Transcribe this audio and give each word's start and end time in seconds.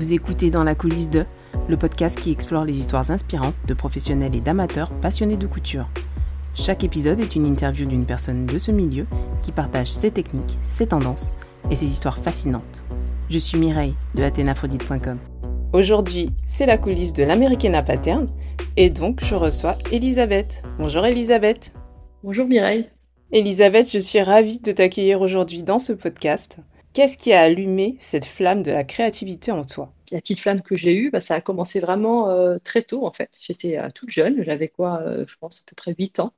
Vous 0.00 0.14
écoutez 0.14 0.50
Dans 0.50 0.64
la 0.64 0.74
coulisse 0.74 1.10
de, 1.10 1.26
le 1.68 1.76
podcast 1.76 2.18
qui 2.18 2.30
explore 2.30 2.64
les 2.64 2.78
histoires 2.78 3.10
inspirantes 3.10 3.54
de 3.66 3.74
professionnels 3.74 4.34
et 4.34 4.40
d'amateurs 4.40 4.90
passionnés 5.02 5.36
de 5.36 5.46
couture. 5.46 5.90
Chaque 6.54 6.84
épisode 6.84 7.20
est 7.20 7.36
une 7.36 7.44
interview 7.44 7.86
d'une 7.86 8.06
personne 8.06 8.46
de 8.46 8.56
ce 8.56 8.70
milieu 8.70 9.06
qui 9.42 9.52
partage 9.52 9.92
ses 9.92 10.10
techniques, 10.10 10.58
ses 10.64 10.86
tendances 10.86 11.32
et 11.70 11.76
ses 11.76 11.84
histoires 11.84 12.16
fascinantes. 12.16 12.82
Je 13.28 13.36
suis 13.36 13.58
Mireille 13.58 13.94
de 14.14 14.22
athénaphrodite.com. 14.22 15.18
Aujourd'hui, 15.74 16.30
c'est 16.46 16.64
la 16.64 16.78
coulisse 16.78 17.12
de 17.12 17.24
l'Americana 17.24 17.82
Pattern 17.82 18.24
et 18.78 18.88
donc 18.88 19.22
je 19.22 19.34
reçois 19.34 19.76
Elisabeth. 19.92 20.62
Bonjour 20.78 21.04
Elisabeth. 21.04 21.74
Bonjour 22.24 22.46
Mireille. 22.46 22.88
Elisabeth, 23.32 23.92
je 23.92 23.98
suis 23.98 24.22
ravie 24.22 24.60
de 24.60 24.72
t'accueillir 24.72 25.20
aujourd'hui 25.20 25.62
dans 25.62 25.78
ce 25.78 25.92
podcast. 25.92 26.58
Qu'est-ce 26.92 27.18
qui 27.18 27.32
a 27.32 27.42
allumé 27.42 27.94
cette 28.00 28.24
flamme 28.24 28.64
de 28.64 28.72
la 28.72 28.82
créativité 28.82 29.52
en 29.52 29.64
toi? 29.64 29.92
La 30.10 30.20
petite 30.20 30.40
flamme 30.40 30.60
que 30.60 30.74
j'ai 30.74 30.96
eue, 30.96 31.10
bah, 31.10 31.20
ça 31.20 31.36
a 31.36 31.40
commencé 31.40 31.78
vraiment 31.78 32.30
euh, 32.30 32.56
très 32.64 32.82
tôt 32.82 33.06
en 33.06 33.12
fait. 33.12 33.30
J'étais 33.40 33.78
euh, 33.78 33.90
toute 33.94 34.10
jeune, 34.10 34.42
j'avais 34.42 34.66
quoi, 34.66 35.00
euh, 35.02 35.24
je 35.24 35.36
pense 35.38 35.60
à 35.60 35.62
peu 35.66 35.76
près 35.76 35.94
8 35.96 36.18
ans. 36.18 36.32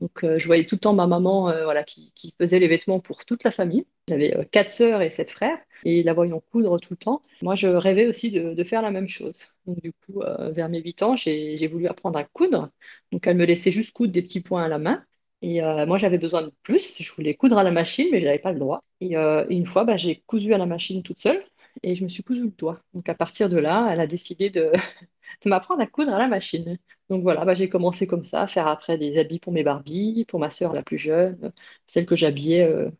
Donc 0.00 0.20
je 0.22 0.46
voyais 0.46 0.66
tout 0.66 0.74
le 0.74 0.80
temps 0.80 0.92
ma 0.92 1.06
maman 1.06 1.44
voilà, 1.64 1.82
qui, 1.82 2.12
faisait 2.38 2.58
les 2.58 2.68
vêtements 2.68 3.00
pour 3.00 3.24
toute 3.24 3.42
la 3.42 3.50
famille. 3.50 3.86
J'avais 4.08 4.46
quatre 4.52 4.68
sœurs 4.68 5.00
et 5.00 5.08
sept 5.08 5.30
frères 5.30 5.58
et 5.84 6.02
la 6.02 6.12
voyant 6.12 6.40
coudre 6.52 6.78
tout 6.78 6.92
le 6.92 6.98
temps. 6.98 7.22
Moi, 7.40 7.54
je 7.54 7.66
rêvais 7.68 8.06
aussi 8.06 8.30
de, 8.30 8.64
faire 8.64 8.82
la 8.82 8.90
même 8.90 9.08
chose. 9.08 9.46
Donc 9.64 9.80
du 9.80 9.92
coup, 9.94 10.20
vers 10.50 10.68
mes 10.68 10.80
8 10.82 11.02
ans, 11.02 11.16
j'ai 11.16 11.66
voulu 11.68 11.86
apprendre 11.86 12.18
à 12.18 12.24
coudre. 12.24 12.70
Donc 13.12 13.26
elle 13.26 13.38
me 13.38 13.46
laissait 13.46 13.70
juste 13.70 13.92
coudre 13.92 14.12
des 14.12 14.22
petits 14.22 14.42
points 14.42 14.64
à 14.64 14.68
la 14.68 14.78
main. 14.78 15.02
Et 15.46 15.62
euh, 15.62 15.86
moi, 15.86 15.96
j'avais 15.96 16.18
besoin 16.18 16.42
de 16.42 16.52
plus. 16.64 17.00
Je 17.00 17.12
voulais 17.14 17.34
coudre 17.36 17.56
à 17.56 17.62
la 17.62 17.70
machine, 17.70 18.08
mais 18.10 18.18
je 18.20 18.24
n'avais 18.26 18.40
pas 18.40 18.50
le 18.52 18.58
droit. 18.58 18.82
Et, 19.00 19.16
euh, 19.16 19.46
une 19.48 19.64
fois, 19.64 19.84
bah, 19.84 19.96
j'ai 19.96 20.16
cousu 20.26 20.52
à 20.52 20.58
la 20.58 20.66
machine 20.66 21.04
toute 21.04 21.20
seule 21.20 21.44
et 21.84 21.94
je 21.94 22.02
me 22.02 22.08
suis 22.08 22.24
cousu 22.24 22.42
le 22.42 22.50
doigt. 22.50 22.80
Donc 22.94 23.08
à 23.08 23.14
partir 23.14 23.48
de 23.48 23.56
là, 23.56 23.88
elle 23.92 24.00
a 24.00 24.08
décidé 24.08 24.50
de, 24.50 24.72
de 25.44 25.48
m'apprendre 25.48 25.82
à 25.82 25.86
coudre 25.86 26.12
à 26.12 26.18
la 26.18 26.26
machine. 26.26 26.78
Donc 27.10 27.22
voilà, 27.22 27.44
bah, 27.44 27.54
j'ai 27.54 27.68
commencé 27.68 28.08
comme 28.08 28.24
ça, 28.24 28.42
à 28.42 28.46
faire 28.48 28.66
après 28.66 28.98
des 28.98 29.18
habits 29.18 29.38
pour 29.38 29.52
mes 29.52 29.62
Barbies, 29.62 30.24
pour 30.26 30.40
ma 30.40 30.50
sœur 30.50 30.72
la 30.72 30.82
plus 30.82 30.98
jeune, 30.98 31.52
celle 31.86 32.06
que 32.06 32.16
j'habillais, 32.16 32.62
euh, 32.64 32.90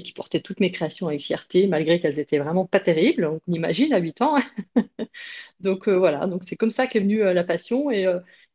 qui 0.00 0.12
portait 0.12 0.40
toutes 0.40 0.60
mes 0.60 0.70
créations 0.70 1.08
avec 1.08 1.20
fierté, 1.22 1.66
malgré 1.66 2.00
qu'elles 2.00 2.20
étaient 2.20 2.38
vraiment 2.38 2.66
pas 2.66 2.78
terribles. 2.80 3.26
On 3.26 3.52
imagine 3.52 3.92
à 3.92 3.98
8 3.98 4.22
ans. 4.22 4.36
donc 5.60 5.88
voilà, 5.88 6.26
donc 6.28 6.44
c'est 6.44 6.56
comme 6.56 6.70
ça 6.70 6.86
qu'est 6.86 7.00
venue 7.00 7.20
la 7.20 7.44
passion 7.44 7.90
et, 7.90 8.06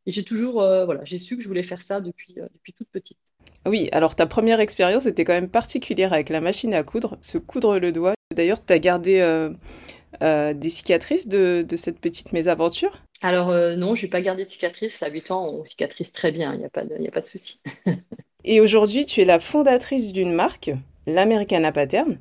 et 0.06 0.12
j'ai 0.12 0.22
toujours, 0.22 0.62
euh, 0.62 0.84
voilà, 0.84 1.04
j'ai 1.04 1.18
su 1.18 1.36
que 1.36 1.42
je 1.42 1.48
voulais 1.48 1.64
faire 1.64 1.82
ça 1.82 2.00
depuis, 2.00 2.34
euh, 2.38 2.46
depuis 2.54 2.72
toute 2.72 2.88
petite. 2.88 3.18
Oui, 3.66 3.88
alors 3.90 4.14
ta 4.14 4.26
première 4.26 4.60
expérience 4.60 5.06
était 5.06 5.24
quand 5.24 5.32
même 5.32 5.50
particulière 5.50 6.12
avec 6.12 6.28
la 6.28 6.40
machine 6.40 6.72
à 6.74 6.84
coudre, 6.84 7.18
se 7.20 7.38
coudre 7.38 7.78
le 7.78 7.90
doigt. 7.90 8.14
D'ailleurs, 8.34 8.64
tu 8.64 8.72
as 8.72 8.78
gardé 8.78 9.18
euh, 9.20 10.54
des 10.54 10.70
cicatrices 10.70 11.26
de, 11.26 11.66
de, 11.68 11.76
cette 11.76 11.98
petite 11.98 12.32
mésaventure? 12.32 13.02
Alors 13.22 13.48
non, 13.76 13.94
je 13.94 14.04
n'ai 14.04 14.10
pas 14.10 14.20
gardé 14.20 14.44
de 14.44 14.50
cicatrices. 14.50 15.02
À 15.02 15.08
8 15.08 15.30
ans, 15.32 15.50
on 15.52 15.64
cicatrise 15.64 16.12
très 16.12 16.30
bien, 16.30 16.52
il 16.54 16.60
n'y 16.60 16.64
a 16.64 16.68
pas 16.68 16.84
de, 16.84 16.94
a 16.94 17.10
pas 17.10 17.20
de 17.20 17.26
souci. 17.26 17.60
Et 18.44 18.60
aujourd'hui, 18.60 19.06
tu 19.06 19.20
es 19.20 19.24
la 19.24 19.40
fondatrice 19.40 20.12
d'une 20.12 20.32
marque, 20.32 20.70
l'Americana 21.06 21.72
Pattern. 21.72 22.18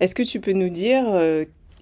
Est-ce 0.00 0.16
que 0.16 0.24
tu 0.24 0.40
peux 0.40 0.52
nous 0.52 0.68
dire 0.68 1.04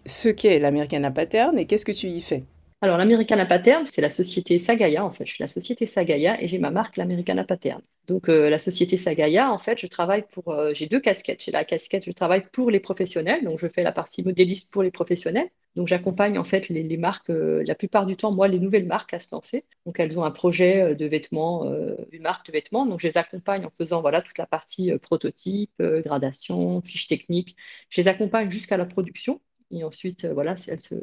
ce 0.05 0.29
qu'est 0.29 0.59
l'Americana 0.59 1.11
Pattern 1.11 1.59
et 1.59 1.67
qu'est-ce 1.67 1.87
que 1.87 1.93
tu 1.93 2.09
y 2.09 2.21
fais? 2.21 2.45
Alors, 2.83 2.99
l'Americana 2.99 3.47
Pattern, 3.47 3.87
c'est 3.87 4.03
la 4.03 4.11
société 4.11 4.59
Sagaya. 4.59 5.03
En 5.05 5.11
fait, 5.11 5.25
je 5.25 5.33
suis 5.33 5.43
la 5.43 5.49
société 5.49 5.87
Sagaya 5.87 6.41
et 6.43 6.47
j'ai 6.47 6.59
ma 6.59 6.71
marque 6.71 6.99
l'Americana 6.99 7.43
Pattern. 7.43 7.81
Donc, 8.07 8.29
euh, 8.29 8.51
la 8.51 8.59
société 8.59 8.99
Sagaya, 8.99 9.51
en 9.51 9.59
fait, 9.59 9.79
je 9.81 9.87
travaille 9.87 10.25
pour. 10.31 10.51
Euh, 10.51 10.73
j'ai 10.75 10.87
deux 10.87 11.01
casquettes. 11.01 11.43
J'ai 11.43 11.53
la 11.53 11.65
casquette, 11.65 12.05
je 12.05 12.11
travaille 12.13 12.45
pour 12.53 12.71
les 12.71 12.79
professionnels. 12.79 13.43
Donc, 13.45 13.59
je 13.59 13.67
fais 13.67 13.83
la 13.83 13.93
partie 13.93 14.23
modéliste 14.23 14.71
pour 14.73 14.83
les 14.83 14.91
professionnels. 14.91 15.49
Donc, 15.75 15.89
j'accompagne 15.89 16.39
en 16.39 16.45
fait 16.45 16.69
les, 16.69 16.97
marques, 16.99 17.31
euh, 17.31 17.63
la 17.67 17.75
plupart 17.75 18.05
du 18.05 18.15
temps, 18.17 18.31
moi, 18.31 18.47
les 18.47 18.59
nouvelles 18.61 18.87
marques 18.87 19.15
à 19.15 19.19
se 19.21 19.35
lancer. 19.35 19.65
Donc, 19.87 19.99
elles 19.99 20.19
ont 20.19 20.25
un 20.25 20.31
projet 20.31 20.95
de 20.95 21.07
vêtements, 21.07 21.65
une 22.13 22.23
marque 22.23 22.47
de 22.47 22.53
vêtements. 22.53 22.85
Donc, 22.87 23.01
je 23.01 23.09
les 23.09 23.17
accompagne 23.19 23.65
en 23.65 23.71
faisant 23.71 24.03
voilà 24.03 24.21
toute 24.21 24.39
la 24.39 24.47
partie 24.47 24.93
prototype, 24.99 25.73
gradation, 25.81 26.83
fiche 26.83 27.09
technique. 27.09 27.57
Je 27.89 28.01
les 28.03 28.09
accompagne 28.09 28.51
jusqu'à 28.51 28.77
la 28.77 28.87
production. 28.87 29.41
Et 29.71 29.83
ensuite, 29.83 30.27
voilà, 30.27 30.55
elles 30.69 30.81
se, 30.81 30.95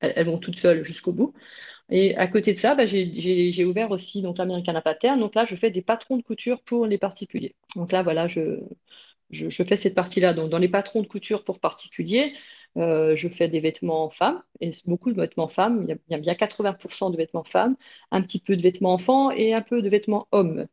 elles, 0.00 0.26
vont 0.26 0.38
toutes 0.38 0.56
seules 0.56 0.82
jusqu'au 0.82 1.12
bout. 1.12 1.34
Et 1.90 2.16
à 2.16 2.26
côté 2.28 2.52
de 2.52 2.58
ça, 2.58 2.74
bah, 2.74 2.86
j'ai 2.86 3.64
ouvert 3.64 3.90
aussi 3.90 4.22
donc 4.22 4.38
l'American 4.38 4.80
Pattern. 4.82 5.18
Donc 5.18 5.34
là, 5.34 5.44
je 5.44 5.56
fais 5.56 5.70
des 5.70 5.82
patrons 5.82 6.16
de 6.18 6.22
couture 6.22 6.62
pour 6.62 6.86
les 6.86 6.98
particuliers. 6.98 7.54
Donc 7.76 7.92
là, 7.92 8.02
voilà, 8.02 8.28
je, 8.28 8.60
fais 9.50 9.76
cette 9.76 9.94
partie-là. 9.94 10.34
Donc 10.34 10.50
dans 10.50 10.58
les 10.58 10.68
patrons 10.68 11.02
de 11.02 11.06
couture 11.06 11.44
pour 11.44 11.60
particuliers, 11.60 12.34
euh, 12.76 13.16
je 13.16 13.28
fais 13.28 13.48
des 13.48 13.60
vêtements 13.60 14.10
femmes, 14.10 14.42
et 14.60 14.70
beaucoup 14.86 15.10
de 15.10 15.20
vêtements 15.20 15.48
femmes. 15.48 15.86
Il 15.88 15.98
y, 16.10 16.14
a, 16.14 16.18
bien 16.18 16.34
80% 16.34 17.10
de 17.10 17.16
vêtements 17.16 17.44
femmes, 17.44 17.76
un 18.10 18.22
petit 18.22 18.40
peu 18.40 18.56
de 18.56 18.62
vêtements 18.62 18.92
enfants 18.92 19.30
et 19.30 19.54
un 19.54 19.62
peu 19.62 19.82
de 19.82 19.88
vêtements 19.88 20.28
hommes. 20.32 20.66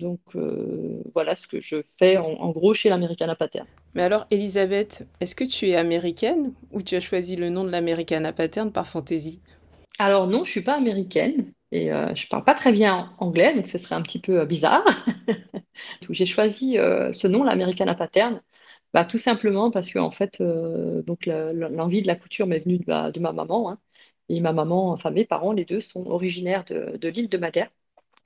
Donc 0.00 0.20
euh, 0.36 1.02
voilà 1.12 1.34
ce 1.34 1.48
que 1.48 1.60
je 1.60 1.82
fais 1.82 2.16
en, 2.18 2.50
gros 2.50 2.72
chez 2.72 2.88
l'Americana 2.88 3.34
Pattern. 3.34 3.66
Mais 3.94 4.02
alors 4.02 4.26
Elisabeth, 4.30 5.08
est-ce 5.20 5.34
que 5.34 5.44
tu 5.44 5.68
es 5.68 5.76
américaine 5.76 6.52
ou 6.70 6.82
tu 6.82 6.94
as 6.94 7.00
choisi 7.00 7.34
le 7.34 7.50
nom 7.50 7.64
de 7.64 7.70
l'Americana 7.70 8.32
Pattern 8.32 8.70
par 8.70 8.86
fantaisie? 8.86 9.40
Alors 9.98 10.28
non, 10.28 10.44
je 10.44 10.50
suis 10.52 10.62
pas 10.62 10.76
américaine 10.76 11.52
et 11.72 11.92
euh, 11.92 12.14
je 12.14 12.28
parle 12.28 12.44
pas 12.44 12.54
très 12.54 12.70
bien 12.70 13.12
anglais, 13.18 13.54
donc 13.56 13.66
ce 13.66 13.76
serait 13.76 13.96
un 13.96 14.02
petit 14.02 14.20
peu 14.20 14.40
euh, 14.40 14.44
bizarre. 14.46 14.84
J'ai 16.10 16.26
choisi 16.26 16.74
ce 16.74 17.26
nom, 17.26 17.42
l'Americana 17.44 17.94
Pattern, 17.94 18.40
bah, 18.94 19.04
tout 19.04 19.18
simplement 19.18 19.70
parce 19.70 19.90
que 19.90 19.98
en 19.98 20.10
fait, 20.10 20.42
donc 20.42 21.26
l'envie 21.26 22.02
de 22.02 22.06
la 22.06 22.16
couture 22.16 22.46
m'est 22.46 22.58
venue 22.58 22.78
de 22.78 23.20
ma, 23.20 23.32
maman. 23.32 23.70
Hein. 23.70 23.78
et 24.28 24.40
ma 24.40 24.52
maman, 24.52 24.90
enfin 24.90 25.10
mes 25.10 25.24
parents, 25.24 25.52
les 25.52 25.64
deux 25.64 25.80
sont 25.80 26.06
originaires 26.06 26.64
de, 26.64 26.96
de 26.96 27.08
l'île 27.08 27.28
de 27.28 27.38
Madère. 27.38 27.70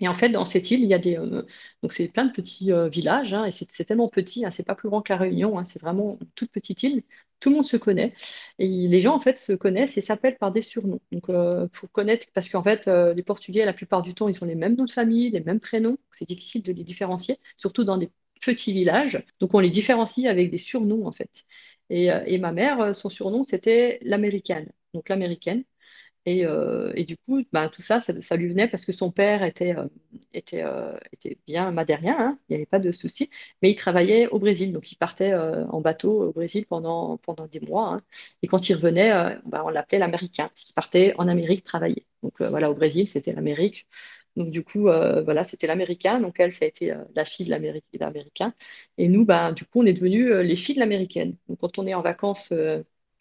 Et 0.03 0.09
en 0.09 0.15
fait, 0.15 0.29
dans 0.31 0.45
cette 0.45 0.71
île, 0.71 0.81
il 0.83 0.89
y 0.89 0.95
a 0.95 0.99
des, 0.99 1.17
euh, 1.17 1.47
donc 1.83 1.93
c'est 1.93 2.09
plein 2.13 2.27
de 2.27 2.33
petits 2.33 2.73
euh, 2.73 2.89
villages, 2.89 3.33
hein, 3.35 3.45
et 3.47 3.51
c'est 3.53 3.85
tellement 3.85 4.09
petit, 4.09 4.45
hein, 4.45 4.51
c'est 4.51 4.67
pas 4.67 4.75
plus 4.75 4.89
grand 4.91 5.01
que 5.03 5.13
la 5.13 5.19
Réunion, 5.19 5.59
hein, 5.59 5.65
c'est 5.65 5.81
vraiment 5.81 6.19
une 6.21 6.29
toute 6.35 6.51
petite 6.53 6.83
île. 6.83 7.05
Tout 7.41 7.51
le 7.51 7.57
monde 7.57 7.67
se 7.67 7.77
connaît, 7.77 8.15
et 8.59 8.69
les 8.69 9.01
gens 9.01 9.15
en 9.15 9.21
fait 9.21 9.37
se 9.37 9.53
connaissent 9.53 9.97
et 9.97 10.01
s'appellent 10.01 10.39
par 10.39 10.53
des 10.53 10.63
surnoms. 10.63 11.01
Donc 11.13 11.29
euh, 11.31 11.67
pour 11.69 11.91
connaître, 11.91 12.27
parce 12.35 12.49
qu'en 12.49 12.63
fait, 12.63 12.87
les 12.89 13.23
Portugais, 13.23 13.65
la 13.65 13.73
plupart 13.73 14.03
du 14.03 14.15
temps, 14.15 14.29
ils 14.29 14.43
ont 14.45 14.47
les 14.47 14.55
mêmes 14.55 14.77
noms 14.77 14.85
de 14.85 14.91
famille, 14.91 15.31
les 15.31 15.41
mêmes 15.41 15.61
prénoms. 15.61 15.99
C'est 16.13 16.27
difficile 16.29 16.63
de 16.63 16.73
les 16.73 16.85
différencier, 16.85 17.39
surtout 17.57 17.85
dans 17.85 17.97
des 17.97 18.11
petits 18.41 18.73
villages. 18.73 19.25
Donc 19.41 19.55
on 19.55 19.61
les 19.61 19.71
différencie 19.71 20.27
avec 20.27 20.51
des 20.51 20.59
surnoms 20.59 21.07
en 21.07 21.13
fait. 21.13 21.31
Et, 21.91 22.07
et 22.27 22.39
ma 22.39 22.53
mère, 22.53 22.95
son 22.95 23.09
surnom, 23.09 23.43
c'était 23.43 23.99
l'américaine. 24.03 24.71
Donc 24.95 25.09
l'américaine. 25.09 25.65
Euh, 26.29 26.93
et, 26.95 27.05
du 27.05 27.17
coup, 27.17 27.43
bah, 27.53 27.69
tout 27.69 27.83
ça, 27.83 27.99
ça, 28.01 28.37
lui 28.37 28.49
venait 28.49 28.69
parce 28.69 28.85
que 28.85 28.93
son 28.93 29.11
père 29.11 29.43
était, 29.43 29.77
euh, 29.77 29.87
était, 30.33 30.63
euh, 30.63 30.97
était 31.13 31.39
bien 31.47 31.73
madérien, 31.73 32.17
hein, 32.19 32.39
il 32.49 32.53
n'y 32.53 32.57
avait 32.57 32.67
pas 32.67 32.79
de 32.79 32.93
souci, 32.93 33.29
mais 33.61 33.71
il 33.71 33.75
travaillait 33.75 34.29
au 34.29 34.39
Brésil, 34.39 34.73
donc 34.73 34.93
il 34.93 34.97
partait 34.97 35.35
en 35.35 35.81
bateau 35.81 36.29
au 36.29 36.33
Brésil 36.33 36.67
pendant, 36.67 37.17
pendant 37.19 37.47
des 37.47 37.61
mois. 37.61 37.95
Hein. 37.95 38.03
et 38.43 38.47
quand 38.47 38.69
il 38.69 38.75
revenait, 38.75 39.11
bah, 39.47 39.63
on 39.65 39.69
l'appelait 39.71 39.99
l'Américain, 39.99 40.49
parce 40.49 40.63
qu'il 40.63 40.75
partait 40.75 41.15
en 41.19 41.27
Amérique 41.29 41.65
travailler. 41.65 42.07
Donc 42.23 42.41
voilà, 42.41 42.71
au 42.71 42.75
Brésil, 42.75 43.09
c'était 43.09 43.33
l'Amérique. 43.33 43.89
Donc 44.37 44.51
du 44.51 44.65
coup, 44.65 44.83
voilà, 44.83 45.45
c'était 45.45 45.67
l'Américain. 45.67 46.21
Donc 46.21 46.39
elle, 46.41 46.53
ça 46.53 46.65
a 46.65 46.69
été 46.69 46.95
la 47.15 47.25
fille 47.25 47.47
de 47.47 47.99
l'Américain. 47.99 48.55
Et 48.99 49.09
nous, 49.09 49.25
bah, 49.25 49.53
du 49.53 49.65
coup, 49.65 49.81
on 49.83 49.87
est 49.87 49.93
devenus 49.93 50.33
les 50.33 50.57
filles 50.57 50.77
de 50.77 50.81
l'Américaine. 50.81 51.37
Donc 51.49 51.59
quand 51.61 51.79
on 51.79 51.87
est 51.87 51.95
en 51.95 52.03
vacances 52.03 52.53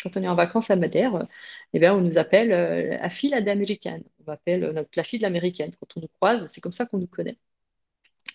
quand 0.02 0.18
on 0.18 0.24
est 0.24 0.28
en 0.28 0.36
vacances 0.36 0.70
à 0.72 0.76
Madère, 0.76 1.28
eh 1.74 1.80
bien, 1.80 1.94
on 1.96 2.02
nous 2.02 2.18
appelle 2.18 2.52
euh, 2.52 2.98
la 2.98 3.10
fille. 3.10 3.34
On 3.34 3.38
euh, 3.38 4.84
la 4.96 5.04
fille 5.04 5.20
de 5.20 5.24
l'américaine. 5.24 5.74
Quand 5.80 5.98
on 5.98 6.02
nous 6.02 6.08
croise, 6.08 6.48
c'est 6.48 6.62
comme 6.62 6.72
ça 6.72 6.86
qu'on 6.86 6.98
nous 7.00 7.08
connaît. 7.08 7.38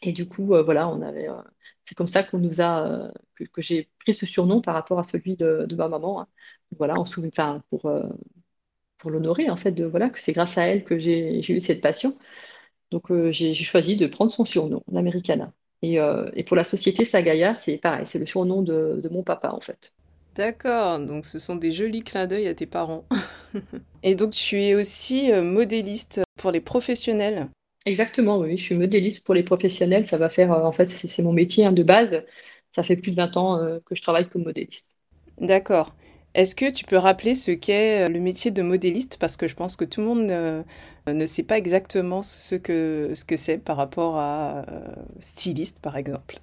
Et 0.02 0.12
du 0.12 0.28
coup, 0.28 0.54
euh, 0.54 0.62
voilà, 0.62 0.88
on 0.88 1.02
avait, 1.02 1.28
c'est 1.84 1.94
comme 1.94 2.06
ça 2.08 2.22
qu'on 2.22 2.38
nous 2.38 2.60
a, 2.60 3.10
que, 3.34 3.62
j'ai 3.62 3.90
pris 4.00 4.14
ce 4.14 4.26
surnom 4.26 4.60
par 4.60 4.74
rapport 4.74 4.98
à 4.98 5.04
celui 5.04 5.36
de, 5.36 5.66
ma 5.76 5.88
maman. 5.88 6.22
Hein. 6.22 6.28
Voilà, 6.78 6.94
en 6.98 7.04
pour, 7.70 7.90
pour 8.98 9.10
l'honorer, 9.10 9.50
en 9.50 9.56
fait, 9.56 9.72
de, 9.72 9.84
voilà, 9.84 10.10
que 10.10 10.18
c'est 10.20 10.32
grâce 10.32 10.58
à 10.58 10.66
elle 10.66 10.84
que 10.84 10.98
j'ai, 10.98 11.40
eu 11.52 11.60
cette 11.60 11.80
passion. 11.82 12.12
Donc, 12.90 13.12
j'ai, 13.30 13.54
choisi 13.54 13.96
de 13.96 14.06
prendre 14.06 14.30
son 14.30 14.44
surnom, 14.44 14.82
l'Americana. 14.92 15.52
Et, 15.82 15.98
et, 16.34 16.44
pour 16.44 16.56
la 16.56 16.64
société 16.64 17.04
Sagaya, 17.04 17.54
c'est 17.54 17.78
pareil, 17.78 18.06
c'est 18.06 18.18
le 18.18 18.26
surnom 18.26 18.62
de, 18.62 19.00
de 19.02 19.08
mon 19.08 19.22
papa, 19.22 19.50
en 19.52 19.60
fait. 19.60 19.95
D'accord, 20.36 20.98
donc 20.98 21.24
ce 21.24 21.38
sont 21.38 21.56
des 21.56 21.72
jolis 21.72 22.02
clins 22.02 22.26
d'œil 22.26 22.46
à 22.46 22.54
tes 22.54 22.66
parents. 22.66 23.06
Et 24.02 24.14
donc 24.14 24.32
tu 24.32 24.62
es 24.62 24.74
aussi 24.74 25.32
euh, 25.32 25.42
modéliste 25.42 26.20
pour 26.38 26.50
les 26.50 26.60
professionnels. 26.60 27.48
Exactement, 27.86 28.38
oui, 28.38 28.58
je 28.58 28.62
suis 28.62 28.74
modéliste 28.74 29.24
pour 29.24 29.34
les 29.34 29.42
professionnels. 29.42 30.04
Ça 30.04 30.18
va 30.18 30.28
faire, 30.28 30.52
euh, 30.52 30.64
en 30.64 30.72
fait, 30.72 30.88
c'est 30.88 31.22
mon 31.22 31.32
métier 31.32 31.64
hein, 31.64 31.72
de 31.72 31.82
base. 31.82 32.22
Ça 32.70 32.82
fait 32.82 32.96
plus 32.96 33.12
de 33.12 33.16
20 33.16 33.34
ans 33.38 33.58
euh, 33.58 33.78
que 33.86 33.94
je 33.94 34.02
travaille 34.02 34.28
comme 34.28 34.44
modéliste. 34.44 34.98
D'accord. 35.40 35.94
Est-ce 36.34 36.54
que 36.54 36.70
tu 36.70 36.84
peux 36.84 36.98
rappeler 36.98 37.34
ce 37.34 37.52
qu'est 37.52 38.06
le 38.10 38.20
métier 38.20 38.50
de 38.50 38.60
modéliste? 38.60 39.16
Parce 39.18 39.38
que 39.38 39.48
je 39.48 39.54
pense 39.54 39.74
que 39.74 39.86
tout 39.86 40.02
le 40.02 40.06
monde 40.06 40.64
ne, 41.06 41.26
sait 41.26 41.44
pas 41.44 41.56
exactement 41.56 42.22
ce 42.22 42.56
que 42.56 43.12
ce 43.14 43.24
que 43.24 43.36
c'est 43.36 43.56
par 43.56 43.78
rapport 43.78 44.18
à 44.18 44.66
styliste, 45.20 45.78
par 45.80 45.96
exemple. 45.96 46.36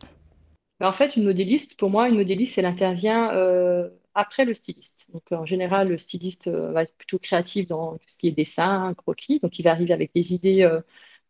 En 0.81 0.91
fait, 0.91 1.15
une 1.15 1.23
modéliste, 1.23 1.77
pour 1.77 1.89
moi, 1.89 2.09
une 2.09 2.15
modéliste, 2.17 2.57
elle 2.57 2.65
intervient 2.65 3.31
euh, 3.33 3.89
après 4.15 4.43
le 4.45 4.53
styliste. 4.53 5.11
Donc, 5.13 5.23
en 5.31 5.45
général, 5.45 5.89
le 5.89 5.97
styliste 5.97 6.49
va 6.49 6.83
être 6.83 6.95
plutôt 6.97 7.19
créatif 7.19 7.67
dans 7.67 7.93
tout 7.97 8.07
ce 8.07 8.17
qui 8.17 8.27
est 8.27 8.31
dessin, 8.31 8.93
croquis. 8.95 9.39
Donc, 9.39 9.57
il 9.59 9.63
va 9.63 9.71
arriver 9.71 9.93
avec 9.93 10.13
des 10.13 10.33
idées 10.33 10.67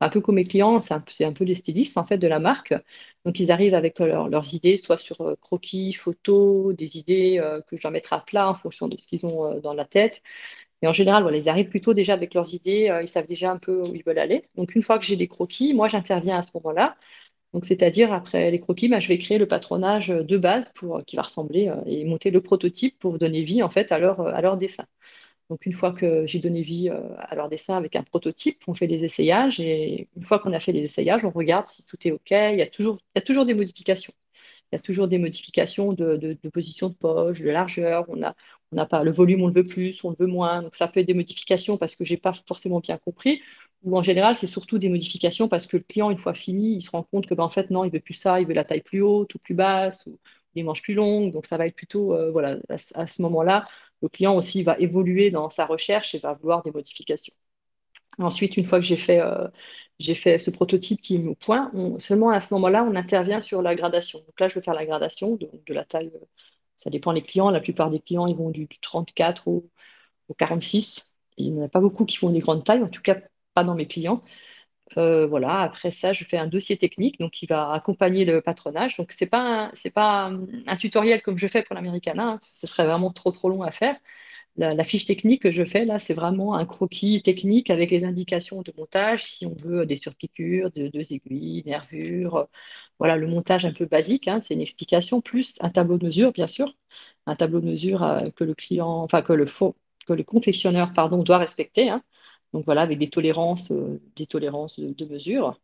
un 0.04 0.10
peu 0.10 0.22
comme 0.22 0.36
mes 0.36 0.44
clients, 0.44 0.82
c'est 0.82 0.94
un, 1.26 1.34
peu 1.34 1.44
les 1.46 1.56
stylistes 1.56 1.98
en 1.98 2.06
fait 2.06 2.18
de 2.18 2.28
la 2.28 2.40
marque. 2.40 2.74
Donc 3.26 3.40
ils 3.40 3.52
arrivent 3.52 3.74
avec 3.74 4.00
leurs 4.00 4.54
idées, 4.54 4.78
soit 4.78 4.98
sur 4.98 5.38
croquis, 5.40 5.94
photos, 5.94 6.76
des 6.76 6.98
idées 6.98 7.42
que 7.68 7.78
je 7.78 7.82
dois 7.82 7.92
mettre 7.92 8.14
à 8.14 8.20
plat 8.26 8.50
en 8.50 8.54
fonction 8.54 8.88
de 8.88 8.98
ce 8.98 9.08
qu'ils 9.08 9.26
ont 9.26 9.60
dans 9.62 9.74
la 9.74 9.86
tête. 9.86 10.22
Et 10.82 10.88
en 10.88 10.94
général, 10.94 11.30
ils 11.36 11.50
arrivent 11.50 11.70
plutôt 11.70 11.94
déjà 11.94 12.14
avec 12.14 12.34
leurs 12.34 12.54
idées, 12.54 12.98
ils 13.02 13.08
savent 13.08 13.28
déjà 13.28 13.52
un 13.52 13.58
peu 13.58 13.82
où 13.82 13.96
ils 13.96 14.04
veulent 14.04 14.20
aller. 14.20 14.46
Donc 14.56 14.76
une 14.76 14.84
fois 14.84 15.00
que 15.00 15.06
j'ai 15.06 15.16
des 15.16 15.28
croquis, 15.28 15.74
moi 15.74 15.88
j'interviens 15.88 16.38
à 16.38 16.42
ce 16.42 16.52
moment-là. 16.58 16.98
C'est-à-dire 17.62 18.12
après 18.12 18.50
les 18.52 18.60
croquis, 18.60 18.88
bah, 18.90 19.00
je 19.00 19.08
vais 19.08 19.20
créer 19.20 19.38
le 19.38 19.48
patronage 19.48 20.08
de 20.08 20.38
base 20.38 20.72
pour 20.74 21.04
qui 21.06 21.16
va 21.16 21.22
ressembler 21.22 21.72
et 21.86 22.04
monter 22.06 22.32
le 22.32 22.42
prototype 22.42 22.98
pour 23.00 23.18
donner 23.20 23.44
vie 23.44 23.62
en 23.62 23.70
fait 23.70 23.92
à 23.92 24.00
leur, 24.00 24.58
dessin. 24.58 24.86
Donc 25.50 25.66
une 25.66 25.74
fois 25.74 25.92
que 25.92 26.26
j'ai 26.26 26.40
donné 26.40 26.62
vie 26.64 26.90
à 26.90 27.36
leur 27.36 27.50
dessin 27.50 27.78
avec 27.78 27.96
un 27.96 28.04
prototype, 28.04 28.64
on 28.68 28.74
fait 28.74 28.88
les 28.88 29.04
essayages 29.04 29.60
et 29.60 30.08
une 30.16 30.24
fois 30.24 30.40
qu'on 30.40 30.54
a 30.54 30.60
fait 30.60 30.72
les 30.72 30.82
essayages, 30.82 31.26
on 31.26 31.32
regarde 31.32 31.68
si 31.68 31.86
tout 31.86 31.98
est 32.08 32.12
OK. 32.12 32.32
Il 32.32 32.58
y 32.58 32.62
a 32.62 32.68
toujours, 32.68 32.98
a 33.16 33.46
des 33.46 33.54
modifications. 33.54 34.14
Il 34.72 34.76
y 34.76 34.80
a 34.80 34.80
toujours 34.80 35.08
des 35.08 35.20
modifications 35.20 35.94
de, 35.94 36.36
position 36.52 36.90
de 36.90 36.96
poche, 36.96 37.42
de 37.42 37.50
largeur. 37.52 38.06
On 38.08 38.24
a, 38.24 38.36
on 38.72 38.76
n'a 38.76 38.88
pas 38.88 39.04
le 39.04 39.12
volume, 39.12 39.44
on 39.44 39.48
le 39.48 39.54
veut 39.54 39.64
plus, 39.64 40.04
on 40.04 40.10
le 40.10 40.16
veut 40.16 40.26
moins. 40.26 40.64
Donc 40.64 40.74
ça 40.76 40.88
peut 40.88 41.00
être 41.00 41.06
des 41.06 41.14
modifications 41.14 41.78
parce 41.78 41.96
que 41.96 42.04
j'ai 42.04 42.18
pas 42.18 42.34
forcément 42.34 42.80
bien 42.80 42.98
compris. 42.98 43.42
Ou 43.84 43.98
en 43.98 44.04
général, 44.04 44.38
c'est 44.38 44.48
surtout 44.48 44.78
des 44.78 44.90
modifications 44.90 45.48
parce 45.50 45.66
que 45.66 45.78
le 45.78 45.84
client, 45.84 46.10
une 46.10 46.20
fois 46.20 46.34
fini, 46.34 46.76
il 46.76 46.82
se 46.82 46.90
rend 46.92 47.04
compte 47.04 47.28
que 47.28 47.34
ben, 47.34 47.44
en 47.44 47.50
fait 47.50 47.70
non, 47.70 47.84
il 47.84 47.92
veut 47.92 48.00
plus 48.00 48.14
ça, 48.14 48.40
il 48.40 48.48
veut 48.48 48.54
la 48.54 48.64
taille 48.64 48.82
plus 48.82 49.02
haute 49.02 49.36
ou 49.36 49.40
plus 49.40 49.56
basse 49.56 50.06
ou 50.08 50.20
les 50.56 50.64
manches 50.64 50.82
plus 50.82 50.94
longues. 50.94 51.32
Donc 51.32 51.46
ça 51.46 51.58
va 51.58 51.68
être 51.68 51.76
plutôt 51.76 52.14
euh, 52.14 52.32
voilà 52.32 52.58
à 52.96 53.08
ce 53.08 53.22
moment-là 53.22 53.66
le 54.04 54.10
client 54.10 54.36
aussi 54.36 54.64
va 54.64 54.78
évoluer 54.80 55.32
dans 55.32 55.50
sa 55.50 55.66
recherche 55.66 56.14
et 56.14 56.20
va 56.20 56.34
vouloir 56.34 56.62
des 56.64 56.72
modifications. 56.72 57.34
Ensuite, 58.20 58.58
une 58.58 58.66
fois 58.66 58.80
que 58.80 58.86
j'ai 58.86 58.98
fait, 58.98 59.20
euh, 59.22 59.48
fait 60.16 60.38
ce 60.38 60.52
prototype 60.52 61.02
qui 61.02 61.16
est 61.16 61.20
mis 61.20 61.30
au 61.30 61.36
point, 61.36 61.72
seulement 62.00 62.30
à 62.30 62.42
ce 62.42 62.54
moment-là, 62.54 62.84
on 62.84 62.96
intervient 62.96 63.42
sur 63.42 63.62
la 63.62 63.76
gradation. 63.76 64.20
Donc 64.20 64.40
là, 64.40 64.48
je 64.50 64.56
vais 64.56 64.62
faire 64.62 64.74
la 64.76 64.86
gradation 64.86 65.36
de, 65.38 65.50
la 65.74 65.86
taille. 65.86 66.12
Euh, 66.14 66.26
ça 66.78 66.90
dépend 66.90 67.14
des 67.14 67.22
clients. 67.24 67.50
La 67.50 67.62
plupart 67.62 67.90
des 67.90 68.00
clients, 68.00 68.28
ils 68.28 68.36
vont 68.36 68.52
du, 68.52 68.68
34 68.68 69.48
au, 69.48 69.70
au 70.30 70.34
46. 70.36 71.18
Il 71.38 71.54
n'y 71.54 71.62
en 71.62 71.66
a 71.66 71.70
pas 71.70 71.80
beaucoup 71.80 72.06
qui 72.06 72.18
font 72.18 72.30
des 72.30 72.40
grandes 72.40 72.64
tailles, 72.66 72.84
en 72.84 72.90
tout 72.90 73.02
cas 73.02 73.18
pas 73.54 73.64
dans 73.64 73.76
mes 73.76 73.88
clients. 73.88 74.24
Euh, 74.98 75.26
voilà, 75.28 75.62
après 75.62 75.92
ça, 75.92 76.14
je 76.14 76.24
fais 76.24 76.38
un 76.38 76.48
dossier 76.48 76.78
technique 76.78 77.20
donc 77.20 77.32
qui 77.32 77.46
va 77.48 77.72
accompagner 77.74 78.26
le 78.26 78.42
patronage. 78.42 78.98
Donc, 78.98 79.12
ce 79.12 79.24
n'est 79.24 79.30
pas, 79.30 79.72
un, 79.72 79.72
pas 79.96 80.32
un, 80.68 80.76
tutoriel 80.78 81.22
comme 81.22 81.38
je 81.38 81.48
fais 81.48 81.64
pour 81.64 81.76
l'Americana, 81.76 82.24
hein, 82.34 82.40
ce 82.42 82.68
serait 82.68 82.86
vraiment 82.86 83.12
trop 83.12 83.32
trop 83.32 83.50
long 83.50 83.64
à 83.64 83.72
faire. 83.72 83.96
La, 84.58 84.84
fiche 84.84 85.06
technique 85.06 85.42
que 85.42 85.52
je 85.52 85.66
fais 85.66 85.86
là, 85.86 86.00
c'est 86.00 86.14
vraiment 86.14 86.56
un 86.56 86.66
croquis 86.66 87.24
technique 87.24 87.72
avec 87.72 87.90
les 87.92 88.06
indications 88.06 88.62
de 88.62 88.72
montage, 88.78 89.26
si 89.26 89.48
on 89.48 89.56
veut 89.56 89.86
des 89.88 89.96
surpiqûres, 89.96 90.72
deux 90.72 91.14
aiguilles, 91.14 91.64
nervures. 91.66 92.48
voilà, 93.00 93.18
le 93.18 93.28
montage 93.28 93.66
un 93.66 93.74
peu 93.74 93.86
basique, 93.86 94.28
hein, 94.28 94.40
c'est 94.42 94.54
une 94.56 94.62
explication, 94.62 95.22
plus 95.22 95.58
un 95.62 95.70
tableau 95.70 95.98
de 95.98 96.06
mesure, 96.08 96.32
bien 96.34 96.48
sûr. 96.48 96.76
Un 97.26 97.36
tableau 97.36 97.62
de 97.62 97.68
mesure 97.68 98.04
euh, 98.04 98.30
que 98.32 98.44
le 98.44 98.54
client, 98.56 99.04
enfin 99.04 99.22
que 99.22 99.34
le, 99.34 99.46
que 100.08 100.14
le 100.14 100.24
confectionneur 100.24 100.94
pardon, 100.94 101.24
doit 101.24 101.38
respecter. 101.38 101.90
Hein. 101.90 102.04
Donc 102.54 102.66
voilà, 102.66 102.82
avec 102.82 103.00
des 103.00 103.10
tolérances, 103.10 103.72
euh, 103.72 104.00
des 104.16 104.28
tolérances 104.28 104.80
de, 104.80 105.06
mesure. 105.06 105.60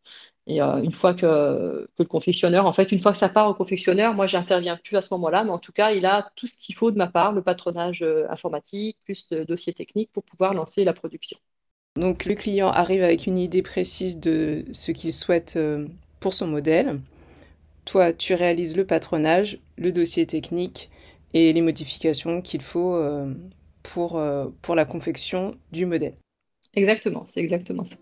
Et 0.46 0.60
euh, 0.60 0.82
une 0.82 0.92
fois 0.92 1.14
que, 1.14 1.88
le 1.98 2.04
confectionneur, 2.04 2.66
en 2.66 2.72
fait, 2.72 2.90
une 2.90 2.98
fois 2.98 3.12
que 3.12 3.18
ça 3.18 3.28
part 3.28 3.48
au 3.48 3.54
confectionneur, 3.54 4.12
moi, 4.12 4.26
j'interviens 4.26 4.76
plus 4.76 4.96
à 4.96 5.02
ce 5.02 5.14
moment-là, 5.14 5.44
mais 5.44 5.50
en 5.50 5.58
tout 5.58 5.72
cas, 5.72 5.92
il 5.92 6.04
a 6.04 6.30
tout 6.34 6.48
ce 6.48 6.56
qu'il 6.56 6.74
faut 6.74 6.90
de 6.90 6.98
ma 6.98 7.06
part, 7.06 7.32
le 7.32 7.42
patronage 7.42 8.02
euh, 8.02 8.26
informatique, 8.28 8.98
plus 9.04 9.28
le 9.30 9.44
dossier 9.44 9.72
technique 9.72 10.10
pour 10.12 10.24
pouvoir 10.24 10.52
lancer 10.52 10.84
la 10.84 10.92
production. 10.92 11.38
Donc 11.96 12.24
le 12.24 12.34
client 12.34 12.70
arrive 12.70 13.02
avec 13.02 13.26
une 13.26 13.38
idée 13.38 13.62
précise 13.62 14.18
de 14.18 14.64
ce 14.72 14.92
qu'il 14.92 15.12
souhaite 15.12 15.58
pour 16.20 16.34
son 16.34 16.46
modèle. 16.46 16.96
Toi, 17.84 18.12
tu 18.12 18.34
réalises 18.34 18.76
le 18.76 18.86
patronage, 18.86 19.58
le 19.76 19.90
dossier 19.90 20.24
technique 20.24 20.88
et 21.34 21.52
les 21.52 21.60
modifications 21.60 22.42
qu'il 22.42 22.62
faut 22.62 22.96
pour, 23.82 24.22
pour 24.62 24.74
la 24.76 24.84
confection 24.84 25.56
du 25.72 25.84
modèle. 25.84 26.14
Exactement, 26.74 27.26
c'est 27.26 27.40
exactement 27.40 27.84
ça. 27.84 27.96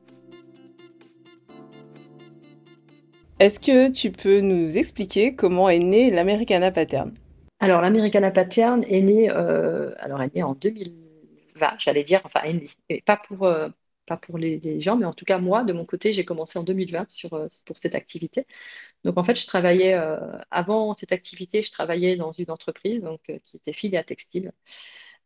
Est-ce 3.40 3.60
que 3.60 3.90
tu 3.90 4.10
peux 4.10 4.40
nous 4.40 4.78
expliquer 4.78 5.36
comment 5.36 5.68
est 5.68 5.78
né 5.78 6.10
l'Americana 6.10 6.72
Pattern 6.72 7.14
Alors, 7.60 7.80
l'Americana 7.80 8.32
Pattern 8.32 8.84
est 8.88 9.00
né, 9.00 9.30
euh, 9.30 9.94
alors 9.98 10.20
est 10.22 10.42
en 10.42 10.54
2020, 10.54 11.74
j'allais 11.78 12.02
dire, 12.02 12.20
enfin, 12.24 12.40
est 12.42 12.54
né, 12.90 13.00
pas 13.06 13.16
pour, 13.16 13.44
euh, 13.44 13.68
pas 14.06 14.16
pour 14.16 14.38
les, 14.38 14.80
gens, 14.80 14.96
mais 14.96 15.06
en 15.06 15.12
tout 15.12 15.24
cas, 15.24 15.38
moi, 15.38 15.62
de 15.62 15.72
mon 15.72 15.84
côté, 15.84 16.12
j'ai 16.12 16.24
commencé 16.24 16.58
en 16.58 16.64
2020 16.64 17.08
sur, 17.10 17.34
euh, 17.34 17.46
pour 17.64 17.78
cette 17.78 17.94
activité. 17.94 18.44
Donc, 19.04 19.16
en 19.18 19.22
fait, 19.22 19.36
je 19.36 19.46
travaillais, 19.46 19.94
avant 20.50 20.92
cette 20.92 21.12
activité, 21.12 21.62
je 21.62 21.70
travaillais 21.70 22.16
dans 22.16 22.32
une 22.32 22.50
entreprise 22.50 23.04
donc, 23.04 23.20
qui 23.44 23.56
était 23.56 23.72
filiale 23.72 24.04
textile. 24.04 24.50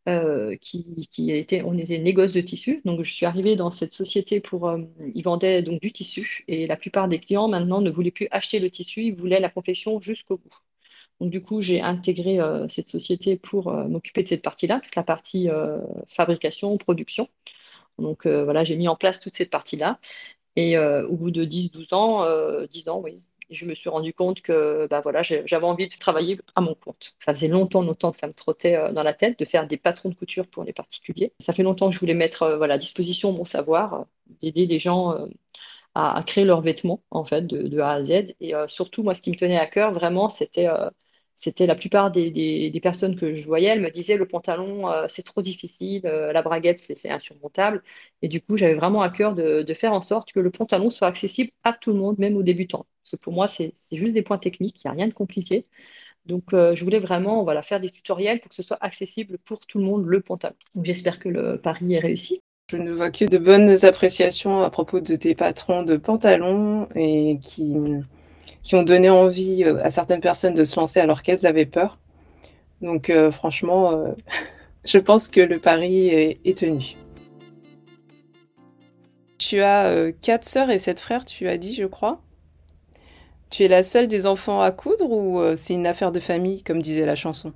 Euh, 0.09 0.57
qui, 0.57 1.31
était, 1.31 1.61
on 1.63 1.77
était 1.77 1.97
négoce 1.97 2.33
de 2.33 2.41
tissu. 2.41 2.81
Donc, 2.83 3.03
je 3.03 3.13
suis 3.13 3.25
arrivée 3.25 3.55
dans 3.55 3.71
cette 3.71 3.93
société 3.93 4.41
pour, 4.41 4.67
euh, 4.67 4.79
ils 5.15 5.23
vendaient 5.23 5.61
donc 5.61 5.79
du 5.79 5.93
tissu 5.93 6.43
et 6.49 6.67
la 6.67 6.75
plupart 6.75 7.07
des 7.07 7.19
clients 7.19 7.47
maintenant 7.47 7.79
ne 7.79 7.89
voulaient 7.89 8.11
plus 8.11 8.27
acheter 8.31 8.59
le 8.59 8.69
tissu, 8.69 9.03
ils 9.03 9.15
voulaient 9.15 9.39
la 9.39 9.49
confection 9.49 10.01
jusqu'au 10.01 10.37
bout. 10.37 10.57
Donc, 11.21 11.31
du 11.31 11.41
coup, 11.41 11.61
j'ai 11.61 11.79
intégré 11.81 12.39
euh, 12.41 12.67
cette 12.67 12.87
société 12.89 13.37
pour 13.37 13.71
m'occuper 13.71 14.23
de 14.23 14.27
cette 14.27 14.41
partie-là, 14.43 14.81
toute 14.81 14.95
la 14.95 15.03
partie 15.03 15.47
fabrication, 16.07 16.77
production. 16.77 17.29
Donc, 17.97 18.27
voilà, 18.27 18.63
j'ai 18.65 18.75
mis 18.75 18.89
en 18.89 18.95
place 18.97 19.21
toute 19.21 19.35
cette 19.35 19.51
partie-là. 19.51 19.99
Et 20.57 20.77
au 20.77 21.15
bout 21.15 21.31
de 21.31 21.45
10-12 21.45 21.93
ans, 21.93 22.65
10 22.67 22.89
ans, 22.89 23.01
oui, 23.01 23.21
je 23.49 23.65
me 23.65 23.73
suis 23.73 23.89
rendu 23.89 24.13
compte 24.13 24.41
que 24.41 24.87
bah 24.89 25.01
voilà, 25.01 25.21
j'avais 25.21 25.65
envie 25.65 25.87
de 25.87 25.95
travailler 25.95 26.39
à 26.55 26.61
mon 26.61 26.75
compte. 26.75 27.15
Ça 27.19 27.33
faisait 27.33 27.47
longtemps, 27.47 27.81
longtemps 27.81 28.11
que 28.11 28.17
ça 28.17 28.27
me 28.27 28.33
trottait 28.33 28.75
euh, 28.75 28.91
dans 28.91 29.03
la 29.03 29.13
tête 29.13 29.39
de 29.39 29.45
faire 29.45 29.67
des 29.67 29.77
patrons 29.77 30.09
de 30.09 30.15
couture 30.15 30.47
pour 30.47 30.63
les 30.63 30.73
particuliers. 30.73 31.33
Ça 31.39 31.53
fait 31.53 31.63
longtemps 31.63 31.89
que 31.89 31.95
je 31.95 31.99
voulais 31.99 32.13
mettre 32.13 32.43
euh, 32.43 32.57
voilà, 32.57 32.75
à 32.75 32.77
disposition 32.77 33.31
mon 33.31 33.45
savoir, 33.45 33.93
euh, 33.93 34.03
d'aider 34.41 34.65
les 34.65 34.79
gens 34.79 35.15
à, 35.95 36.23
créer 36.25 36.45
leurs 36.45 36.61
vêtements 36.61 37.03
en 37.11 37.23
fait 37.25 37.45
de, 37.45 37.79
A 37.79 37.91
à 37.91 38.03
Z. 38.03 38.35
Et 38.39 38.53
surtout, 38.67 39.03
moi, 39.03 39.13
ce 39.15 39.21
qui 39.21 39.29
me 39.31 39.35
tenait 39.35 39.59
à 39.59 39.67
cœur 39.67 39.91
vraiment, 39.91 40.29
c'était 40.29 40.67
c'était 41.35 41.65
la 41.65 41.75
plupart 41.75 42.11
des, 42.11 42.79
personnes 42.81 43.15
que 43.15 43.35
je 43.35 43.45
voyais, 43.45 43.69
elles 43.69 43.81
me 43.81 43.89
disaient 43.89 44.17
le 44.17 44.27
pantalon, 44.27 44.89
euh, 44.89 45.05
c'est 45.07 45.23
trop 45.23 45.41
difficile, 45.41 46.01
euh, 46.05 46.31
la 46.31 46.41
braguette, 46.41 46.79
c'est 46.79 47.09
insurmontable. 47.09 47.83
Et 48.21 48.27
du 48.27 48.41
coup, 48.41 48.55
j'avais 48.55 48.75
vraiment 48.75 49.01
à 49.01 49.09
cœur 49.09 49.33
de, 49.35 49.73
faire 49.73 49.93
en 49.93 50.01
sorte 50.01 50.31
que 50.31 50.39
le 50.39 50.51
pantalon 50.51 50.89
soit 50.89 51.07
accessible 51.07 51.51
à 51.63 51.73
tout 51.73 51.91
le 51.91 51.99
monde, 51.99 52.19
même 52.19 52.37
aux 52.37 52.43
débutants. 52.43 52.85
Parce 53.01 53.11
que 53.11 53.15
pour 53.17 53.33
moi, 53.33 53.47
c'est 53.47 53.73
juste 53.91 54.13
des 54.13 54.21
points 54.21 54.37
techniques, 54.37 54.83
il 54.83 54.87
n'y 54.87 54.91
a 54.91 54.95
rien 54.95 55.07
de 55.07 55.13
compliqué. 55.13 55.65
Donc, 56.25 56.53
euh, 56.53 56.73
je 56.75 56.83
voulais 56.85 56.99
vraiment 56.99 57.45
faire 57.61 57.81
des 57.81 57.89
tutoriels 57.89 58.39
pour 58.39 58.49
que 58.49 58.55
ce 58.55 58.63
soit 58.63 58.77
accessible 58.79 59.37
pour 59.39 59.65
tout 59.65 59.79
le 59.79 59.85
monde, 59.85 60.05
le 60.05 60.21
pantalon. 60.21 60.55
J'espère 60.81 61.19
que 61.19 61.27
le 61.29 61.57
pari 61.57 61.95
est 61.95 61.99
réussi. 61.99 62.41
Je 62.69 62.77
ne 62.77 62.91
vois 62.91 63.11
que 63.11 63.25
de 63.25 63.37
bonnes 63.37 63.83
appréciations 63.83 64.61
à 64.61 64.69
propos 64.69 65.01
de 65.01 65.15
tes 65.15 65.35
patrons 65.35 65.83
de 65.83 65.97
pantalons 65.97 66.87
et 66.95 67.37
qui 67.41 67.75
qui 68.61 68.75
ont 68.75 68.83
donné 68.83 69.09
envie 69.09 69.63
euh, 69.63 69.83
à 69.83 69.91
certaines 69.91 70.21
personnes 70.21 70.53
de 70.53 70.63
se 70.63 70.79
lancer 70.79 70.99
alors 70.99 71.21
qu'elles 71.21 71.45
avaient 71.45 71.65
peur. 71.65 71.99
Donc 72.81 73.09
euh, 73.09 73.31
franchement, 73.31 73.91
euh, 73.91 74.11
je 74.85 74.97
pense 74.97 75.27
que 75.27 75.41
le 75.41 75.59
pari 75.59 76.07
est, 76.09 76.57
tenu. 76.57 76.95
Tu 79.37 79.61
as 79.61 80.11
quatre 80.21 80.45
sœurs 80.45 80.69
et 80.69 80.79
sept 80.79 80.99
frères, 80.99 81.25
tu 81.25 81.49
as 81.49 81.57
dit, 81.57 81.73
je 81.73 81.85
crois. 81.85 82.21
Tu 83.49 83.63
es 83.63 83.67
la 83.67 83.83
seule 83.83 84.07
des 84.07 84.25
enfants 84.25 84.61
à 84.61 84.71
coudre 84.71 85.11
ou 85.11 85.55
c'est 85.55 85.73
une 85.73 85.85
affaire 85.85 86.11
de 86.11 86.19
famille, 86.19 86.63
comme 86.63 86.81
disait 86.81 87.05
la 87.05 87.15
chanson? 87.15 87.53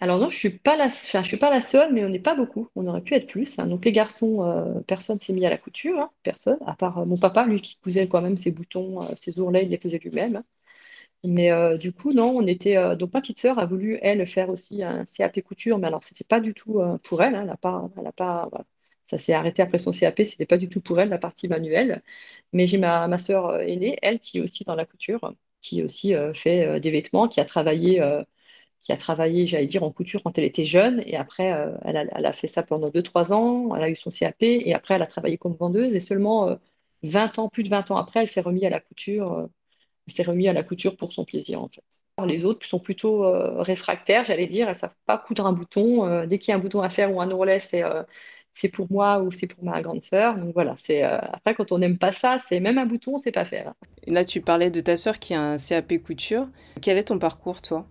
Alors 0.00 0.18
non, 0.18 0.30
je 0.30 0.36
suis 0.36 0.50
pas 0.50 0.76
la, 0.76 0.88
je 0.88 1.22
suis 1.22 1.36
pas 1.36 1.50
la 1.50 1.60
seule, 1.60 1.92
mais 1.92 2.04
on 2.04 2.08
n'est 2.08 2.18
pas 2.18 2.34
beaucoup. 2.34 2.68
On 2.76 2.86
aurait 2.86 3.00
pu 3.02 3.14
être 3.14 3.28
plus. 3.28 3.58
Hein. 3.58 3.66
Donc 3.66 3.84
les 3.84 3.92
garçons, 3.92 4.82
personne 4.86 5.18
s'est 5.20 5.32
mis 5.32 5.44
à 5.46 5.50
la 5.50 5.58
couture, 5.58 5.98
hein. 5.98 6.10
personne, 6.22 6.58
à 6.66 6.74
part 6.74 7.04
mon 7.06 7.18
papa, 7.18 7.44
lui 7.46 7.60
qui 7.60 7.78
cousait 7.80 8.08
quand 8.08 8.22
même 8.22 8.36
ses 8.36 8.52
boutons, 8.52 9.14
ses 9.16 9.38
ourlets, 9.40 9.64
il 9.64 9.70
les 9.70 9.76
faisait 9.78 9.98
lui-même. 9.98 10.42
Mais 11.24 11.50
euh, 11.50 11.76
du 11.76 11.92
coup, 11.92 12.12
non, 12.12 12.30
on 12.36 12.46
était. 12.46 12.76
Euh, 12.76 12.94
donc, 12.94 13.12
ma 13.12 13.20
petite 13.20 13.38
sœur 13.38 13.58
a 13.58 13.66
voulu, 13.66 13.98
elle, 14.02 14.26
faire 14.26 14.50
aussi 14.50 14.82
un 14.84 15.04
CAP 15.04 15.40
couture, 15.42 15.78
mais 15.78 15.88
alors, 15.88 16.04
c'était 16.04 16.24
pas 16.24 16.40
du 16.40 16.54
tout 16.54 16.80
euh, 16.80 16.98
pour 16.98 17.22
elle. 17.22 17.34
Hein, 17.34 17.42
elle 17.44 17.50
a 17.50 17.56
pas, 17.56 17.90
elle 17.98 18.06
a 18.06 18.12
pas, 18.12 18.48
Ça 19.06 19.18
s'est 19.18 19.32
arrêté 19.32 19.62
après 19.62 19.78
son 19.78 19.92
CAP, 19.92 20.22
c'était 20.24 20.46
pas 20.46 20.58
du 20.58 20.68
tout 20.68 20.80
pour 20.80 21.00
elle, 21.00 21.08
la 21.08 21.18
partie 21.18 21.48
manuelle. 21.48 22.02
Mais 22.52 22.66
j'ai 22.66 22.78
ma, 22.78 23.08
ma 23.08 23.18
sœur 23.18 23.60
aînée, 23.60 23.98
elle, 24.02 24.20
qui 24.20 24.38
est 24.38 24.40
aussi 24.40 24.64
dans 24.64 24.76
la 24.76 24.86
couture, 24.86 25.34
qui 25.60 25.82
aussi 25.82 26.14
fait 26.34 26.80
des 26.80 26.90
vêtements, 26.90 27.28
qui 27.28 27.40
a 27.40 27.44
travaillé, 27.44 28.00
qui 28.80 28.92
a 28.92 28.96
travaillé, 28.96 29.46
j'allais 29.46 29.66
dire, 29.66 29.82
en 29.82 29.90
couture 29.90 30.22
quand 30.22 30.38
elle 30.38 30.44
était 30.44 30.64
jeune. 30.64 31.02
Et 31.06 31.16
après, 31.16 31.46
elle 31.84 31.96
a, 31.96 32.04
elle, 32.14 32.26
a, 32.26 32.32
fait 32.32 32.46
ça 32.46 32.62
pendant 32.62 32.90
2-3 32.90 33.32
ans. 33.32 33.74
Elle 33.74 33.82
a 33.82 33.90
eu 33.90 33.96
son 33.96 34.10
CAP. 34.10 34.42
Et 34.42 34.74
après, 34.74 34.94
elle 34.94 35.02
a 35.02 35.06
travaillé 35.06 35.38
comme 35.38 35.54
vendeuse. 35.54 35.94
Et 35.94 36.00
seulement 36.00 36.58
20 37.02 37.38
ans, 37.38 37.48
plus 37.48 37.62
de 37.64 37.68
20 37.68 37.90
ans 37.90 37.96
après, 37.96 38.20
elle 38.20 38.28
s'est 38.28 38.40
remise 38.40 38.64
à 38.64 38.70
la 38.70 38.80
couture 38.80 39.48
s'est 40.10 40.22
remis 40.22 40.48
à 40.48 40.52
la 40.52 40.62
couture 40.62 40.96
pour 40.96 41.12
son 41.12 41.24
plaisir, 41.24 41.62
en 41.62 41.68
fait. 41.68 41.82
Les 42.26 42.44
autres 42.44 42.66
sont 42.66 42.80
plutôt 42.80 43.22
réfractaires, 43.62 44.24
j'allais 44.24 44.48
dire, 44.48 44.66
elles 44.66 44.74
ne 44.74 44.78
savent 44.78 44.96
pas 45.06 45.18
coudre 45.18 45.46
un 45.46 45.52
bouton. 45.52 46.26
dès 46.26 46.38
qu'il 46.38 46.50
y 46.50 46.52
a 46.52 46.56
un 46.56 46.60
bouton 46.60 46.80
à 46.80 46.88
faire 46.88 47.14
ou 47.14 47.20
un 47.20 47.30
ourlet, 47.30 47.60
c'est 47.60 47.82
c'est 48.52 48.68
pour 48.68 48.90
moi 48.90 49.20
ou 49.20 49.30
c'est 49.30 49.46
pour 49.46 49.62
ma 49.62 49.80
grande 49.82 50.02
sœur. 50.02 50.36
Donc 50.36 50.52
voilà, 50.52 50.74
c'est 50.78 51.02
après 51.02 51.54
quand 51.54 51.70
on 51.70 51.78
n'aime 51.78 51.96
pas 51.96 52.10
ça, 52.10 52.38
c'est 52.48 52.58
même 52.58 52.78
un 52.78 52.86
bouton, 52.86 53.18
c'est 53.18 53.30
pas 53.30 53.44
faire. 53.44 53.72
là, 54.08 54.24
tu 54.24 54.40
parlais 54.40 54.70
de 54.70 54.80
ta 54.80 54.96
sœur 54.96 55.20
qui 55.20 55.34
a 55.34 55.40
un 55.40 55.58
CAP 55.58 55.98
couture. 55.98 56.48
Quel 56.82 56.98
est 56.98 57.04
ton 57.04 57.20
parcours, 57.20 57.62
toi? 57.62 57.86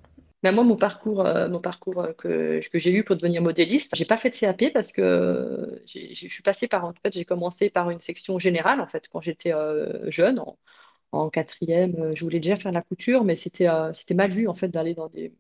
Ben 0.52 0.56
moi, 0.56 0.64
mon 0.64 0.76
parcours, 0.76 1.24
mon 1.24 1.60
parcours 1.62 2.08
que, 2.18 2.60
que 2.70 2.80
j'ai 2.80 2.94
eu 2.94 3.04
pour 3.04 3.16
devenir 3.16 3.42
modéliste, 3.42 3.96
j'ai 3.96 4.06
pas 4.06 4.18
fait 4.18 4.30
de 4.30 4.36
CAP 4.36 4.72
parce 4.74 4.92
que 4.92 5.82
je 5.86 6.14
suis 6.30 6.44
passée 6.44 6.68
par, 6.68 6.86
en 6.86 6.94
fait, 7.04 7.14
j'ai 7.14 7.26
commencé 7.26 7.70
par 7.70 7.90
une 7.90 8.00
section 8.00 8.40
générale, 8.40 8.82
en 8.82 8.88
fait, 8.88 9.08
quand 9.10 9.22
j'étais 9.22 9.54
jeune, 10.10 10.40
en, 10.40 10.58
en 11.12 11.30
quatrième, 11.30 11.96
euh, 12.02 12.16
je 12.16 12.24
voulais 12.24 12.40
déjà 12.40 12.56
faire 12.56 12.72
la 12.72 12.82
couture, 12.82 13.24
mais 13.24 13.36
c'était 13.36 13.70
euh, 13.70 13.94
c'était 13.94 14.14
mal 14.16 14.32
vu 14.32 14.48
en 14.48 14.54
fait 14.56 14.68
d'aller 14.70 14.94
dans 14.96 15.10
des 15.10 15.34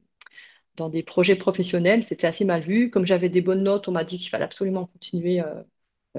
dans 0.75 0.89
des 0.89 1.03
projets 1.03 1.35
professionnels, 1.35 2.03
c'était 2.03 2.27
assez 2.27 2.45
mal 2.45 2.61
vu. 2.61 2.89
Comme 2.89 3.05
j'avais 3.05 3.29
des 3.29 3.41
bonnes 3.41 3.63
notes, 3.63 3.87
on 3.87 3.91
m'a 3.93 4.03
dit 4.03 4.17
qu'il 4.17 4.29
fallait 4.29 4.45
absolument 4.45 4.87
continuer 4.87 5.41
euh, 5.41 5.45
euh, 5.55 5.63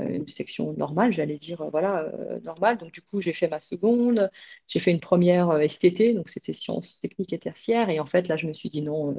une 0.08 0.28
section 0.28 0.72
normale, 0.74 1.12
j'allais 1.12 1.36
dire, 1.36 1.60
euh, 1.62 1.70
voilà, 1.70 2.00
euh, 2.02 2.40
normale. 2.40 2.78
Donc, 2.78 2.92
du 2.92 3.02
coup, 3.02 3.20
j'ai 3.20 3.32
fait 3.32 3.48
ma 3.48 3.60
seconde, 3.60 4.30
j'ai 4.66 4.80
fait 4.80 4.90
une 4.90 5.00
première 5.00 5.50
STT, 5.68 6.14
donc 6.14 6.28
c'était 6.28 6.52
sciences 6.52 7.00
techniques 7.00 7.32
et 7.32 7.38
tertiaires. 7.38 7.90
Et 7.90 8.00
en 8.00 8.06
fait, 8.06 8.28
là, 8.28 8.36
je 8.36 8.46
me 8.46 8.52
suis 8.52 8.68
dit 8.70 8.82
non, 8.82 9.16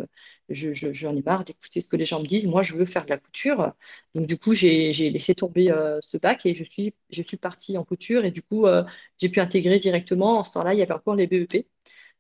j'en 0.49 1.15
ai 1.15 1.21
marre 1.21 1.43
d'écouter 1.45 1.81
ce 1.81 1.87
que 1.87 1.95
les 1.95 2.05
gens 2.05 2.21
me 2.21 2.25
disent. 2.27 2.47
Moi, 2.47 2.63
je 2.63 2.73
veux 2.75 2.85
faire 2.85 3.05
de 3.05 3.09
la 3.09 3.17
couture. 3.17 3.73
Donc, 4.15 4.25
du 4.27 4.37
coup, 4.37 4.53
j'ai 4.53 4.91
laissé 5.09 5.35
tomber 5.35 5.73
ce 6.01 6.17
bac 6.17 6.45
et 6.45 6.53
je 6.53 6.63
suis, 6.63 6.93
je 7.09 7.21
suis 7.21 7.37
partie 7.37 7.77
en 7.77 7.83
couture. 7.83 8.25
Et 8.25 8.31
du 8.31 8.41
coup, 8.41 8.65
j'ai 9.17 9.29
pu 9.29 9.39
intégrer 9.39 9.79
directement. 9.79 10.39
En 10.39 10.43
ce 10.43 10.53
temps-là, 10.53 10.73
il 10.73 10.79
y 10.79 10.81
avait 10.81 10.93
encore 10.93 11.15
les 11.15 11.27
BEP. 11.27 11.67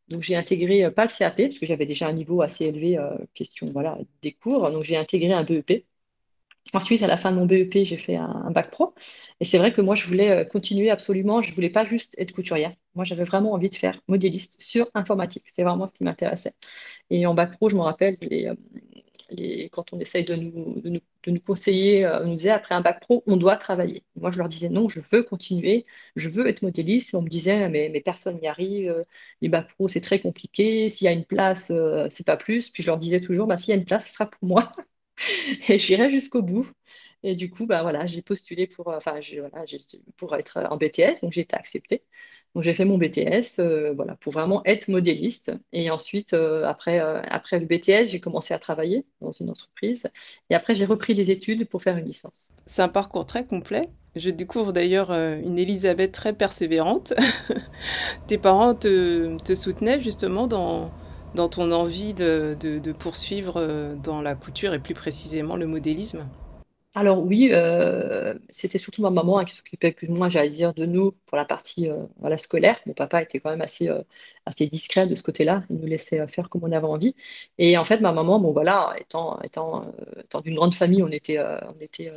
Donc 0.09 0.23
j'ai 0.23 0.35
intégré 0.35 0.89
pas 0.91 1.05
le 1.05 1.11
CAP 1.11 1.37
parce 1.37 1.59
que 1.59 1.65
j'avais 1.67 1.85
déjà 1.85 2.07
un 2.07 2.13
niveau 2.13 2.41
assez 2.41 2.65
élevé 2.65 2.97
question 3.33 3.67
voilà 3.67 3.97
des 4.21 4.31
cours. 4.33 4.71
Donc 4.71 4.83
j'ai 4.83 4.97
intégré 4.97 5.33
un 5.33 5.43
BEP 5.43 5.85
Ensuite, 6.73 7.01
à 7.01 7.07
la 7.07 7.17
fin 7.17 7.31
de 7.31 7.37
mon 7.37 7.45
BEP, 7.47 7.83
j'ai 7.83 7.97
fait 7.97 8.15
un, 8.15 8.51
bac 8.51 8.69
pro. 8.69 8.93
Et 9.39 9.45
c'est 9.45 9.57
vrai 9.57 9.73
que 9.73 9.81
moi, 9.81 9.95
je 9.95 10.07
voulais 10.07 10.29
euh, 10.29 10.45
continuer 10.45 10.91
absolument. 10.91 11.41
Je 11.41 11.49
ne 11.49 11.55
voulais 11.55 11.69
pas 11.69 11.83
juste 11.83 12.15
être 12.19 12.31
couturière. 12.31 12.73
Moi, 12.95 13.05
j'avais 13.05 13.23
vraiment 13.23 13.53
envie 13.53 13.69
de 13.69 13.75
faire 13.75 13.99
modéliste 14.07 14.61
sur 14.61 14.87
informatique. 14.93 15.45
C'est 15.47 15.63
vraiment 15.63 15.87
ce 15.87 15.95
qui 15.95 16.03
m'intéressait. 16.03 16.53
Et 17.09 17.25
en 17.25 17.33
bac 17.33 17.53
pro, 17.53 17.69
je 17.69 17.75
me 17.75 17.81
rappelle, 17.81 18.15
euh, 18.21 19.67
quand 19.71 19.93
on 19.93 19.99
essaye 19.99 20.25
de 20.25 20.35
nous, 20.35 21.39
conseiller, 21.45 22.05
euh, 22.05 22.23
on 22.23 22.27
nous 22.27 22.35
disait 22.35 22.49
après 22.51 22.75
un 22.75 22.81
bac 22.81 22.99
pro, 23.01 23.23
on 23.27 23.37
doit 23.37 23.57
travailler. 23.57 24.03
Moi, 24.15 24.31
je 24.31 24.37
leur 24.37 24.49
disais 24.49 24.69
non, 24.69 24.89
je 24.89 24.99
veux 25.11 25.23
continuer, 25.23 25.85
je 26.15 26.29
veux 26.29 26.47
être 26.47 26.61
modéliste. 26.61 27.13
Et 27.13 27.17
on 27.17 27.21
me 27.23 27.29
disait, 27.29 27.67
mais, 27.69 27.89
mais 27.89 28.01
personne 28.01 28.39
n'y 28.39 28.47
arrive, 28.47 29.05
les 29.41 29.49
bacs 29.49 29.69
pro, 29.73 29.87
c'est 29.87 30.01
très 30.01 30.19
compliqué. 30.19 30.89
S'il 30.89 31.05
y 31.05 31.07
a 31.07 31.13
une 31.13 31.25
place, 31.25 31.71
c'est 32.11 32.25
pas 32.25 32.37
plus. 32.37 32.69
Puis 32.69 32.83
je 32.83 32.87
leur 32.87 32.97
disais 32.99 33.21
toujours, 33.21 33.47
bah, 33.47 33.57
s'il 33.57 33.69
y 33.69 33.73
a 33.73 33.75
une 33.79 33.85
place, 33.85 34.05
ce 34.07 34.13
sera 34.13 34.29
pour 34.29 34.47
moi. 34.47 34.71
et 35.69 35.77
j'irai 35.77 36.09
jusqu'au 36.11 36.41
bout. 36.41 36.69
Et 37.23 37.35
du 37.35 37.49
coup, 37.49 37.65
bah, 37.65 37.81
voilà, 37.81 38.05
j'ai 38.05 38.21
postulé 38.21 38.67
pour, 38.67 38.89
euh, 38.89 38.97
enfin, 38.97 39.19
voilà, 39.39 39.65
pour 40.17 40.35
être 40.35 40.59
en 40.69 40.77
BTS, 40.77 41.21
donc 41.21 41.33
j'ai 41.33 41.41
été 41.41 41.55
acceptée. 41.55 42.03
Donc 42.55 42.63
j'ai 42.63 42.73
fait 42.73 42.85
mon 42.85 42.97
BTS 42.97 43.59
euh, 43.59 43.93
voilà, 43.93 44.15
pour 44.15 44.33
vraiment 44.33 44.63
être 44.65 44.87
modéliste. 44.87 45.51
Et 45.71 45.91
ensuite, 45.91 46.33
euh, 46.33 46.65
après, 46.65 46.99
après 46.99 47.59
le 47.59 47.65
BTS, 47.65 48.09
j'ai 48.09 48.19
commencé 48.19 48.53
à 48.53 48.59
travailler 48.59 49.05
dans 49.21 49.31
une 49.31 49.51
entreprise. 49.51 50.07
Et 50.49 50.55
après, 50.55 50.73
j'ai 50.73 50.85
repris 50.85 51.13
des 51.13 51.29
études 51.29 51.67
pour 51.67 51.83
faire 51.83 51.97
une 51.97 52.05
licence. 52.05 52.51
C'est 52.65 52.81
un 52.81 52.89
parcours 52.89 53.25
très 53.25 53.45
complet. 53.45 53.89
Je 54.15 54.31
découvre 54.31 54.73
d'ailleurs 54.73 55.11
une 55.11 55.59
Elisabeth 55.59 56.11
très 56.11 56.33
persévérante. 56.33 57.13
Tes 58.27 58.39
parents 58.39 58.73
te, 58.73 59.37
te 59.43 59.53
soutenaient 59.53 59.99
justement 59.99 60.47
dans, 60.47 60.91
dans 61.35 61.49
ton 61.49 61.71
envie 61.71 62.13
de, 62.13 62.57
de, 62.59 62.91
poursuivre 62.91 63.57
euh, 63.57 63.95
dans 63.95 64.21
la 64.21 64.35
couture 64.35 64.73
et 64.73 64.79
plus 64.79 64.93
précisément 64.93 65.55
le 65.55 65.67
modélisme 65.67 66.27
alors 66.95 67.23
oui, 67.23 67.49
euh, 67.53 68.33
c'était 68.49 68.79
surtout 68.79 69.03
ma 69.03 69.11
maman 69.11 69.37
hein, 69.37 69.45
qui 69.45 69.55
s'occupait 69.55 69.91
plus 69.91 70.07
de 70.07 70.11
moi, 70.11 70.27
j'allais 70.27 70.49
dire, 70.49 70.73
de 70.73 70.85
nous 70.85 71.11
pour 71.27 71.37
la 71.37 71.45
partie 71.45 71.87
euh, 71.87 72.05
voilà, 72.17 72.37
scolaire. 72.37 72.79
Mon 72.87 72.93
papa 72.93 73.21
était 73.21 73.39
quand 73.39 73.51
même 73.51 73.61
assez, 73.61 73.89
assez 74.45 74.67
discret 74.67 75.05
de 75.05 75.13
ce 75.13 75.21
côté-là. 75.21 75.63
Il 75.69 75.77
nous 75.77 75.85
laissait 75.85 76.27
faire 76.27 76.49
comme 76.49 76.63
on 76.63 76.71
avait 76.71 76.87
envie. 76.87 77.15
Et 77.59 77.77
en 77.77 77.85
fait, 77.85 77.99
ma 77.99 78.11
maman, 78.11 78.39
bon 78.39 78.51
voilà, 78.51 78.95
étant, 78.99 79.39
étant, 79.43 79.93
étant 80.17 80.41
d'une 80.41 80.55
grande 80.55 80.73
famille, 80.73 81.03
on 81.03 81.09
était, 81.11 81.39
on 81.39 81.79
était 81.79 82.11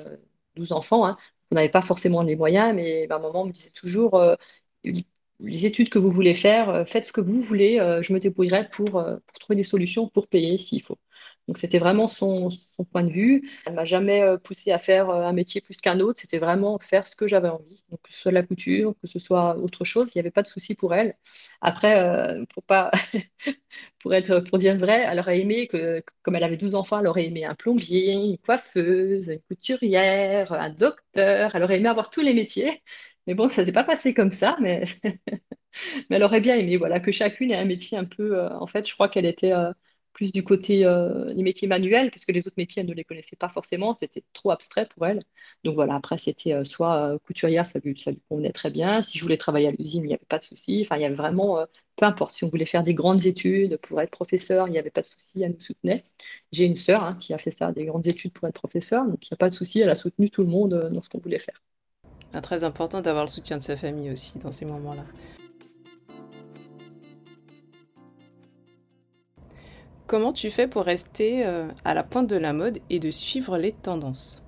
12 0.57 0.73
enfants, 0.73 1.07
hein. 1.07 1.19
on 1.51 1.55
n'avait 1.55 1.69
pas 1.69 1.83
forcément 1.83 2.23
les 2.23 2.35
moyens, 2.35 2.75
mais 2.75 3.07
ma 3.09 3.19
maman 3.19 3.45
me 3.45 3.53
disait 3.53 3.71
toujours, 3.71 4.19
les 5.43 5.67
études 5.67 5.89
que 5.89 5.99
vous 5.99 6.11
voulez 6.11 6.35
faire, 6.35 6.71
euh, 6.71 6.85
faites 6.85 7.05
ce 7.05 7.13
que 7.13 7.21
vous 7.21 7.43
voulez, 7.43 7.79
euh, 7.81 8.03
je 8.03 8.13
me 8.13 8.21
débrouillerai 8.21 8.69
pour, 8.71 8.99
euh, 8.99 9.17
pour 9.27 9.39
trouver 9.39 9.57
des 9.57 9.63
solutions 9.65 10.09
pour 10.09 10.29
payer 10.29 10.59
s'il 10.59 10.83
faut. 10.83 10.99
Donc 11.49 11.59
c'était 11.59 11.79
vraiment 11.81 12.07
son, 12.07 12.51
point 12.93 13.03
de 13.03 13.11
vue. 13.11 13.51
Elle 13.67 13.75
m'a 13.75 13.85
jamais 13.85 14.23
poussé 14.45 14.71
à 14.71 14.79
faire 14.79 15.11
un 15.11 15.33
métier 15.33 15.61
plus 15.61 15.81
qu'un 15.81 15.99
autre. 15.99 16.21
C'était 16.21 16.39
vraiment 16.39 16.79
faire 16.79 17.07
ce 17.09 17.17
que 17.17 17.27
j'avais 17.27 17.49
envie. 17.49 17.85
Donc 17.91 18.01
que 18.03 18.13
ce 18.13 18.21
soit 18.21 18.33
la 18.33 18.45
couture, 18.45 18.95
que 19.03 19.09
ce 19.09 19.19
soit 19.19 19.57
autre 19.59 19.85
chose, 19.85 20.09
il 20.15 20.19
n'y 20.19 20.21
avait 20.21 20.31
pas 20.31 20.43
de 20.43 20.47
souci 20.47 20.77
pour 20.77 20.95
elle. 20.95 21.17
Après, 21.61 22.37
pour 22.55 22.63
pas, 22.63 22.93
pour 23.99 24.15
être, 24.15 24.39
pour 24.41 24.59
dire 24.59 24.77
vrai, 24.79 25.05
elle 25.09 25.19
aurait 25.19 25.41
aimé 25.41 25.67
que, 25.67 26.03
comme 26.23 26.37
elle 26.37 26.45
avait 26.45 26.57
12 26.57 26.77
enfants, 26.77 27.01
elle 27.01 27.09
aurait 27.09 27.27
aimé 27.27 27.45
un 27.45 27.57
plombier, 27.57 28.13
une 28.13 28.39
coiffeuse, 28.39 29.29
une 29.29 29.41
couturière, 29.41 30.53
un 30.53 30.71
docteur. 30.71 31.57
Elle 31.57 31.63
aurait 31.65 31.79
aimé 31.79 31.89
avoir 31.89 32.11
tous 32.11 32.21
les 32.23 32.35
métiers. 32.35 32.83
Mais 33.27 33.35
bon, 33.35 33.49
ça 33.49 33.65
s'est 33.65 33.73
pas 33.73 33.85
passé 33.85 34.15
comme 34.15 34.33
ça, 34.33 34.57
mais, 34.61 34.83
mais 36.11 36.17
elle 36.17 36.23
aurait 36.25 36.41
bien 36.41 36.57
aimé, 36.57 36.77
voilà, 36.77 37.01
que 37.01 37.13
chacune 37.13 37.51
ait 37.51 37.57
un 37.57 37.65
métier 37.65 37.97
un 37.99 38.05
peu. 38.05 38.39
Euh, 38.39 38.51
en 38.59 38.67
fait, 38.67 38.87
je 38.89 38.95
crois 38.95 39.09
qu'elle 39.09 39.27
était 39.27 39.53
euh, 39.53 39.73
plus 40.13 40.33
du 40.33 40.43
côté 40.45 40.85
euh, 40.85 41.33
des 41.35 41.43
métiers 41.43 41.69
manuels, 41.69 42.11
parce 42.11 42.25
que 42.25 42.33
les 42.33 42.47
autres 42.47 42.57
métiers, 42.59 42.83
elle 42.83 42.89
ne 42.89 42.95
les 42.95 43.05
connaissait 43.05 43.37
pas 43.37 43.49
forcément, 43.49 43.95
c'était 43.95 44.25
trop 44.33 44.51
abstrait 44.51 44.87
pour 44.87 45.07
elle. 45.07 45.21
Donc 45.65 45.75
voilà, 45.75 45.95
après, 45.95 46.19
c'était 46.19 46.65
soit 46.65 47.19
couturière, 47.25 47.67
ça 47.67 47.79
lui, 47.85 47.97
ça 47.99 48.11
lui 48.11 48.21
convenait 48.29 48.53
très 48.53 48.71
bien. 48.71 49.03
Si 49.03 49.19
je 49.19 49.23
voulais 49.25 49.37
travailler 49.37 49.69
à 49.69 49.71
l'usine, 49.73 50.05
il 50.05 50.09
n'y 50.09 50.15
avait 50.15 50.25
pas 50.29 50.39
de 50.39 50.43
souci. 50.45 50.83
Enfin, 50.85 50.97
il 50.97 51.03
y 51.03 51.05
avait 51.05 51.15
vraiment, 51.15 51.65
peu 51.97 52.05
importe, 52.07 52.35
si 52.35 52.45
on 52.45 52.49
voulait 52.49 52.65
faire 52.67 52.83
des 52.83 52.95
grandes 52.95 53.25
études 53.27 53.79
pour 53.83 54.01
être 54.01 54.11
professeur, 54.11 54.69
il 54.69 54.73
n'y 54.73 54.79
avait 54.79 54.91
pas 54.91 55.03
de 55.03 55.07
souci, 55.07 55.43
elle 55.43 55.53
nous 55.53 55.61
soutenait. 55.61 56.03
J'ai 56.53 56.65
une 56.65 56.77
sœur 56.77 57.05
hein, 57.05 57.17
qui 57.21 57.33
a 57.35 57.39
fait 57.39 57.51
ça, 57.51 57.73
des 57.73 57.85
grandes 57.87 58.07
études 58.07 58.33
pour 58.33 58.49
être 58.49 58.55
professeur, 58.55 59.07
donc 59.07 59.25
il 59.27 59.33
n'y 59.33 59.37
a 59.37 59.39
pas 59.39 59.49
de 59.51 59.55
souci, 59.55 59.81
elle 59.81 59.91
a 59.91 59.95
soutenu 59.95 60.29
tout 60.31 60.43
le 60.43 60.49
monde 60.49 60.91
dans 60.93 61.03
ce 61.03 61.09
qu'on 61.09 61.19
voulait 61.19 61.39
faire. 61.39 61.61
Ah, 62.35 62.41
très 62.41 62.65
important 62.65 63.03
d'avoir 63.03 63.25
le 63.25 63.31
soutien 63.31 63.59
de 63.59 63.63
sa 63.63 63.77
famille 63.77 64.11
aussi 64.11 64.39
dans 64.39 64.53
ces 64.53 64.65
moments-là. 64.65 65.05
Comment 70.07 70.33
tu 70.33 70.51
fais 70.51 70.67
pour 70.67 70.85
rester 70.85 71.47
euh, 71.47 71.69
à 71.85 71.95
la 71.95 72.03
pointe 72.03 72.29
de 72.29 72.37
la 72.37 72.53
mode 72.53 72.79
et 72.91 72.99
de 72.99 73.11
suivre 73.11 73.59
les 73.59 73.73
tendances? 73.73 74.43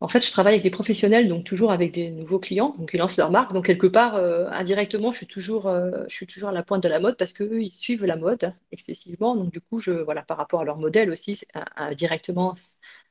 En 0.00 0.08
fait, 0.08 0.24
je 0.24 0.30
travaille 0.30 0.54
avec 0.54 0.64
des 0.64 0.70
professionnels, 0.70 1.28
donc 1.28 1.44
toujours 1.44 1.72
avec 1.72 1.92
des 1.92 2.10
nouveaux 2.10 2.38
clients, 2.38 2.74
donc 2.78 2.90
ils 2.92 2.98
lancent 2.98 3.16
leur 3.16 3.30
marque. 3.30 3.52
Donc 3.52 3.66
quelque 3.66 3.86
part, 3.86 4.16
euh, 4.16 4.48
indirectement, 4.50 5.12
je 5.12 5.18
suis 5.18 5.26
toujours, 5.26 5.66
euh, 5.66 6.04
je 6.08 6.14
suis 6.14 6.26
toujours 6.26 6.50
à 6.50 6.52
la 6.52 6.62
pointe 6.62 6.82
de 6.82 6.88
la 6.88 7.00
mode 7.00 7.16
parce 7.16 7.32
qu'eux, 7.32 7.62
ils 7.62 7.70
suivent 7.70 8.04
la 8.04 8.16
mode 8.16 8.52
excessivement. 8.70 9.34
Donc 9.34 9.52
du 9.52 9.60
coup, 9.60 9.80
voilà, 10.04 10.22
par 10.22 10.36
rapport 10.36 10.60
à 10.60 10.64
leur 10.64 10.78
modèle 10.78 11.10
aussi, 11.10 11.40
indirectement, 11.76 12.52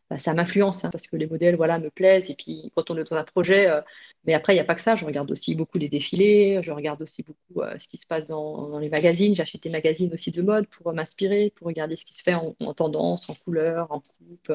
bah, 0.10 0.18
ça 0.18 0.34
m'influence 0.34 0.84
hein, 0.86 0.90
parce 0.92 1.08
que 1.08 1.16
les 1.16 1.28
modèles 1.28 1.56
voilà, 1.56 1.80
me 1.80 1.90
plaisent. 1.90 2.30
Et 2.30 2.36
puis 2.36 2.72
quand 2.76 2.92
on 2.92 2.98
est 2.98 3.10
dans 3.10 3.16
un 3.16 3.24
projet, 3.24 3.70
euh, 3.70 3.82
mais 4.26 4.34
après, 4.34 4.54
il 4.54 4.58
n'y 4.58 4.62
a 4.62 4.66
pas 4.66 4.76
que 4.76 4.82
ça. 4.82 4.96
Je 4.96 5.06
regarde 5.06 5.32
aussi 5.32 5.56
beaucoup 5.56 5.78
les 5.78 5.90
défilés, 5.90 6.60
je 6.62 6.72
regarde 6.72 7.02
aussi 7.02 7.24
beaucoup 7.24 7.62
euh, 7.62 7.78
ce 7.78 7.88
qui 7.88 7.98
se 7.98 8.08
passe 8.08 8.28
dans, 8.28 8.78
les 8.80 8.90
magazines. 8.90 9.36
J'achète 9.36 9.64
des 9.64 9.70
magazines 9.70 10.14
aussi 10.14 10.32
de 10.32 10.42
mode 10.42 10.68
pour 10.68 10.94
m'inspirer, 10.94 11.52
pour 11.56 11.68
regarder 11.68 11.96
ce 11.96 12.06
qui 12.06 12.14
se 12.14 12.24
fait 12.24 12.36
en, 12.36 12.54
tendance, 12.74 13.30
en 13.30 13.34
couleur, 13.36 13.92
en 13.92 14.02
coupe. 14.02 14.54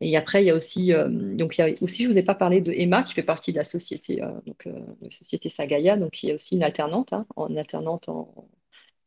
Et 0.00 0.16
après, 0.16 0.42
il 0.42 0.46
y 0.46 0.50
a 0.50 0.54
aussi, 0.54 0.92
euh, 0.92 1.08
donc 1.08 1.56
il 1.56 1.60
y 1.62 1.64
a 1.64 1.82
aussi, 1.82 2.04
je 2.04 2.10
vous 2.10 2.18
ai 2.18 2.22
pas 2.22 2.34
parlé 2.34 2.60
de 2.60 2.72
Emma 2.72 3.02
qui 3.02 3.14
fait 3.14 3.22
partie 3.22 3.52
de 3.52 3.58
la 3.58 3.64
société, 3.64 4.20
donc 4.46 4.66
la 4.66 5.10
société 5.10 5.48
Sagaya, 5.48 5.96
donc 5.96 6.12
qui 6.12 6.30
est 6.30 6.34
aussi 6.34 6.56
une 6.56 6.62
alternante, 6.64 7.12
hein, 7.14 7.26
en 7.36 7.56
alternante 7.56 8.10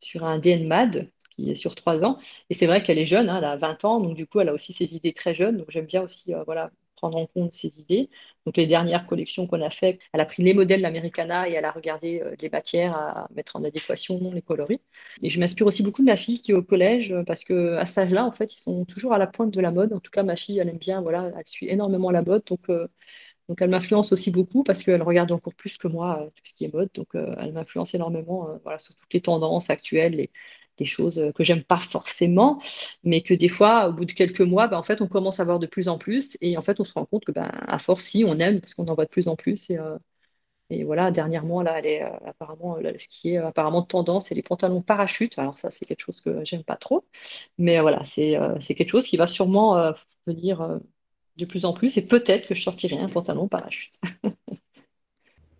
sur 0.00 0.24
un 0.24 0.38
DNMAD, 0.38 1.08
sur 1.54 1.74
trois 1.74 2.04
ans. 2.04 2.18
Et 2.50 2.54
c'est 2.54 2.66
vrai 2.66 2.82
qu'elle 2.82 2.98
est 2.98 3.04
jeune, 3.06 3.28
hein, 3.28 3.38
elle 3.38 3.44
a 3.44 3.56
20 3.56 3.84
ans, 3.84 4.00
donc 4.00 4.16
du 4.16 4.26
coup, 4.26 4.40
elle 4.40 4.48
a 4.48 4.54
aussi 4.54 4.72
ses 4.72 4.94
idées 4.94 5.12
très 5.12 5.34
jeunes. 5.34 5.58
Donc 5.58 5.70
j'aime 5.70 5.86
bien 5.86 6.02
aussi 6.02 6.34
euh, 6.34 6.42
voilà, 6.44 6.70
prendre 6.96 7.16
en 7.18 7.26
compte 7.26 7.52
ses 7.52 7.80
idées. 7.80 8.10
Donc 8.46 8.56
les 8.56 8.66
dernières 8.66 9.06
collections 9.06 9.46
qu'on 9.46 9.60
a 9.62 9.70
faites, 9.70 10.00
elle 10.12 10.20
a 10.20 10.24
pris 10.26 10.42
les 10.42 10.54
modèles 10.54 10.80
l'Americana 10.80 11.48
et 11.48 11.52
elle 11.52 11.64
a 11.64 11.70
regardé 11.70 12.20
euh, 12.20 12.34
les 12.40 12.48
matières 12.50 12.96
à 12.96 13.28
mettre 13.34 13.56
en 13.56 13.64
adéquation, 13.64 14.32
les 14.32 14.42
coloris. 14.42 14.80
Et 15.22 15.30
je 15.30 15.40
m'inspire 15.40 15.66
aussi 15.66 15.82
beaucoup 15.82 16.02
de 16.02 16.06
ma 16.06 16.16
fille 16.16 16.40
qui 16.40 16.52
est 16.52 16.54
au 16.54 16.62
collège 16.62 17.12
euh, 17.12 17.22
parce 17.24 17.44
qu'à 17.44 17.84
cet 17.86 17.98
âge-là, 17.98 18.24
en 18.26 18.32
fait, 18.32 18.54
ils 18.54 18.60
sont 18.60 18.84
toujours 18.84 19.12
à 19.12 19.18
la 19.18 19.26
pointe 19.26 19.50
de 19.50 19.60
la 19.60 19.70
mode. 19.70 19.92
En 19.92 20.00
tout 20.00 20.10
cas, 20.10 20.22
ma 20.22 20.36
fille, 20.36 20.58
elle 20.58 20.68
aime 20.68 20.78
bien, 20.78 21.00
voilà, 21.02 21.30
elle 21.36 21.46
suit 21.46 21.68
énormément 21.68 22.10
la 22.10 22.22
mode. 22.22 22.42
Donc, 22.46 22.68
donc 23.48 23.60
elle 23.62 23.70
m'influence 23.70 24.12
aussi 24.12 24.30
beaucoup 24.30 24.62
parce 24.62 24.82
qu'elle 24.82 25.02
regarde 25.02 25.32
encore 25.32 25.54
plus 25.54 25.76
que 25.76 25.88
moi 25.88 26.30
tout 26.36 26.42
ce 26.44 26.54
qui 26.54 26.64
est 26.64 26.72
mode. 26.72 26.90
Donc 26.94 27.08
elle 27.14 27.52
m'influence 27.52 27.94
énormément 27.94 28.48
voilà, 28.62 28.78
sur 28.78 28.94
toutes 28.94 29.12
les 29.12 29.20
tendances 29.20 29.70
actuelles, 29.70 30.14
les, 30.14 30.30
des 30.80 30.86
choses 30.86 31.22
que 31.36 31.44
j'aime 31.44 31.62
pas 31.64 31.78
forcément, 31.78 32.60
mais 33.04 33.22
que 33.22 33.34
des 33.34 33.48
fois, 33.50 33.88
au 33.88 33.92
bout 33.94 34.06
de 34.06 34.12
quelques 34.12 34.40
mois, 34.42 34.68
ben, 34.68 34.78
en 34.78 34.82
fait, 34.82 35.02
on 35.02 35.08
commence 35.08 35.40
à 35.40 35.44
voir 35.44 35.60
de 35.60 35.66
plus 35.68 35.88
en 35.88 35.98
plus, 35.98 36.36
et 36.40 36.56
en 36.58 36.62
fait, 36.62 36.80
on 36.80 36.84
se 36.84 36.94
rend 36.94 37.06
compte 37.06 37.24
que, 37.24 37.32
ben, 37.32 37.50
à 37.68 37.78
force, 37.78 38.04
si 38.04 38.24
on 38.26 38.38
aime, 38.38 38.60
parce 38.60 38.74
qu'on 38.74 38.88
en 38.88 38.94
voit 38.94 39.04
de 39.06 39.10
plus 39.10 39.28
en 39.28 39.36
plus, 39.36 39.70
et, 39.70 39.78
euh, 39.78 39.98
voilà, 40.84 41.10
dernièrement, 41.10 41.62
là, 41.62 41.78
elle 41.78 41.86
est 41.86 42.02
apparemment, 42.02 42.76
ce 42.98 43.08
qui 43.08 43.30
est 43.30 43.38
apparemment 43.38 43.82
tendance, 43.82 44.26
c'est 44.28 44.34
les 44.36 44.42
pantalons 44.42 44.82
parachutes. 44.82 45.38
Alors 45.38 45.58
ça, 45.58 45.70
c'est 45.70 45.84
quelque 45.84 46.00
chose 46.02 46.20
que 46.20 46.44
j'aime 46.44 46.62
pas 46.64 46.76
trop. 46.76 47.04
Mais 47.58 47.80
voilà, 47.80 48.04
c'est 48.04 48.36
quelque 48.76 48.88
chose 48.90 49.06
qui 49.06 49.16
va 49.16 49.26
sûrement 49.26 49.92
venir 50.26 50.80
de 51.36 51.44
plus 51.46 51.64
en 51.64 51.72
plus. 51.74 51.96
Et 51.98 52.06
peut-être 52.06 52.48
que 52.48 52.54
je 52.54 52.62
sortirai 52.62 52.98
un 52.98 53.08
pantalon 53.08 53.48
parachute. 53.48 53.94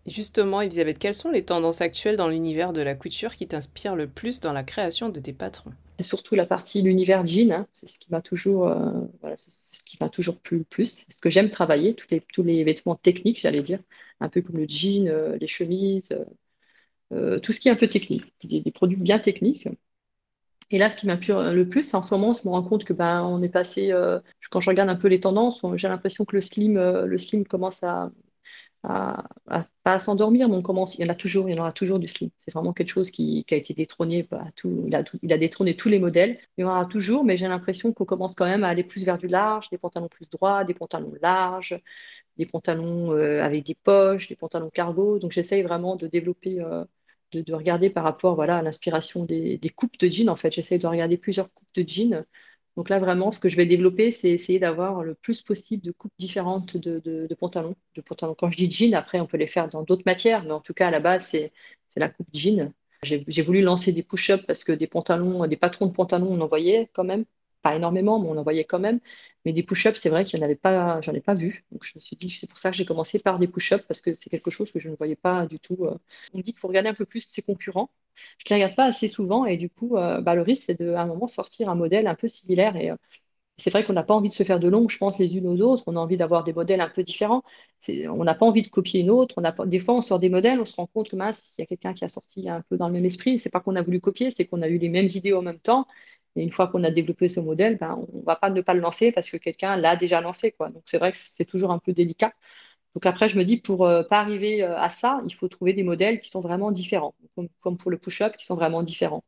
Justement, 0.07 0.62
Elisabeth, 0.62 0.99
quelles 0.99 1.14
sont 1.14 1.30
les 1.30 1.45
tendances 1.45 1.83
actuelles 1.83 2.16
dans 2.16 2.28
l'univers 2.28 2.73
de 2.73 2.80
la 2.80 2.95
couture 2.95 3.37
qui 3.37 3.47
t'inspirent 3.47 3.97
le 3.97 4.07
plus 4.07 4.40
dans 4.40 4.52
la 4.52 4.62
création 4.62 5.11
de 5.11 5.21
tes 5.21 5.33
patrons? 5.33 5.73
C'est 5.99 6.07
surtout 6.07 6.35
la 6.35 6.47
partie 6.47 6.80
l'univers 6.80 7.26
jean, 7.26 7.52
hein. 7.52 7.66
c'est 7.73 7.87
ce 7.87 7.99
qui 7.99 8.11
m'a 8.11 8.23
toujours, 8.23 8.69
euh, 8.69 8.90
voilà, 9.21 9.37
c'est 9.37 9.50
ce 9.50 9.85
qui 9.85 9.99
m'a 10.00 10.09
toujours 10.09 10.38
plu 10.38 10.59
le 10.59 10.64
plus. 10.64 11.04
C'est 11.07 11.12
ce 11.12 11.21
que 11.21 11.28
j'aime 11.28 11.50
travailler, 11.50 11.95
tous 11.95 12.07
les, 12.11 12.23
tous 12.33 12.42
les 12.42 12.64
vêtements 12.64 12.95
techniques, 12.95 13.40
j'allais 13.40 13.62
dire, 13.62 13.80
un 14.21 14.30
peu 14.30 14.40
comme 14.40 14.57
le 14.57 14.66
jean, 14.66 15.09
euh, 15.09 15.37
les 15.38 15.47
chemises, 15.47 16.19
euh, 17.12 17.38
tout 17.38 17.52
ce 17.52 17.61
qui 17.61 17.69
est 17.69 17.73
un 17.73 17.76
peu 17.76 17.88
technique, 17.88 18.25
des, 18.42 18.71
produits 18.71 18.97
bien 18.97 19.19
techniques. 19.19 19.69
Et 20.71 20.78
là, 20.78 20.88
ce 20.88 20.97
qui 20.97 21.07
m'inspire 21.07 21.52
le 21.52 21.69
plus, 21.69 21.92
en 21.95 22.02
ce 22.02 22.14
moment, 22.14 22.30
on 22.30 22.33
se 22.33 22.49
rend 22.49 22.62
compte 22.62 22.85
que 22.85 22.92
ben, 22.92 23.23
on 23.23 23.42
est 23.42 23.49
passé. 23.49 23.92
quand 24.50 24.61
je 24.61 24.71
regarde 24.71 24.88
un 24.88 24.97
peu 24.97 25.09
les 25.09 25.21
tendances, 25.21 25.62
j'ai 25.75 25.88
l'impression 25.88 26.25
que 26.25 26.37
le 26.37 26.40
slim, 26.40 26.78
le 26.78 27.19
slim 27.19 27.45
commence 27.45 27.83
à, 27.83 28.12
à, 28.83 29.25
pas 29.83 29.95
à 29.95 29.99
s'endormir, 29.99 30.49
mais 30.49 30.57
on 30.57 30.63
commence, 30.63 30.95
il 30.95 31.05
y 31.05 31.09
en 31.09 31.13
a 31.13 31.15
toujours, 31.15 31.49
il 31.49 31.55
y 31.55 31.59
en 31.59 31.63
aura 31.63 31.73
toujours 31.73 31.99
du 31.99 32.09
slim. 32.09 32.31
C'est 32.37 32.53
vraiment 32.53 32.73
quelque 32.73 32.89
chose 32.89 33.11
qui, 33.11 33.45
a 33.51 33.55
été 33.55 33.75
détrôné, 33.75 34.23
bah, 34.31 34.45
tout, 34.57 34.89
il, 35.23 35.33
a 35.33 35.39
détrôné 35.39 35.77
tous 35.77 35.89
les 35.89 35.99
modèles. 35.99 36.39
Il 36.57 36.63
y 36.63 36.65
en 36.65 36.71
aura 36.71 36.87
toujours, 36.87 37.25
mais 37.25 37.37
j'ai 37.37 37.49
l'impression 37.49 37.93
qu'on 37.93 38.05
commence 38.05 38.35
quand 38.35 38.47
même 38.47 38.65
à 38.65 38.69
aller 38.69 38.85
plus 38.85 39.05
vers 39.05 39.19
du 39.19 39.29
large, 39.29 39.69
des 39.71 39.79
pantalons 39.79 40.09
plus 40.09 40.29
droits, 40.31 40.65
des 40.65 40.75
pantalons 40.75 41.13
larges, 41.21 41.79
des 42.37 42.47
pantalons 42.47 43.13
euh, 43.13 43.43
avec 43.43 43.65
des 43.65 43.75
poches, 43.75 44.29
des 44.29 44.37
pantalons 44.37 44.71
cargo. 44.71 45.19
Donc 45.19 45.33
j'essaye 45.33 45.63
vraiment 45.63 45.97
de 45.97 46.07
développer, 46.07 46.61
euh, 46.61 46.85
de, 47.33 47.55
regarder 47.55 47.91
par 47.91 48.05
rapport 48.05 48.35
voilà, 48.35 48.59
à 48.59 48.63
l'inspiration 48.63 49.25
des, 49.25 49.59
des, 49.59 49.71
coupes 49.71 49.99
de 49.99 50.09
jeans. 50.09 50.31
En 50.31 50.37
fait, 50.37 50.53
j'essaye 50.53 50.79
de 50.79 50.87
regarder 50.87 51.19
plusieurs 51.19 51.53
coupes 51.53 51.69
de 51.75 51.85
jeans 51.87 52.25
donc 52.77 52.89
là, 52.89 52.99
vraiment, 52.99 53.33
ce 53.33 53.39
que 53.41 53.49
je 53.49 53.57
vais 53.57 53.67
développer, 53.67 54.11
c'est 54.11 54.31
essayer 54.31 54.59
d'avoir 54.59 55.03
le 55.03 55.15
plus 55.15 55.43
possible 55.43 55.83
de 55.85 55.93
coupes 55.93 56.12
différentes 56.19 56.77
de, 56.77 57.35
pantalons. 57.35 57.75
De 57.95 58.00
pantalons. 58.00 58.35
Quand 58.35 58.50
je 58.50 58.57
dis 58.57 58.71
jean, 58.71 58.95
après, 58.95 59.21
on 59.21 59.27
peut 59.27 59.37
les 59.37 59.47
faire 59.47 59.69
dans 59.69 59.83
d'autres 59.83 60.05
matières, 60.07 60.45
mais 60.45 60.53
en 60.53 60.61
tout 60.61 60.75
cas, 60.75 60.89
à 60.89 60.91
la 60.91 61.00
base, 61.00 61.27
c'est 61.29 61.53
la 61.97 62.09
coupe 62.09 62.29
jean. 62.33 62.73
J'ai 63.03 63.43
voulu 63.43 63.62
lancer 63.62 63.93
des 63.93 64.03
push-ups 64.03 64.45
parce 64.47 64.62
que 64.62 64.73
des 64.73 64.87
pantalons, 64.87 65.47
des 65.47 65.57
patrons 65.57 65.87
de 65.87 65.93
pantalons, 65.93 66.29
on 66.31 66.41
en 66.41 66.47
voyait 66.47 66.91
quand 66.93 67.05
même 67.05 67.25
pas 67.62 67.77
énormément, 67.77 68.19
mais 68.21 68.29
on 68.29 68.37
en 68.37 68.43
voyait 68.43 68.65
quand 68.65 68.79
même. 68.79 69.00
Mais 69.45 69.53
des 69.53 69.62
push-ups, 69.62 69.99
c'est 69.99 70.09
vrai 70.09 70.25
qu'il 70.25 70.39
n'y 70.39 70.45
en 70.45 70.47
avait 70.47 70.57
pas, 70.57 71.00
j'en 71.00 71.12
ai 71.12 71.21
pas 71.21 71.35
vu. 71.35 71.65
Donc 71.73 71.85
je 71.85 71.93
me 71.95 72.00
suis 72.00 72.17
dit, 72.17 72.31
c'est 72.31 72.49
pour 72.49 72.59
ça 72.59 72.71
que 72.71 72.77
j'ai 72.77 72.85
commencé 72.85 73.19
par 73.19 73.39
des 73.39 73.49
push-ups, 73.49 73.85
parce 73.87 74.00
que 74.00 74.15
c'est 74.15 74.31
quelque 74.31 74.50
chose 74.50 74.71
que 74.71 74.79
je 74.79 74.89
ne 74.91 74.97
voyais 74.97 75.17
pas 75.17 75.47
du 75.47 75.59
tout. 75.59 75.79
Euh. 75.85 75.99
On 76.35 76.39
dit 76.41 76.53
qu'il 76.53 76.61
faut 76.61 76.69
regarder 76.69 76.89
un 76.89 76.95
peu 76.95 77.07
plus 77.07 77.21
ses 77.21 77.43
concurrents. 77.43 77.91
Je 78.39 78.45
ne 78.53 78.57
les 78.59 78.62
regarde 78.65 78.77
pas 78.77 78.87
assez 78.87 79.09
souvent, 79.09 79.45
et 79.47 79.57
du 79.57 79.71
coup, 79.71 79.97
euh, 79.97 80.21
bah, 80.21 80.35
le 80.35 80.43
risque, 80.43 80.65
c'est 80.67 80.81
d'à 80.83 81.03
un 81.03 81.07
moment 81.07 81.27
sortir 81.27 81.69
un 81.69 81.75
modèle 81.75 82.07
un 82.07 82.15
peu 82.15 82.29
similaire. 82.29 82.77
Et 82.77 82.91
euh, 82.91 82.97
c'est 83.59 83.71
vrai 83.71 83.85
qu'on 83.85 83.93
n'a 83.93 84.03
pas 84.03 84.15
envie 84.15 84.31
de 84.31 84.35
se 84.35 84.43
faire 84.43 84.59
de 84.61 84.69
l'ombre, 84.69 84.89
je 84.91 84.97
pense, 84.99 85.19
les 85.19 85.37
unes 85.37 85.47
aux 85.47 85.61
autres. 85.61 85.85
On 85.87 85.97
a 85.97 86.00
envie 86.00 86.17
d'avoir 86.17 86.45
des 86.45 86.53
modèles 86.55 86.81
un 86.81 86.89
peu 86.89 87.03
différents. 87.03 87.43
On 87.89 88.25
n'a 88.25 88.35
pas 88.35 88.47
envie 88.47 88.62
de 88.62 88.69
copier 88.69 89.00
une 89.00 89.11
autre. 89.11 89.35
On 89.39 89.45
a 89.45 89.53
des 89.67 89.79
fois, 89.79 89.95
on 89.97 90.00
sort 90.00 90.19
des 90.19 90.31
modèles, 90.31 90.61
on 90.61 90.65
se 90.65 90.75
rend 90.77 90.87
compte 90.87 91.11
que 91.11 91.17
mince, 91.17 91.55
il 91.59 91.62
y 91.62 91.65
a 91.65 91.67
quelqu'un 91.67 91.93
qui 91.95 92.05
a 92.05 92.09
sorti 92.09 92.49
un 92.49 92.62
peu 92.71 92.77
dans 92.79 92.87
le 92.89 92.95
même 92.95 93.05
esprit. 93.05 93.39
C'est 93.39 93.50
pas 93.50 93.61
qu'on 93.61 93.77
a 93.77 93.83
voulu 93.83 94.00
copier, 94.00 94.31
c'est 94.31 94.47
qu'on 94.47 94.62
a 94.62 94.69
eu 94.69 94.79
les 94.79 94.89
mêmes 94.89 95.09
idées 95.15 95.33
en 95.35 95.43
même 95.43 95.59
temps. 95.61 95.87
Et 96.37 96.43
une 96.43 96.53
fois 96.53 96.69
qu'on 96.69 96.85
a 96.85 96.91
développé 96.91 97.29
ce 97.29 97.41
modèle, 97.41 97.77
ben, 97.79 97.99
on 98.15 98.19
ne 98.19 98.23
va 98.25 98.37
pas 98.37 98.50
ne 98.50 98.61
pas 98.62 98.73
le 98.75 98.81
lancer 98.81 99.12
parce 99.12 99.29
que 99.29 99.37
quelqu'un 99.37 99.77
l'a 99.77 99.97
déjà 99.97 100.21
lancé. 100.21 100.53
Quoi. 100.53 100.71
Donc 100.71 100.83
c'est 100.87 100.99
vrai 100.99 101.12
que 101.12 101.19
c'est 101.21 101.45
toujours 101.45 101.71
un 101.73 101.79
peu 101.79 101.93
délicat. 101.93 102.33
Donc 102.95 103.07
après, 103.07 103.29
je 103.29 103.39
me 103.39 103.45
dis, 103.45 103.57
pour 103.59 103.87
ne 103.87 103.93
euh, 103.93 104.03
pas 104.03 104.21
arriver 104.21 104.63
euh, 104.63 104.77
à 104.79 104.89
ça, 104.89 105.21
il 105.27 105.35
faut 105.35 105.49
trouver 105.49 105.73
des 105.73 105.83
modèles 105.85 106.21
qui 106.21 106.29
sont 106.31 106.41
vraiment 106.41 106.73
différents, 106.73 107.15
comme, 107.61 107.77
pour 107.77 107.91
le 107.91 107.99
push-up, 107.99 108.37
qui 108.37 108.45
sont 108.45 108.57
vraiment 108.57 108.83
différents. 108.83 109.25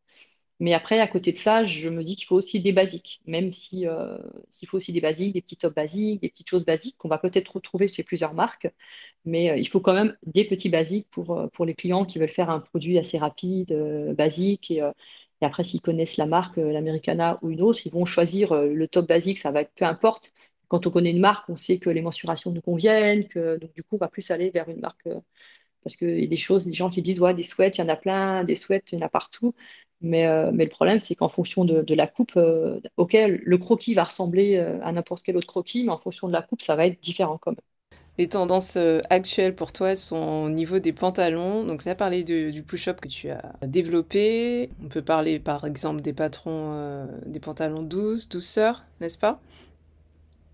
Mais 0.61 0.75
après, 0.75 1.01
à 1.01 1.09
côté 1.09 1.33
de 1.33 1.37
ça, 1.37 1.65
je 1.65 1.89
me 1.89 2.05
dis 2.05 2.17
qu'il 2.17 2.27
faut 2.27 2.37
aussi 2.37 2.61
des 2.61 2.73
basiques, 2.73 3.21
même 3.27 3.53
si, 3.53 3.87
euh, 3.87 4.19
s'il 4.51 4.69
faut 4.69 4.77
aussi 4.77 4.93
des 4.93 5.01
basiques, 5.01 5.35
des 5.35 5.43
petits 5.43 5.57
tops 5.57 5.75
basiques, 5.75 6.23
des 6.23 6.29
petites 6.29 6.49
choses 6.49 6.65
basiques 6.65 6.97
qu'on 6.99 7.09
va 7.09 7.19
peut-être 7.19 7.57
retrouver 7.57 7.89
chez 7.89 8.05
plusieurs 8.05 8.35
marques. 8.35 8.69
Mais 9.25 9.59
il 9.61 9.67
faut 9.69 9.81
quand 9.81 9.95
même 9.95 10.17
des 10.27 10.45
petits 10.45 10.69
basiques 10.69 11.09
pour, 11.11 11.49
les 11.67 11.75
clients 11.75 12.05
qui 12.05 12.19
veulent 12.19 12.29
faire 12.29 12.51
un 12.51 12.61
produit 12.61 12.99
assez 12.99 13.19
rapide, 13.19 13.73
basique 14.17 14.71
et, 14.71 14.83
et 15.41 15.45
après, 15.45 15.65
s'ils 15.65 15.81
connaissent 15.81 16.17
la 16.17 16.27
marque, 16.27 16.57
l'Americana 16.57 17.39
ou 17.43 17.51
une 17.51 17.63
autre, 17.63 17.81
ils 17.87 17.93
vont 17.93 18.05
choisir 18.05 18.55
le 18.55 18.89
top 18.89 19.09
basique, 19.09 19.39
ça 19.39 19.51
va 19.51 19.63
être 19.63 19.73
peu 19.75 19.85
importe. 19.85 20.33
Quand 20.73 20.87
on 20.87 20.91
connaît 20.91 21.11
une 21.11 21.21
marque, 21.21 21.49
on 21.51 21.57
sait 21.57 21.79
que 21.79 21.91
les 21.91 22.01
mensurations 22.01 22.51
nous 22.51 22.63
conviennent, 22.63 23.29
que 23.29 23.59
donc 23.59 23.75
du 23.75 23.83
coup, 23.83 23.97
on 23.97 23.99
va 23.99 24.09
plus 24.09 24.31
aller 24.31 24.51
vers 24.51 24.69
une 24.71 24.81
marque 24.81 25.07
euh, 25.07 25.21
parce 25.85 25.97
qu'il 25.97 26.19
y 26.19 26.25
a 26.25 26.27
des 26.27 26.37
choses, 26.37 26.65
des 26.65 26.73
gens 26.73 26.91
qui 26.91 27.03
disent 27.03 27.21
ouais, 27.21 27.35
des 27.35 27.43
sweats, 27.43 27.69
il 27.69 27.79
y 27.79 27.83
en 27.83 27.89
a 27.89 27.97
plein, 27.97 28.45
des 28.45 28.55
sweats, 28.55 28.81
il 28.91 28.99
y 28.99 29.03
en 29.03 29.07
a 29.07 29.11
partout. 29.11 29.55
Mais, 30.01 30.27
mais 30.53 30.65
le 30.65 30.71
problème, 30.71 30.99
c'est 30.99 31.15
qu'en 31.15 31.29
fonction 31.29 31.65
de, 31.65 31.95
la 31.95 32.07
coupe, 32.07 32.39
auquel 32.97 33.41
le 33.45 33.59
croquis 33.59 33.95
va 33.95 34.05
ressembler 34.05 34.57
à 34.59 34.93
n'importe 34.93 35.25
quel 35.25 35.37
autre 35.37 35.47
croquis, 35.47 35.85
mais 35.85 35.91
en 35.91 35.99
fonction 35.99 36.29
de 36.29 36.33
la 36.33 36.43
coupe, 36.43 36.63
ça 36.63 36.77
va 36.77 36.87
être 36.87 37.01
différent 37.01 37.39
quand 37.39 37.53
même. 37.53 37.61
Les 38.19 38.29
tendances 38.29 38.77
euh, 38.77 39.01
actuelles 39.09 39.55
pour 39.55 39.73
toi 39.73 39.97
sont 39.97 40.45
au 40.45 40.51
niveau 40.51 40.79
des 40.79 40.93
pantalons. 40.93 41.65
Donc, 41.65 41.83
tu 41.83 41.89
as 41.89 41.95
parlé 41.95 42.25
du 42.25 42.63
push-up 42.63 43.01
que 43.01 43.09
tu 43.09 43.31
as 43.31 43.53
développé. 43.63 44.69
On 44.85 44.89
peut 44.89 45.03
parler 45.03 45.39
par 45.39 45.65
exemple 45.65 46.03
des 46.03 46.13
patrons, 46.13 46.73
euh, 46.75 47.07
des 47.25 47.41
pantalons 47.41 47.83
douces, 47.83 48.29
douceur, 48.29 48.85
n'est-ce 49.01 49.19
pas? 49.19 49.41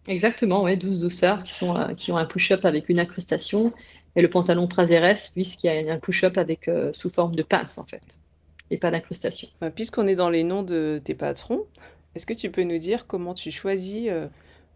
Exactement, 0.08 0.64
oui, 0.64 0.76
douce 0.76 0.98
douceur, 0.98 1.42
qui, 1.44 1.52
sont, 1.52 1.76
euh, 1.76 1.94
qui 1.94 2.10
ont 2.10 2.16
un 2.16 2.24
push-up 2.24 2.64
avec 2.64 2.88
une 2.88 2.98
incrustation. 2.98 3.72
Et 4.16 4.22
le 4.22 4.30
pantalon 4.30 4.66
Prazeres, 4.66 5.30
puisqu'il 5.34 5.68
y 5.68 5.70
a 5.70 5.92
un 5.92 5.98
push-up 5.98 6.38
avec 6.38 6.68
sous 6.92 7.10
forme 7.10 7.36
de 7.36 7.42
pince 7.42 7.78
en 7.78 7.84
fait, 7.84 8.02
et 8.70 8.76
pas 8.76 8.90
d'incrustation. 8.90 9.48
Bah, 9.60 9.70
puisqu'on 9.70 10.08
est 10.08 10.16
dans 10.16 10.30
les 10.30 10.42
noms 10.42 10.64
de 10.64 11.00
tes 11.04 11.14
patrons, 11.14 11.66
est-ce 12.16 12.26
que 12.26 12.34
tu 12.34 12.50
peux 12.50 12.64
nous 12.64 12.78
dire 12.78 13.06
comment 13.06 13.34
tu 13.34 13.52
choisis 13.52 14.10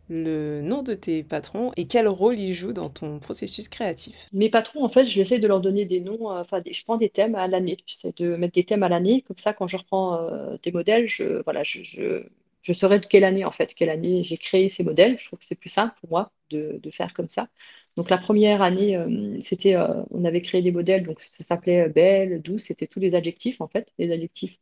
le 0.08 0.60
nom 0.62 0.82
de 0.82 0.94
tes 0.94 1.22
patrons 1.22 1.72
et 1.76 1.86
quel 1.86 2.08
rôle 2.08 2.38
ils 2.38 2.52
jouent 2.54 2.72
dans 2.72 2.90
ton 2.90 3.18
processus 3.18 3.68
créatif? 3.68 4.28
Mes 4.32 4.50
patrons, 4.50 4.84
en 4.84 4.88
fait, 4.88 5.04
j'essaie 5.04 5.38
de 5.38 5.48
leur 5.48 5.60
donner 5.60 5.84
des 5.84 6.00
noms, 6.00 6.30
euh, 6.30 6.40
enfin, 6.40 6.62
je 6.68 6.84
prends 6.84 6.96
des 6.96 7.08
thèmes 7.08 7.34
à 7.34 7.48
l'année. 7.48 7.78
J'essaie 7.86 8.12
de 8.16 8.36
mettre 8.36 8.54
des 8.54 8.64
thèmes 8.64 8.82
à 8.82 8.88
l'année, 8.88 9.22
comme 9.22 9.38
ça, 9.38 9.52
quand 9.52 9.66
je 9.66 9.76
reprends 9.76 10.20
euh, 10.20 10.56
des 10.62 10.72
modèles, 10.72 11.06
je, 11.06 11.42
voilà, 11.44 11.62
je, 11.64 11.82
je, 11.82 12.24
je, 12.62 12.72
saurai 12.72 13.00
de 13.00 13.06
quelle 13.06 13.24
année, 13.24 13.44
en 13.44 13.50
fait, 13.52 13.74
quelle 13.74 13.90
année 13.90 14.22
j'ai 14.24 14.36
créé 14.36 14.68
ces 14.68 14.84
modèles. 14.84 15.18
Je 15.18 15.26
trouve 15.26 15.38
que 15.38 15.44
c'est 15.44 15.58
plus 15.58 15.70
simple 15.70 15.94
pour 16.00 16.10
moi 16.10 16.32
de, 16.50 16.80
faire 16.92 17.12
comme 17.14 17.28
ça. 17.28 17.48
Donc, 17.96 18.10
la 18.10 18.18
première 18.18 18.62
année, 18.62 18.96
euh, 18.96 19.38
c'était, 19.40 19.76
on 20.10 20.24
avait 20.24 20.42
créé 20.42 20.62
des 20.62 20.72
modèles, 20.72 21.02
donc 21.04 21.20
ça 21.20 21.44
s'appelait 21.44 21.88
belle, 21.88 22.40
douce, 22.42 22.64
c'était 22.64 22.86
tous 22.86 23.00
les 23.00 23.14
adjectifs, 23.14 23.60
en 23.60 23.68
fait, 23.68 23.92
les 23.98 24.12
adjectifs 24.12 24.58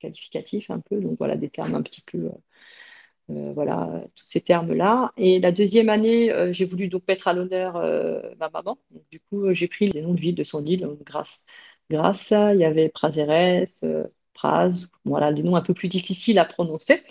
qualificatifs 0.00 0.70
un 0.70 0.80
peu, 0.80 1.00
donc 1.00 1.18
voilà, 1.18 1.36
des 1.36 1.48
termes 1.48 1.74
un 1.74 1.82
petit 1.82 2.02
peu 2.02 2.30
euh, 3.30 3.52
voilà, 3.54 4.04
tous 4.14 4.24
ces 4.24 4.40
termes-là. 4.40 5.12
Et 5.16 5.40
la 5.40 5.50
deuxième 5.50 5.88
année, 5.88 6.30
euh, 6.32 6.52
j'ai 6.52 6.64
voulu 6.64 6.88
donc 6.88 7.02
mettre 7.08 7.26
à 7.26 7.32
l'honneur 7.32 7.76
euh, 7.76 8.20
ma 8.38 8.48
maman. 8.50 8.78
du 9.10 9.18
coup, 9.20 9.52
j'ai 9.52 9.66
pris 9.66 9.88
les 9.88 10.00
noms 10.02 10.14
de 10.14 10.20
villes 10.20 10.34
de 10.36 10.44
son 10.44 10.64
île, 10.64 10.88
grâce. 11.04 11.44
Grâce, 11.90 12.30
il 12.32 12.58
y 12.60 12.64
avait 12.64 12.88
Prazeres, 12.88 13.64
Praz, 14.34 14.88
voilà, 15.04 15.32
des 15.32 15.42
noms 15.42 15.56
un 15.56 15.62
peu 15.62 15.74
plus 15.74 15.88
difficiles 15.88 16.38
à 16.38 16.44
prononcer, 16.44 17.02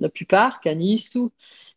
la 0.00 0.08
plupart, 0.08 0.60
Canissou. 0.60 1.32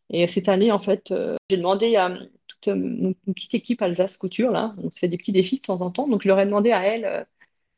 Et 0.09 0.27
cette 0.27 0.49
année, 0.49 0.71
en 0.71 0.79
fait, 0.79 1.13
j'ai 1.49 1.57
demandé 1.57 1.95
à 1.95 2.17
toute 2.47 2.67
une 2.67 3.13
petite 3.35 3.55
équipe 3.55 3.81
Alsace 3.81 4.17
Couture, 4.17 4.51
là, 4.51 4.73
on 4.77 4.89
se 4.89 4.99
fait 4.99 5.07
des 5.07 5.17
petits 5.17 5.33
défis 5.33 5.57
de 5.57 5.61
temps 5.61 5.81
en 5.81 5.91
temps, 5.91 6.07
donc 6.07 6.23
je 6.23 6.27
leur 6.27 6.39
ai 6.39 6.45
demandé 6.45 6.71
à 6.71 6.83
elles 6.83 7.27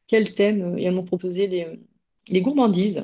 quel 0.10 0.34
thème, 0.34 0.78
et 0.78 0.84
elles 0.84 0.94
m'ont 0.94 1.06
proposé 1.06 1.48
les, 2.28 2.42
gourmandises. 2.42 3.04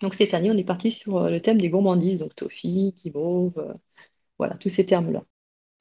Donc 0.00 0.14
cette 0.14 0.32
année, 0.32 0.50
on 0.50 0.56
est 0.56 0.64
parti 0.64 0.92
sur 0.92 1.18
euh, 1.18 1.28
le 1.28 1.40
thème 1.40 1.58
des 1.58 1.68
gourmandises, 1.68 2.20
donc 2.20 2.34
toffee, 2.34 2.94
euh, 3.14 3.74
voilà, 4.38 4.56
tous 4.56 4.70
ces 4.70 4.86
termes-là. 4.86 5.24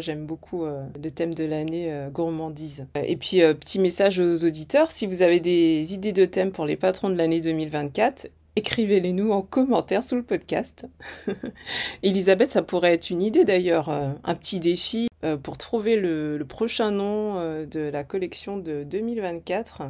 J'aime 0.02 0.26
beaucoup 0.26 0.66
euh, 0.66 0.86
le 1.02 1.12
thème 1.12 1.34
de 1.34 1.44
l'année 1.44 2.08
gourmandise. 2.12 2.88
Et 2.96 3.16
puis, 3.16 3.40
petit 3.60 3.80
message 3.80 4.20
aux 4.20 4.44
auditeurs, 4.46 4.92
si 4.92 5.06
vous 5.06 5.22
avez 5.22 5.40
des 5.40 5.94
idées 5.94 6.14
de 6.14 6.26
thèmes 6.26 6.52
pour 6.52 6.66
les 6.66 6.78
patrons 6.78 7.10
de 7.10 7.16
l'année 7.16 7.42
2024, 7.42 8.30
écrivez-les 8.60 9.14
nous 9.14 9.32
en 9.32 9.42
commentaire 9.42 10.04
sous 10.04 10.16
le 10.16 10.24
podcast. 10.24 10.86
Elisabeth, 12.04 12.52
ça 12.52 12.62
pourrait 12.62 12.94
être 12.94 13.10
une 13.10 13.22
idée 13.22 13.46
d'ailleurs, 13.46 13.90
un 13.90 14.36
petit 14.36 14.60
défi 14.60 15.08
pour 15.44 15.58
trouver 15.58 15.96
le, 15.96 16.44
prochain 16.48 16.92
nom 16.92 17.36
de 17.66 17.80
la 17.80 18.04
collection 18.04 18.58
de 18.58 18.84
2024 18.84 19.84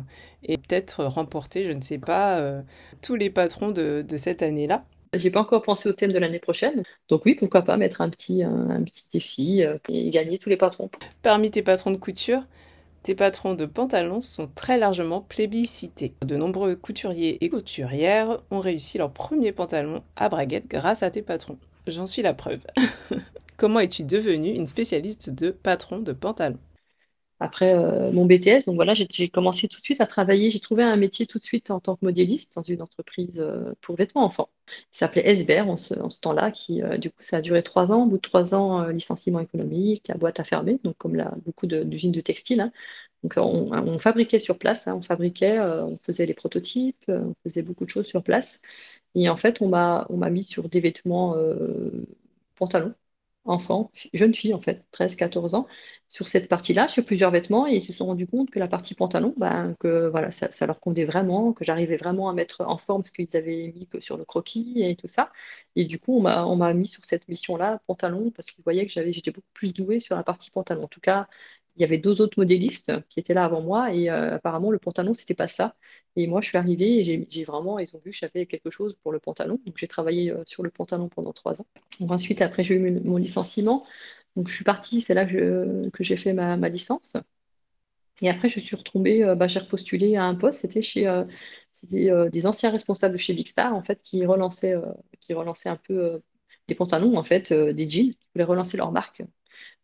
et 0.43 0.57
peut-être 0.57 1.03
remporter, 1.03 1.65
je 1.65 1.71
ne 1.71 1.81
sais 1.81 1.97
pas, 1.97 2.61
tous 3.01 3.15
les 3.15 3.29
patrons 3.29 3.71
de, 3.71 4.05
cette 4.17 4.43
année-là. 4.43 4.83
J'ai 5.13 5.31
pas 5.31 5.39
encore 5.39 5.63
pensé 5.63 5.89
au 5.89 5.93
thème 5.93 6.11
de 6.11 6.19
l'année 6.19 6.39
prochaine. 6.39 6.83
Donc 7.07 7.25
oui, 7.25 7.33
pourquoi 7.33 7.63
pas 7.63 7.77
mettre 7.77 8.01
un 8.01 8.09
petit, 8.09 8.43
un, 8.43 8.83
petit 8.83 9.07
défi 9.11 9.63
euh, 9.63 9.77
et 9.89 10.09
gagner 10.11 10.37
tous 10.37 10.49
les 10.49 10.57
patrons. 10.57 10.89
Parmi 11.23 11.49
tes 11.49 11.63
patrons 11.63 11.91
de 11.91 11.97
couture, 11.97 12.43
tes 13.03 13.15
patrons 13.15 13.53
de 13.53 13.65
pantalons 13.65 14.21
sont 14.21 14.49
très 14.53 14.77
largement 14.77 15.21
plébiscités. 15.21 16.13
De 16.25 16.35
nombreux 16.35 16.75
couturiers 16.75 17.43
et 17.43 17.49
couturières 17.49 18.41
ont 18.51 18.59
réussi 18.59 18.97
leur 18.97 19.11
premier 19.11 19.51
pantalon 19.51 20.03
à 20.15 20.29
braguette 20.29 20.67
grâce 20.67 21.03
à 21.03 21.09
tes 21.09 21.21
patrons. 21.21 21.57
J'en 21.87 22.07
suis 22.07 22.21
la 22.21 22.33
preuve. 22.33 22.61
Comment 23.57 23.79
es-tu 23.79 24.03
devenue 24.03 24.55
une 24.55 24.67
spécialiste 24.67 25.29
de 25.29 25.51
patrons 25.51 25.99
de 25.99 26.13
pantalons? 26.13 26.59
Après 27.39 27.73
euh, 27.73 28.11
mon 28.11 28.25
BTS. 28.25 28.65
Donc 28.65 28.75
voilà, 28.75 28.93
j'ai 28.93 29.29
commencé 29.29 29.67
tout 29.67 29.77
de 29.77 29.83
suite 29.83 30.01
à 30.01 30.05
travailler. 30.05 30.49
J'ai 30.49 30.59
trouvé 30.59 30.83
un 30.83 30.95
métier 30.97 31.25
tout 31.25 31.39
de 31.39 31.43
suite 31.43 31.71
en 31.71 31.79
tant 31.79 31.95
que 31.95 32.05
modéliste 32.05 32.55
dans 32.55 32.63
une 32.63 32.81
entreprise 32.81 33.39
euh, 33.39 33.73
pour 33.81 33.95
vêtements 33.95 34.23
enfants 34.25 34.49
qui 34.91 34.99
s'appelait 34.99 35.27
Esber 35.27 35.61
en 35.61 35.77
ce, 35.77 35.93
temps-là. 36.21 36.51
Qui 36.51 36.83
euh, 36.83 36.97
du 36.97 37.09
coup, 37.09 37.21
ça 37.21 37.37
a 37.37 37.41
duré 37.41 37.63
trois 37.63 37.91
ans. 37.91 38.03
Au 38.03 38.07
bout 38.07 38.17
de 38.17 38.21
trois 38.21 38.53
ans, 38.53 38.87
licenciement 38.87 39.39
économique, 39.39 40.07
la 40.07 40.15
boîte 40.15 40.39
a 40.39 40.43
fermé. 40.43 40.79
Donc 40.83 40.97
comme 40.97 41.17
beaucoup 41.45 41.67
d'usines 41.67 42.11
de, 42.11 42.21
textile. 42.21 42.61
Hein. 42.61 42.71
Donc 43.23 43.33
on, 43.37 43.99
fabriquait 43.99 44.39
sur 44.39 44.57
place. 44.57 44.87
Hein. 44.87 44.95
on 44.95 45.01
fabriquait, 45.01 45.59
on 45.59 45.97
faisait 45.97 46.25
les 46.25 46.33
prototypes, 46.33 47.05
on 47.09 47.35
faisait 47.43 47.63
beaucoup 47.63 47.85
de 47.85 47.89
choses 47.89 48.05
sur 48.05 48.23
place. 48.23 48.61
Et 49.15 49.29
en 49.29 49.37
fait, 49.37 49.61
on 49.61 49.67
m'a 49.69 50.07
mis 50.29 50.43
sur 50.43 50.69
des 50.69 50.79
vêtements 50.79 51.35
pantalons 52.55 52.93
enfants, 53.45 53.91
jeunes 54.13 54.35
filles 54.35 54.53
en 54.53 54.61
fait, 54.61 54.85
13-14 54.91 55.55
ans, 55.55 55.67
sur 56.07 56.27
cette 56.27 56.47
partie-là, 56.49 56.87
sur 56.87 57.05
plusieurs 57.05 57.31
vêtements, 57.31 57.67
et 57.67 57.75
ils 57.75 57.81
se 57.81 57.93
sont 57.93 58.05
rendus 58.07 58.27
compte 58.27 58.49
que 58.49 58.59
la 58.59 58.67
partie 58.67 58.95
pantalon, 58.95 59.33
ben, 59.37 59.75
que 59.79 60.07
voilà, 60.09 60.31
ça, 60.31 60.65
leur 60.67 60.79
convenait 60.79 61.05
vraiment, 61.05 61.53
que 61.53 61.63
j'arrivais 61.63 61.97
vraiment 61.97 62.29
à 62.29 62.33
mettre 62.33 62.61
en 62.61 62.77
forme 62.77 63.03
ce 63.03 63.11
qu'ils 63.11 63.35
avaient 63.37 63.71
mis 63.75 63.87
que 63.87 63.99
sur 63.99 64.17
le 64.17 64.25
croquis 64.25 64.81
et 64.83 64.95
tout 64.95 65.07
ça. 65.07 65.31
Et 65.75 65.85
du 65.85 65.99
coup, 65.99 66.17
on 66.17 66.55
m'a 66.55 66.73
mis 66.73 66.87
sur 66.87 67.05
cette 67.05 67.27
mission-là, 67.27 67.81
pantalon, 67.87 68.31
parce 68.31 68.49
qu'ils 68.49 68.63
voyaient 68.63 68.85
que 68.87 68.91
j'étais 69.11 69.31
beaucoup 69.31 69.47
plus 69.53 69.73
douée 69.73 69.99
sur 69.99 70.15
la 70.15 70.23
partie 70.23 70.51
pantalon. 70.51 70.83
En 70.83 70.87
tout 70.87 71.01
cas, 71.01 71.27
il 71.75 71.81
y 71.81 71.85
avait 71.85 71.97
deux 71.97 72.21
autres 72.21 72.37
modélistes 72.37 72.91
qui 73.09 73.19
étaient 73.19 73.33
là 73.33 73.45
avant 73.45 73.61
moi 73.61 73.93
et 73.93 74.09
euh, 74.09 74.35
apparemment 74.35 74.71
le 74.71 74.79
pantalon 74.79 75.13
c'était 75.13 75.33
pas 75.33 75.47
ça. 75.47 75.75
Et 76.15 76.27
moi 76.27 76.41
je 76.41 76.49
suis 76.49 76.57
arrivée 76.57 76.99
et 76.99 77.27
j'ai 77.29 77.43
vraiment, 77.43 77.79
ils 77.79 77.95
ont 77.95 77.99
vu 77.99 78.11
que 78.11 78.17
j'avais 78.17 78.45
quelque 78.45 78.69
chose 78.69 78.95
pour 79.01 79.11
le 79.11 79.19
pantalon. 79.19 79.59
Donc 79.65 79.77
j'ai 79.77 79.87
travaillé 79.87 80.31
euh, 80.31 80.43
sur 80.45 80.63
le 80.63 80.71
pantalon 80.71 81.09
pendant 81.09 81.33
trois 81.33 81.61
ans. 81.61 81.67
ensuite 82.09 82.41
après 82.41 82.63
j'ai 82.63 82.75
eu 82.75 82.91
mon 83.01 83.17
licenciement. 83.17 83.85
Donc 84.35 84.47
je 84.47 84.55
suis 84.55 84.63
partie, 84.63 85.01
c'est 85.01 85.13
là 85.13 85.25
que 85.25 85.89
j'ai 85.99 86.17
fait 86.17 86.33
ma, 86.33 86.57
licence. 86.69 87.17
Et 88.21 88.29
après 88.29 88.49
je 88.49 88.59
suis 88.59 88.75
retombée, 88.75 89.23
euh, 89.23 89.35
bah, 89.35 89.47
j'ai 89.47 89.59
repostulé 89.59 90.15
à 90.17 90.25
un 90.25 90.35
poste, 90.35 90.59
c'était 90.61 90.81
chez 90.81 91.07
des 91.83 92.45
anciens 92.45 92.71
responsables 92.71 93.13
de 93.13 93.17
chez 93.17 93.33
Big 93.33 93.49
en 93.57 93.83
fait 93.83 94.01
qui 94.01 94.25
relançaient, 94.25 94.75
qui 95.19 95.33
relançaient 95.33 95.69
un 95.69 95.77
peu 95.77 96.21
des 96.67 96.75
pantalons 96.75 97.17
en 97.17 97.23
fait, 97.23 97.53
des 97.53 97.89
jeans, 97.89 98.13
qui 98.13 98.29
voulaient 98.33 98.45
relancer 98.45 98.77
leur 98.77 98.91
marque 98.91 99.23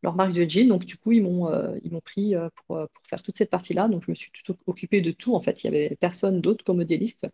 leur 0.06 0.16
marque 0.16 0.34
de 0.34 0.48
jeans. 0.48 0.70
Donc, 0.70 0.86
du 0.86 0.98
coup, 0.98 1.12
ils 1.12 1.22
m'ont 1.24 1.52
euh, 1.52 1.78
pris 2.04 2.36
euh, 2.36 2.50
pour, 2.56 2.78
euh, 2.78 2.86
pour, 2.94 3.06
faire 3.06 3.22
toute 3.22 3.38
cette 3.38 3.50
partie-là. 3.50 3.88
Donc, 3.88 4.04
je 4.06 4.12
me 4.12 4.16
suis 4.16 4.32
tout 4.32 4.56
occupée 4.68 5.02
de 5.02 5.12
tout. 5.12 5.36
En 5.36 5.42
fait, 5.42 5.64
il 5.64 5.72
n'y 5.72 5.76
avait 5.78 5.96
personne 5.98 6.42
d'autre 6.42 6.64
comme 6.64 6.78
modéliste. 6.78 7.28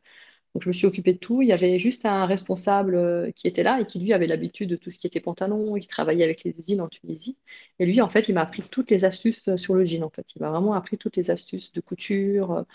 Donc, 0.53 0.63
je 0.63 0.69
me 0.69 0.73
suis 0.73 0.88
occupée 0.88 1.13
de 1.13 1.19
tout. 1.19 1.41
Il 1.41 1.47
y 1.49 1.53
avait 1.53 1.79
juste 1.79 2.05
un 2.05 2.25
responsable 2.25 3.31
qui 3.36 3.47
était 3.47 3.63
là 3.63 3.79
et 3.81 3.86
qui, 3.86 3.99
lui, 3.99 4.13
avait 4.13 4.27
l'habitude 4.27 4.69
de 4.69 4.75
tout 4.75 4.91
ce 4.91 4.97
qui 4.99 5.07
était 5.07 5.21
pantalon. 5.21 5.77
Il 5.77 5.88
travaillait 5.88 6.25
avec 6.25 6.43
les 6.43 6.55
usines 6.60 6.81
en 6.81 6.89
Tunisie. 6.89 7.38
Et 7.79 7.86
lui, 7.86 8.01
en 8.01 8.10
fait, 8.10 8.27
il 8.29 8.36
m'a 8.36 8.41
appris 8.41 8.63
toutes 8.63 8.89
les 8.91 9.05
astuces 9.05 9.55
sur 9.55 9.75
le 9.75 9.86
jean. 9.86 10.03
En 10.03 10.10
fait, 10.10 10.36
il 10.36 10.41
m'a 10.41 10.49
vraiment 10.49 10.73
appris 10.73 10.97
toutes 10.97 11.17
les 11.17 11.31
astuces 11.31 11.71
de 11.73 11.81
couture, 11.81 12.65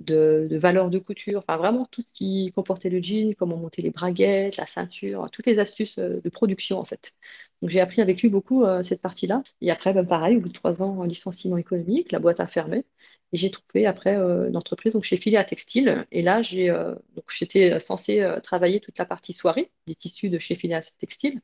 de, 0.00 0.48
de 0.50 0.56
valeur 0.58 0.90
de 0.90 0.98
couture, 0.98 1.40
enfin 1.40 1.56
vraiment 1.58 1.86
tout 1.86 2.00
ce 2.02 2.12
qui 2.12 2.52
comportait 2.54 2.90
le 2.90 3.02
jean, 3.02 3.34
comment 3.34 3.56
monter 3.56 3.82
les 3.82 3.90
braguettes, 3.90 4.56
la 4.56 4.66
ceinture, 4.66 5.28
toutes 5.30 5.46
les 5.46 5.58
astuces 5.60 5.98
de 5.98 6.28
production 6.30 6.78
en 6.80 6.84
fait. 6.84 7.12
Donc 7.60 7.70
j'ai 7.70 7.80
appris 7.80 8.00
avec 8.00 8.22
lui 8.22 8.28
beaucoup 8.28 8.64
euh, 8.64 8.82
cette 8.82 9.02
partie-là. 9.02 9.42
Et 9.60 9.70
après, 9.70 9.92
ben, 9.92 10.06
pareil, 10.06 10.36
au 10.36 10.40
bout 10.40 10.48
de 10.48 10.54
trois 10.54 10.82
ans, 10.82 11.02
licenciement 11.04 11.58
économique, 11.58 12.10
la 12.12 12.18
boîte 12.18 12.40
a 12.40 12.46
fermé. 12.46 12.84
Et 13.32 13.36
j'ai 13.36 13.50
trouvé 13.50 13.86
après 13.86 14.16
euh, 14.16 14.48
une 14.48 14.56
entreprise, 14.56 14.94
donc 14.94 15.04
chez 15.04 15.16
Filia 15.16 15.44
Textile. 15.44 16.06
Et 16.10 16.22
là, 16.22 16.42
j'ai, 16.42 16.70
euh, 16.70 16.94
donc 17.14 17.24
j'étais 17.30 17.78
censée 17.80 18.26
travailler 18.42 18.80
toute 18.80 18.98
la 18.98 19.04
partie 19.04 19.32
soirée 19.32 19.70
des 19.86 19.94
tissus 19.94 20.30
de 20.30 20.38
chez 20.38 20.54
Filia 20.56 20.80
Textile, 20.82 21.40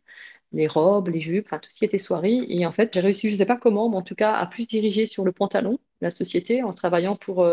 les 0.52 0.66
robes, 0.68 1.09
les 1.09 1.20
jupes, 1.20 1.46
enfin 1.46 1.59
tout 1.59 1.70
ce 1.70 1.79
qui 1.79 1.85
était 1.85 1.98
soirée. 1.98 2.44
Et 2.48 2.66
en 2.66 2.72
fait, 2.72 2.94
j'ai 2.94 3.00
réussi, 3.00 3.29
je 3.29 3.35
ne 3.35 3.38
sais 3.38 3.46
pas 3.46 3.57
comment, 3.57 3.88
mais 3.90 3.96
en 3.96 4.02
tout 4.02 4.14
cas, 4.16 4.35
à 4.35 4.46
plus 4.46 4.66
diriger 4.66 5.07
sur 5.07 5.24
le 5.24 5.33
pantalon 5.33 5.79
la 6.00 6.11
société 6.11 6.62
en 6.62 6.72
travaillant 6.72 7.16
pour 7.16 7.46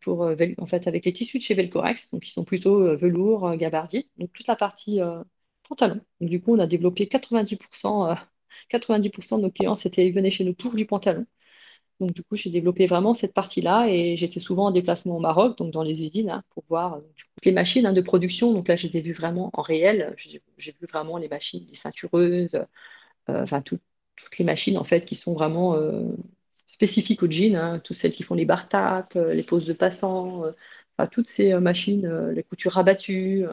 pour, 0.00 0.22
en 0.58 0.66
fait, 0.66 0.86
avec 0.86 1.04
les 1.06 1.12
tissus 1.12 1.38
de 1.38 1.42
chez 1.42 1.54
Velcorex, 1.54 2.10
donc 2.12 2.22
qui 2.22 2.30
sont 2.30 2.44
plutôt 2.44 2.94
velours, 2.96 3.56
gabardier. 3.56 4.06
Donc 4.18 4.32
toute 4.32 4.46
la 4.46 4.56
partie 4.56 5.00
pantalon. 5.68 6.00
du 6.20 6.40
coup, 6.40 6.54
on 6.56 6.58
a 6.58 6.66
développé 6.66 7.06
90%, 7.06 8.16
90% 8.70 9.34
euh, 9.34 9.36
de 9.38 9.42
nos 9.42 9.50
clients 9.50 9.74
c'était, 9.74 10.10
venaient 10.10 10.30
chez 10.30 10.44
nous 10.44 10.54
pour 10.54 10.74
du 10.74 10.86
pantalon. 10.86 11.26
Donc, 12.00 12.12
du 12.12 12.22
coup, 12.22 12.36
j'ai 12.36 12.50
développé 12.50 12.86
vraiment 12.86 13.14
cette 13.14 13.34
partie-là 13.34 13.88
et 13.88 14.16
j'étais 14.16 14.40
souvent 14.40 14.66
en 14.66 14.70
déplacement 14.70 15.16
au 15.16 15.20
Maroc, 15.20 15.58
donc 15.58 15.72
dans 15.72 15.82
les 15.82 16.00
usines, 16.02 16.30
hein, 16.30 16.44
pour 16.50 16.64
voir 16.66 16.94
euh, 16.94 17.00
les 17.44 17.52
machines 17.52 17.86
hein, 17.86 17.92
de 17.92 18.00
production. 18.00 18.52
Donc 18.52 18.68
là, 18.68 18.76
je 18.76 18.86
les 18.86 18.98
ai 18.98 19.00
vues 19.02 19.12
vraiment 19.12 19.50
en 19.54 19.62
réel. 19.62 20.14
J'ai, 20.16 20.72
vu 20.72 20.86
vraiment 20.88 21.18
les 21.18 21.28
machines, 21.28 21.64
des 21.66 21.74
ceintureuses, 21.74 22.54
euh, 23.30 23.42
enfin, 23.42 23.62
toutes 23.62 23.80
les 24.38 24.44
machines, 24.44 24.78
en 24.78 24.84
fait, 24.84 25.04
qui 25.06 25.16
sont 25.16 25.34
vraiment 25.34 25.76
spécifiques 26.66 27.22
au 27.22 27.30
jean, 27.30 27.56
hein, 27.56 27.78
toutes 27.80 27.96
celles 27.96 28.12
qui 28.12 28.22
font 28.22 28.34
les 28.34 28.44
bar-tac, 28.44 29.14
les 29.14 29.42
poses 29.42 29.66
de 29.66 29.72
passants, 29.72 30.42
toutes 31.12 31.28
ces 31.28 31.54
machines, 31.54 32.30
les 32.30 32.42
coutures 32.42 32.72
rabattues 32.72 33.46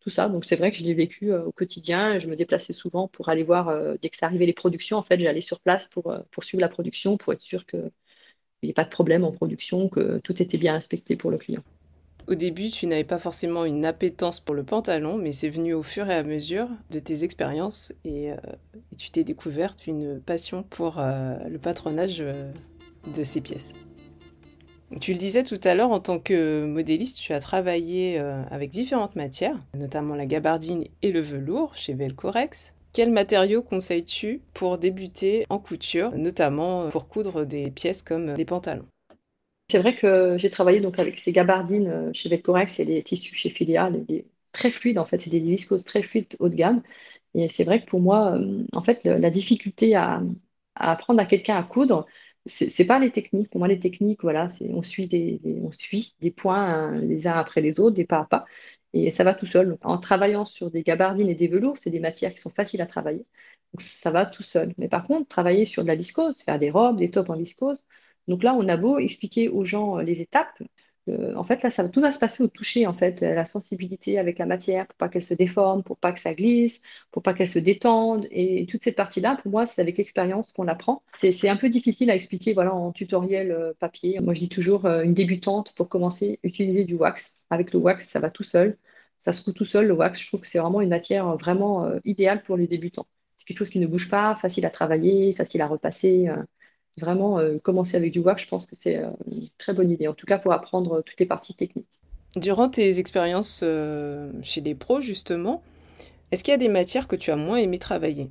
tout 0.00 0.10
ça. 0.10 0.28
Donc 0.28 0.44
c'est 0.44 0.56
vrai 0.56 0.70
que 0.70 0.78
je 0.78 0.84
l'ai 0.84 0.94
vécu 0.94 1.32
euh, 1.32 1.44
au 1.44 1.52
quotidien. 1.52 2.18
Je 2.18 2.28
me 2.28 2.36
déplaçais 2.36 2.72
souvent 2.72 3.08
pour 3.08 3.28
aller 3.28 3.42
voir, 3.42 3.68
euh, 3.68 3.96
dès 4.02 4.08
que 4.08 4.16
ça 4.16 4.26
arrivait 4.26 4.46
les 4.46 4.52
productions, 4.52 4.96
en 4.96 5.02
fait, 5.02 5.20
j'allais 5.20 5.40
sur 5.40 5.60
place 5.60 5.86
pour, 5.86 6.10
euh, 6.10 6.18
suivre 6.40 6.60
la 6.62 6.68
production, 6.68 7.16
pour 7.16 7.32
être 7.32 7.42
sûr 7.42 7.66
qu'il 7.66 7.90
n'y 8.62 8.70
ait 8.70 8.74
pas 8.74 8.84
de 8.84 8.90
problème 8.90 9.24
en 9.24 9.32
production, 9.32 9.88
que 9.88 10.18
tout 10.18 10.42
était 10.42 10.58
bien 10.58 10.72
respecté 10.72 11.16
pour 11.16 11.30
le 11.30 11.38
client. 11.38 11.62
Au 12.28 12.34
début, 12.34 12.70
tu 12.70 12.86
n'avais 12.86 13.04
pas 13.04 13.18
forcément 13.18 13.64
une 13.64 13.84
appétence 13.84 14.40
pour 14.40 14.54
le 14.54 14.62
pantalon, 14.62 15.18
mais 15.18 15.32
c'est 15.32 15.48
venu 15.48 15.74
au 15.74 15.82
fur 15.82 16.08
et 16.08 16.14
à 16.14 16.22
mesure 16.22 16.68
de 16.90 16.98
tes 16.98 17.24
expériences 17.24 17.92
et, 18.04 18.30
tu 18.96 19.10
t'es 19.10 19.24
découverte 19.24 19.86
une 19.86 20.20
passion 20.20 20.62
pour 20.62 20.98
le 21.00 21.58
patronage 21.58 22.18
de 22.18 23.24
ces 23.24 23.40
pièces. 23.40 23.72
Tu 24.98 25.12
le 25.12 25.18
disais 25.18 25.44
tout 25.44 25.60
à 25.62 25.74
l'heure, 25.74 25.92
en 25.92 26.00
tant 26.00 26.18
que 26.18 26.64
modéliste, 26.64 27.20
tu 27.20 27.32
as 27.32 27.38
travaillé 27.38 28.18
euh, 28.18 28.42
avec 28.50 28.70
différentes 28.70 29.14
matières, 29.14 29.56
notamment 29.74 30.16
la 30.16 30.26
gabardine 30.26 30.84
et 31.02 31.12
le 31.12 31.20
velours 31.20 31.76
chez 31.76 31.94
Velcorex. 31.94 32.74
Quels 32.92 33.12
matériaux 33.12 33.62
conseilles-tu 33.62 34.40
pour 34.52 34.78
débuter 34.78 35.46
en 35.48 35.60
couture, 35.60 36.10
notamment 36.16 36.88
pour 36.88 37.08
coudre 37.08 37.44
des 37.44 37.70
pièces 37.70 38.02
comme 38.02 38.34
les 38.34 38.44
pantalons? 38.44 38.86
C'est 39.70 39.78
vrai 39.78 39.94
que 39.94 40.36
j'ai 40.36 40.50
travaillé 40.50 40.80
donc 40.80 40.98
avec 40.98 41.16
ces 41.18 41.30
gabardines 41.30 41.86
euh, 41.86 42.10
chez 42.12 42.28
Velcorex 42.28 42.80
et 42.80 42.84
des 42.84 43.02
tissus 43.04 43.36
chez 43.36 43.50
Filia, 43.50 43.88
très 44.50 44.72
fluides 44.72 44.98
en 44.98 45.04
fait, 45.04 45.20
c'est 45.20 45.30
des 45.30 45.38
viscoses 45.38 45.84
très 45.84 46.02
fluides 46.02 46.34
haut 46.40 46.48
de 46.48 46.56
gamme. 46.56 46.82
Et 47.34 47.46
c'est 47.46 47.62
vrai 47.62 47.80
que 47.80 47.86
pour 47.86 48.00
moi, 48.00 48.34
euh, 48.36 48.64
en 48.72 48.82
fait, 48.82 49.04
la 49.04 49.30
difficulté 49.30 49.94
à 49.94 50.20
apprendre 50.74 51.20
à 51.20 51.26
quelqu'un 51.26 51.56
à 51.56 51.62
coudre, 51.62 52.06
c'est 52.46 52.86
pas 52.86 52.98
les 52.98 53.10
techniques. 53.10 53.50
Pour 53.50 53.58
moi, 53.60 53.68
les 53.68 53.78
techniques, 53.78 54.22
voilà, 54.22 54.48
on 54.70 54.82
suit 54.82 55.06
des, 55.08 55.40
on 55.62 55.72
suit 55.72 56.14
des 56.20 56.30
points 56.30 56.64
hein, 56.64 57.00
les 57.00 57.26
uns 57.26 57.32
après 57.34 57.60
les 57.60 57.80
autres, 57.80 57.96
des 57.96 58.06
pas 58.06 58.20
à 58.20 58.24
pas, 58.24 58.44
et 58.92 59.10
ça 59.10 59.24
va 59.24 59.34
tout 59.34 59.46
seul. 59.46 59.78
En 59.82 59.98
travaillant 59.98 60.44
sur 60.44 60.70
des 60.70 60.82
gabardines 60.82 61.28
et 61.28 61.34
des 61.34 61.48
velours, 61.48 61.78
c'est 61.78 61.90
des 61.90 62.00
matières 62.00 62.32
qui 62.32 62.38
sont 62.40 62.50
faciles 62.50 62.82
à 62.82 62.86
travailler, 62.86 63.26
ça 63.78 64.10
va 64.10 64.26
tout 64.26 64.42
seul. 64.42 64.74
Mais 64.78 64.88
par 64.88 65.06
contre, 65.06 65.28
travailler 65.28 65.64
sur 65.64 65.82
de 65.82 65.88
la 65.88 65.94
viscose, 65.96 66.42
faire 66.42 66.58
des 66.58 66.70
robes, 66.70 66.98
des 66.98 67.10
tops 67.10 67.30
en 67.30 67.36
viscose, 67.36 67.84
donc 68.28 68.42
là, 68.42 68.54
on 68.54 68.68
a 68.68 68.76
beau 68.76 68.98
expliquer 68.98 69.48
aux 69.48 69.64
gens 69.64 69.98
euh, 69.98 70.02
les 70.02 70.20
étapes, 70.20 70.62
en 71.36 71.44
fait, 71.44 71.62
là, 71.62 71.70
tout 71.88 72.00
va 72.00 72.12
se 72.12 72.18
passer 72.18 72.42
au 72.42 72.48
toucher, 72.48 72.86
en 72.86 72.92
fait, 72.92 73.20
la 73.20 73.44
sensibilité 73.44 74.18
avec 74.18 74.38
la 74.38 74.46
matière 74.46 74.86
pour 74.86 74.96
pas 74.96 75.08
qu'elle 75.08 75.22
se 75.22 75.34
déforme, 75.34 75.82
pour 75.82 75.96
pas 75.98 76.12
que 76.12 76.20
ça 76.20 76.34
glisse, 76.34 76.82
pour 77.10 77.22
pas 77.22 77.34
qu'elle 77.34 77.48
se 77.48 77.58
détende. 77.58 78.26
Et 78.30 78.66
toute 78.66 78.82
cette 78.82 78.96
partie-là, 78.96 79.36
pour 79.42 79.50
moi, 79.50 79.66
c'est 79.66 79.80
avec 79.80 79.98
l'expérience 79.98 80.52
qu'on 80.52 80.68
apprend. 80.68 81.02
C'est 81.14 81.48
un 81.48 81.56
peu 81.56 81.68
difficile 81.68 82.10
à 82.10 82.14
expliquer 82.14 82.54
voilà, 82.54 82.74
en 82.74 82.92
tutoriel 82.92 83.50
euh, 83.52 83.72
papier. 83.78 84.20
Moi, 84.20 84.34
je 84.34 84.40
dis 84.40 84.48
toujours, 84.48 84.86
euh, 84.86 85.02
une 85.02 85.14
débutante, 85.14 85.74
pour 85.74 85.88
commencer, 85.88 86.38
utiliser 86.42 86.84
du 86.84 86.94
wax. 86.94 87.46
Avec 87.50 87.72
le 87.72 87.78
wax, 87.78 88.08
ça 88.08 88.20
va 88.20 88.30
tout 88.30 88.44
seul. 88.44 88.76
Ça 89.18 89.32
se 89.32 89.42
trouve 89.42 89.54
tout 89.54 89.64
seul, 89.64 89.86
le 89.86 89.94
wax. 89.94 90.20
Je 90.20 90.26
trouve 90.26 90.40
que 90.40 90.46
c'est 90.46 90.58
vraiment 90.58 90.80
une 90.80 90.88
matière 90.90 91.28
euh, 91.28 91.36
vraiment 91.36 91.90
idéale 92.04 92.42
pour 92.42 92.56
les 92.56 92.66
débutants. 92.66 93.06
C'est 93.36 93.46
quelque 93.46 93.58
chose 93.58 93.70
qui 93.70 93.80
ne 93.80 93.86
bouge 93.86 94.10
pas, 94.10 94.34
facile 94.34 94.66
à 94.66 94.70
travailler, 94.70 95.32
facile 95.32 95.62
à 95.62 95.66
repasser 95.66 96.28
vraiment 96.98 97.38
euh, 97.38 97.58
commencer 97.58 97.96
avec 97.96 98.12
du 98.12 98.20
wax, 98.20 98.42
je 98.42 98.48
pense 98.48 98.66
que 98.66 98.76
c'est 98.76 98.98
euh, 98.98 99.10
une 99.30 99.48
très 99.58 99.72
bonne 99.72 99.90
idée, 99.90 100.08
en 100.08 100.14
tout 100.14 100.26
cas 100.26 100.38
pour 100.38 100.52
apprendre 100.52 101.02
toutes 101.02 101.20
les 101.20 101.26
parties 101.26 101.54
techniques. 101.54 102.00
Durant 102.36 102.68
tes 102.68 102.98
expériences 102.98 103.62
euh, 103.64 104.30
chez 104.42 104.60
les 104.60 104.74
pros, 104.74 105.00
justement, 105.00 105.62
est-ce 106.30 106.44
qu'il 106.44 106.52
y 106.52 106.54
a 106.54 106.58
des 106.58 106.68
matières 106.68 107.08
que 107.08 107.16
tu 107.16 107.30
as 107.30 107.36
moins 107.36 107.56
aimé 107.56 107.78
travailler? 107.78 108.30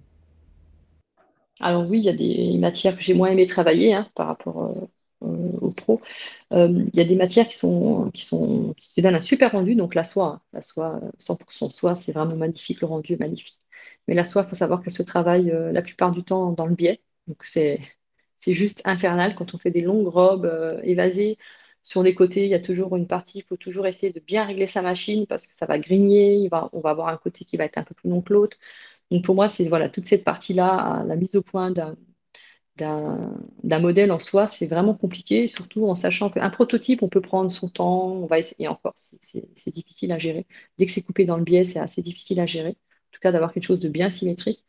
Alors 1.59 1.89
oui, 1.89 1.99
il 1.99 2.05
y 2.05 2.09
a 2.09 2.13
des 2.13 2.57
matières 2.57 2.95
que 2.95 3.01
j'ai 3.01 3.13
moins 3.13 3.27
aimé 3.29 3.45
travailler 3.45 3.93
hein, 3.93 4.09
par 4.15 4.27
rapport 4.27 4.73
aux 5.19 5.71
pros. 5.71 5.99
il 6.51 6.89
y 6.95 7.01
a 7.01 7.03
des 7.03 7.17
matières 7.17 7.47
qui 7.49 7.57
sont 7.57 8.09
qui 8.13 8.23
sont 8.23 8.73
qui 8.77 9.01
donnent 9.01 9.15
un 9.15 9.19
super 9.19 9.51
rendu, 9.51 9.75
donc 9.75 9.93
la 9.93 10.05
soie, 10.05 10.35
hein. 10.35 10.41
la 10.53 10.61
soie 10.61 11.01
100% 11.17 11.67
soie, 11.67 11.95
c'est 11.95 12.13
vraiment 12.13 12.37
magnifique, 12.37 12.79
le 12.79 12.87
rendu 12.87 13.13
est 13.13 13.19
magnifique. 13.19 13.59
Mais 14.07 14.13
la 14.15 14.23
soie, 14.23 14.43
il 14.43 14.47
faut 14.49 14.55
savoir 14.55 14.81
qu'elle 14.81 14.93
se 14.93 15.03
travaille 15.03 15.51
la 15.73 15.81
plupart 15.81 16.11
du 16.11 16.23
temps 16.23 16.53
dans 16.53 16.65
le 16.65 16.75
biais, 16.75 17.01
donc 17.27 17.43
c'est 17.43 17.79
c'est 18.39 18.53
juste 18.53 18.81
infernal 18.85 19.35
quand 19.35 19.53
on 19.53 19.57
fait 19.57 19.71
des 19.71 19.81
longues 19.81 20.07
robes 20.07 20.45
euh, 20.45 20.79
évasées. 20.83 21.37
Sur 21.83 22.03
les 22.03 22.13
côtés, 22.15 22.43
il 22.45 22.49
y 22.49 22.53
a 22.55 22.59
toujours 22.59 22.95
une 22.97 23.07
partie, 23.07 23.39
il 23.39 23.43
faut 23.43 23.55
toujours 23.57 23.87
essayer 23.87 24.11
de 24.11 24.19
bien 24.19 24.45
régler 24.45 24.67
sa 24.67 24.81
machine 24.81 25.25
parce 25.27 25.47
que 25.47 25.53
ça 25.53 25.65
va 25.65 25.79
grigner, 25.79 26.49
on 26.73 26.79
va 26.81 26.89
avoir 26.91 27.07
un 27.07 27.17
côté 27.17 27.45
qui 27.45 27.55
va 27.57 27.63
être 27.65 27.77
un 27.77 27.83
peu 27.83 27.95
plus 27.95 28.09
long 28.09 28.21
que 28.21 28.33
l'autre. 28.33 28.57
Donc 29.11 29.25
pour 29.25 29.35
moi, 29.35 29.49
c'est 29.49 29.65
voilà, 29.69 29.89
toute 29.89 30.05
cette 30.05 30.23
partie-là, 30.25 31.03
la 31.07 31.15
mise 31.17 31.35
au 31.35 31.43
point 31.43 31.71
d'un 31.71 31.97
modèle 33.79 34.11
en 34.11 34.19
soi, 34.19 34.47
c'est 34.47 34.67
vraiment 34.67 34.93
compliqué, 34.95 35.47
surtout 35.47 35.85
en 35.87 35.95
sachant 35.95 36.29
qu'un 36.29 36.49
prototype, 36.49 37.03
on 37.03 37.09
peut 37.09 37.21
prendre 37.21 37.51
son 37.51 37.69
temps, 37.69 38.07
on 38.13 38.25
va 38.25 38.39
essayer 38.39 38.67
encore, 38.67 38.93
c'est 38.95 39.71
difficile 39.73 40.11
à 40.11 40.17
gérer. 40.17 40.47
Dès 40.77 40.85
que 40.85 40.91
c'est 40.91 41.01
coupé 41.03 41.25
dans 41.25 41.37
le 41.37 41.43
biais, 41.43 41.63
c'est 41.63 41.79
assez 41.79 42.01
difficile 42.01 42.39
à 42.39 42.45
gérer. 42.45 42.69
En 42.71 43.11
tout 43.11 43.19
cas, 43.21 43.31
d'avoir 43.31 43.53
quelque 43.53 43.63
chose 43.65 43.79
de 43.79 43.89
bien 43.89 44.09
symétrique. 44.09 44.65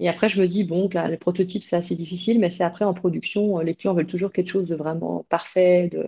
Et 0.00 0.08
après, 0.08 0.28
je 0.28 0.40
me 0.40 0.46
dis, 0.46 0.64
bon, 0.64 0.88
là, 0.92 1.08
les 1.08 1.18
c'est 1.62 1.76
assez 1.76 1.94
difficile, 1.94 2.40
mais 2.40 2.50
c'est 2.50 2.64
après 2.64 2.84
en 2.84 2.94
production, 2.94 3.58
les 3.60 3.74
clients 3.74 3.94
veulent 3.94 4.06
toujours 4.06 4.32
quelque 4.32 4.48
chose 4.48 4.66
de 4.66 4.74
vraiment 4.74 5.24
parfait, 5.28 5.88
de, 5.88 6.06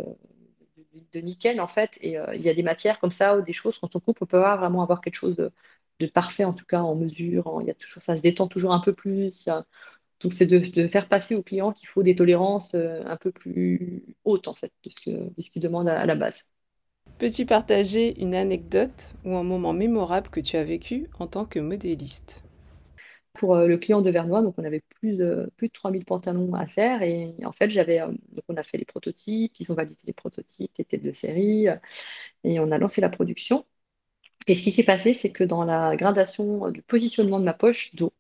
de, 1.12 1.20
nickel, 1.20 1.61
en 1.61 1.68
fait. 1.68 1.99
Et 2.01 2.18
euh, 2.18 2.35
il 2.35 2.42
y 2.42 2.49
a 2.49 2.55
des 2.55 2.62
matières 2.62 2.99
comme 2.99 3.12
ça 3.12 3.37
ou 3.38 3.42
des 3.42 3.53
choses, 3.53 3.79
quand 3.79 3.94
on 3.94 4.01
coupe, 4.01 4.18
on 4.22 4.27
peut 4.27 4.38
vraiment 4.38 4.83
avoir 4.83 5.01
quelque 5.01 5.14
chose 5.14 5.37
de, 5.37 5.53
de 6.01 6.07
parfait, 6.07 6.44
en 6.44 6.53
tout 6.53 6.64
cas 6.64 6.81
en 6.81 6.94
mesure. 6.94 7.59
il 7.61 7.68
y 7.68 7.70
a 7.70 7.75
toujours, 7.75 8.03
ça 8.03 8.16
se 8.16 8.22
détend 8.22 8.49
toujours 8.49 8.72
un 8.72 8.81
peu 8.81 8.92
plus. 8.92 9.49
Donc, 10.20 10.33
c'est 10.33 10.46
de, 10.46 10.87
faire 10.87 11.09
passer 11.09 11.35
au 11.35 11.42
client 11.42 11.72
qu'il 11.72 11.88
faut 11.88 12.03
des 12.03 12.14
tolérances 12.14 12.75
euh, 12.75 13.03
un 13.07 13.16
peu 13.16 13.31
plus 13.31 14.03
hautes, 14.25 14.49
en 14.49 14.55
fait, 14.55 14.72
de 14.85 14.90
ce, 14.90 15.11
ce 15.38 15.51
qu'il 15.51 15.62
demande 15.62 15.88
à, 15.88 16.07
la 16.07 16.14
base. 16.14 16.53
Peux-tu 17.18 17.46
partager 17.46 18.20
une 18.20 18.35
anecdote 18.35 19.14
ou 19.25 19.37
un 19.37 19.42
moment 19.42 19.72
mémorable 19.72 20.29
que 20.29 20.40
tu 20.40 20.57
as 20.57 20.64
vécu 20.64 21.09
en 21.18 21.27
tant 21.27 21.44
que 21.44 21.59
modéliste? 21.59 22.45
Pour 23.38 23.55
euh, 23.57 23.66
le 23.66 23.79
client 23.79 24.03
de 24.03 24.11
Vernois, 24.11 24.42
donc 24.42 24.55
on 24.59 24.64
avait 24.64 24.83
plus 25.01 25.16
de, 25.16 25.51
plus 25.57 25.68
de 25.68 25.72
3000 25.72 26.05
pantalons 26.05 26.55
à 26.55 26.66
faire 26.66 27.03
et 27.03 27.35
en 27.44 27.53
fait, 27.53 27.70
j'avais, 27.70 28.01
euh, 28.01 28.09
donc 28.09 28.44
on 28.49 28.57
a 28.57 28.62
fait 28.62 28.79
les 28.79 28.85
prototypes, 28.85 29.53
ils 29.61 29.72
ont 29.72 29.75
validé 29.75 30.03
les 30.07 30.12
prototypes, 30.12 30.72
les 30.79 30.85
têtes 30.85 31.03
de 31.03 31.12
série 31.12 31.66
et 32.44 32.61
on 32.61 32.70
a 32.72 32.79
lancé 32.79 33.01
la 33.01 33.11
production. 33.11 33.66
Et 34.49 34.55
ce 34.55 34.62
qui 34.62 34.72
s'est 34.72 34.85
passé, 34.85 35.14
c'est 35.14 35.33
que 35.33 35.44
dans 35.44 35.64
la 35.64 35.96
gradation 35.96 36.70
du 36.70 36.83
positionnement 36.83 37.40
de 37.40 37.44
ma 37.44 37.55
poche 37.55 37.94
d'eau, 37.96 38.12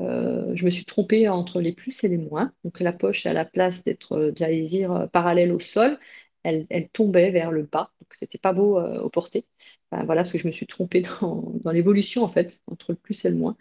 euh, 0.00 0.54
je 0.54 0.64
me 0.64 0.70
suis 0.70 0.84
trompée 0.84 1.28
entre 1.28 1.60
les 1.60 1.72
plus 1.72 2.02
et 2.04 2.08
les 2.08 2.18
moins. 2.18 2.52
Donc 2.64 2.80
la 2.80 2.92
poche, 2.92 3.26
à 3.26 3.32
la 3.32 3.44
place 3.44 3.84
d'être, 3.84 4.12
euh, 4.16 4.32
j'allais 4.36 4.62
dire, 4.62 4.92
euh, 4.92 5.06
parallèle 5.06 5.52
au 5.52 5.60
sol, 5.60 5.98
elle, 6.42 6.66
tombait 6.92 7.30
vers 7.30 7.50
le 7.50 7.62
bas. 7.64 7.92
Donc 8.00 8.14
c'était 8.14 8.38
pas 8.38 8.52
beau 8.52 8.78
au 8.80 9.08
porté. 9.08 9.46
voilà, 9.90 10.22
parce 10.22 10.32
que 10.32 10.38
je 10.38 10.46
me 10.46 10.52
suis 10.52 10.66
trompée 10.66 11.00
dans, 11.20 11.70
l'évolution, 11.72 12.22
en 12.24 12.28
fait, 12.28 12.62
entre 12.66 12.92
le 12.92 12.98
plus 12.98 13.24
et 13.24 13.30
le 13.30 13.36
moins. 13.36 13.56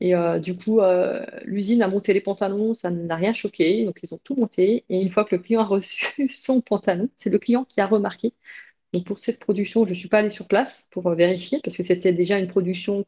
Et 0.00 0.14
du 0.40 0.56
coup, 0.56 0.80
l'usine 1.44 1.82
a 1.82 1.88
monté 1.88 2.12
les 2.12 2.20
pantalons, 2.20 2.72
ça 2.74 2.90
n'a 2.90 3.16
rien 3.16 3.32
choqué. 3.34 3.84
Donc 3.84 3.98
ils 4.02 4.14
ont 4.14 4.18
tout 4.22 4.34
monté. 4.36 4.84
Et 4.88 5.00
une 5.00 5.10
fois 5.10 5.24
que 5.24 5.34
le 5.34 5.42
client 5.42 5.60
a 5.60 5.64
reçu 5.64 6.30
son 6.30 6.60
pantalon, 6.60 7.08
c'est 7.16 7.30
le 7.30 7.38
client 7.38 7.64
qui 7.64 7.80
a 7.80 7.86
remarqué 7.86 8.32
donc 8.92 9.04
pour 9.06 9.18
cette 9.18 9.38
production, 9.38 9.84
je 9.84 9.90
ne 9.90 9.94
suis 9.96 10.08
pas 10.08 10.18
allée 10.18 10.30
sur 10.30 10.48
place 10.48 10.88
pour 10.90 11.10
vérifier 11.10 11.60
parce 11.62 11.76
que 11.76 11.82
c'était 11.82 12.12
déjà 12.12 12.38
une 12.38 12.48
production, 12.48 13.04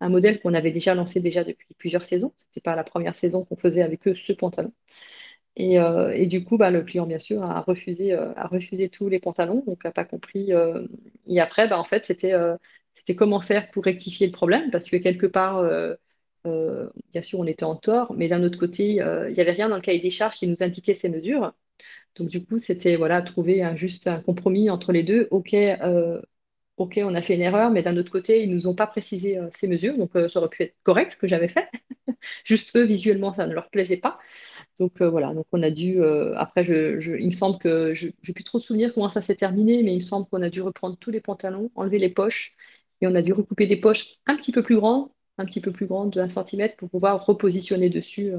un 0.00 0.08
modèle 0.08 0.40
qu'on 0.40 0.54
avait 0.54 0.70
déjà 0.70 0.94
lancé 0.94 1.20
déjà 1.20 1.44
depuis 1.44 1.74
plusieurs 1.74 2.04
saisons. 2.04 2.32
Ce 2.38 2.46
n'était 2.46 2.60
pas 2.62 2.76
la 2.76 2.84
première 2.84 3.14
saison 3.14 3.44
qu'on 3.44 3.56
faisait 3.56 3.82
avec 3.82 4.06
eux 4.08 4.14
ce 4.14 4.32
pantalon. 4.32 4.72
Et, 5.56 5.78
euh, 5.78 6.26
du 6.26 6.44
coup, 6.44 6.56
bah, 6.58 6.70
le 6.70 6.82
client, 6.82 7.06
bien 7.06 7.18
sûr, 7.18 7.42
a 7.42 7.60
refusé, 7.60 8.12
euh, 8.12 8.32
a 8.36 8.46
refusé 8.46 8.88
tous 8.88 9.08
les 9.08 9.20
pantalons, 9.20 9.62
donc 9.66 9.84
n'a 9.84 9.92
pas 9.92 10.04
compris. 10.04 10.52
Euh, 10.52 10.86
et 11.26 11.40
après, 11.40 11.68
bah, 11.68 11.78
en 11.78 11.84
fait, 11.84 12.04
c'était 12.04 12.34
comment 13.16 13.40
faire 13.40 13.70
pour 13.70 13.84
rectifier 13.84 14.26
le 14.26 14.32
problème 14.32 14.70
parce 14.70 14.88
que 14.88 14.96
quelque 14.96 15.26
part, 15.26 15.62
bien 16.44 17.22
sûr, 17.22 17.38
on 17.40 17.46
était 17.46 17.64
en 17.64 17.76
tort, 17.76 18.14
mais 18.14 18.28
d'un 18.28 18.42
autre 18.42 18.58
côté, 18.58 18.94
il 18.94 19.32
n'y 19.32 19.40
avait 19.40 19.52
rien 19.52 19.68
dans 19.68 19.76
le 19.76 19.82
cahier 19.82 20.00
des 20.00 20.10
charges 20.10 20.36
qui 20.36 20.46
nous 20.48 20.62
indiquait 20.62 20.94
ces 20.94 21.08
mesures. 21.08 21.52
Donc 22.16 22.28
du 22.28 22.44
coup, 22.44 22.58
c'était 22.58 22.96
voilà, 22.96 23.22
trouver 23.22 23.62
un, 23.62 23.76
juste 23.76 24.06
un 24.06 24.20
compromis 24.20 24.70
entre 24.70 24.92
les 24.92 25.02
deux. 25.02 25.28
OK, 25.30 25.54
euh, 25.54 26.20
on 26.78 27.14
a 27.14 27.22
fait 27.22 27.34
une 27.34 27.40
erreur, 27.42 27.70
mais 27.70 27.82
d'un 27.82 27.96
autre 27.96 28.10
côté, 28.10 28.42
ils 28.42 28.48
ne 28.50 28.54
nous 28.54 28.66
ont 28.66 28.74
pas 28.74 28.86
précisé 28.86 29.38
euh, 29.38 29.48
ces 29.54 29.68
mesures, 29.68 29.96
donc 29.96 30.16
euh, 30.16 30.28
ça 30.28 30.40
aurait 30.40 30.48
pu 30.48 30.64
être 30.64 30.76
correct 30.82 31.16
que 31.20 31.26
j'avais 31.28 31.48
fait. 31.48 31.68
juste 32.44 32.76
eux, 32.76 32.84
visuellement, 32.84 33.32
ça 33.32 33.46
ne 33.46 33.54
leur 33.54 33.70
plaisait 33.70 33.98
pas. 33.98 34.18
Donc 34.78 35.02
voilà, 35.02 35.34
donc 35.34 35.46
on 35.52 35.62
a 35.62 35.70
dû, 35.70 36.02
après, 36.36 36.64
il 36.64 37.26
me 37.26 37.32
semble 37.32 37.58
que 37.58 37.94
je 37.94 38.06
n'ai 38.08 38.34
plus 38.34 38.44
trop 38.44 38.58
de 38.58 38.64
souvenirs 38.64 38.94
comment 38.94 39.08
ça 39.10 39.20
s'est 39.22 39.36
terminé, 39.36 39.82
mais 39.82 39.92
il 39.92 39.96
me 39.98 40.02
semble 40.02 40.26
qu'on 40.28 40.42
a 40.42 40.50
dû 40.50 40.62
reprendre 40.62 40.96
tous 40.98 41.10
les 41.10 41.20
pantalons, 41.20 41.70
enlever 41.76 41.98
les 41.98 42.08
poches, 42.10 42.56
et 43.00 43.06
on 43.06 43.14
a 43.14 43.22
dû 43.22 43.32
recouper 43.34 43.66
des 43.66 43.76
poches 43.76 44.16
un 44.26 44.36
petit 44.36 44.52
peu 44.52 44.62
plus 44.62 44.76
grandes, 44.76 45.10
un 45.42 45.46
petit 45.46 45.60
peu 45.60 45.72
plus 45.72 45.86
grandes 45.86 46.10
de 46.10 46.20
1 46.20 46.28
cm 46.28 46.70
pour 46.76 46.88
pouvoir 46.90 47.24
repositionner 47.26 47.90
dessus 47.90 48.32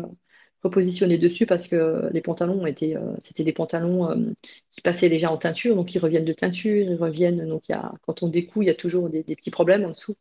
repositionner 0.64 1.18
dessus 1.18 1.46
parce 1.46 1.68
que 1.68 2.10
les 2.12 2.22
pantalons 2.22 2.66
étaient, 2.66 2.96
euh, 2.96 3.14
c'était 3.20 3.44
des 3.44 3.54
pantalons 3.54 4.10
euh, 4.10 4.34
qui 4.72 4.82
passaient 4.82 5.10
déjà 5.10 5.32
en 5.32 5.38
teinture, 5.38 5.76
donc 5.76 5.94
ils 5.94 6.00
reviennent 6.00 6.26
de 6.26 6.34
teinture, 6.34 6.90
ils 6.90 6.96
reviennent, 6.96 7.48
donc 7.48 7.68
y 7.68 7.74
a, 7.74 7.92
quand 8.02 8.24
on 8.24 8.30
découle, 8.30 8.64
il 8.64 8.68
y 8.68 8.72
a 8.72 8.76
toujours 8.76 9.10
des, 9.10 9.24
petits 9.24 9.52
problèmes 9.52 9.84
en 9.84 9.90
dessous. 9.90 10.16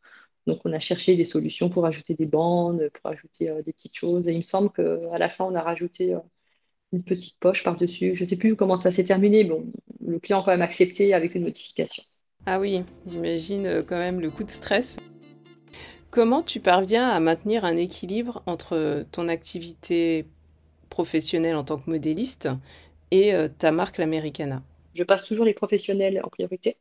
Donc 0.45 0.59
on 0.65 0.73
a 0.73 0.79
cherché 0.79 1.15
des 1.15 1.23
solutions 1.23 1.69
pour 1.69 1.85
ajouter 1.85 2.15
des 2.15 2.25
bandes, 2.25 2.89
pour 2.93 3.09
ajouter 3.09 3.49
euh, 3.49 3.61
des 3.61 3.71
petites 3.71 3.95
choses. 3.95 4.27
Et 4.27 4.33
il 4.33 4.37
me 4.37 4.43
semble 4.43 4.69
qu'à 4.71 5.17
la 5.17 5.29
fin, 5.29 5.45
on 5.45 5.55
a 5.55 5.61
rajouté 5.61 6.15
une 6.91 7.03
petite 7.03 7.39
poche 7.39 7.63
par-dessus. 7.63 8.13
Je 8.13 8.23
ne 8.25 8.29
sais 8.29 8.35
plus 8.35 8.55
comment 8.57 8.75
ça 8.75 8.91
s'est 8.91 9.05
terminé, 9.05 9.45
bon, 9.45 9.65
le 10.05 10.19
client 10.19 10.41
a 10.41 10.43
quand 10.43 10.51
même 10.51 10.61
accepté 10.61 11.13
avec 11.13 11.35
une 11.35 11.45
notification. 11.45 12.03
Ah 12.45 12.59
oui, 12.59 12.83
j'imagine 13.07 13.83
quand 13.87 13.97
même 13.97 14.19
le 14.19 14.29
coup 14.29 14.43
de 14.43 14.51
stress. 14.51 14.97
Comment 16.13 16.43
tu 16.43 16.59
parviens 16.59 17.09
à 17.09 17.19
maintenir 17.19 17.65
un 17.65 17.75
équilibre 17.75 18.43
entre 18.45 19.03
ton 19.11 19.27
activité 19.27 20.27
professionnelle 20.91 21.55
en 21.55 21.63
tant 21.63 21.79
que 21.79 21.89
modéliste 21.89 22.49
et 23.09 23.33
euh, 23.33 23.47
ta 23.47 23.71
marque 23.71 23.97
l'Americana? 23.97 24.61
Je 24.93 25.01
passe 25.01 25.25
toujours 25.25 25.43
les 25.43 25.55
professionnels 25.55 26.21
en 26.23 26.29
priorité. 26.29 26.77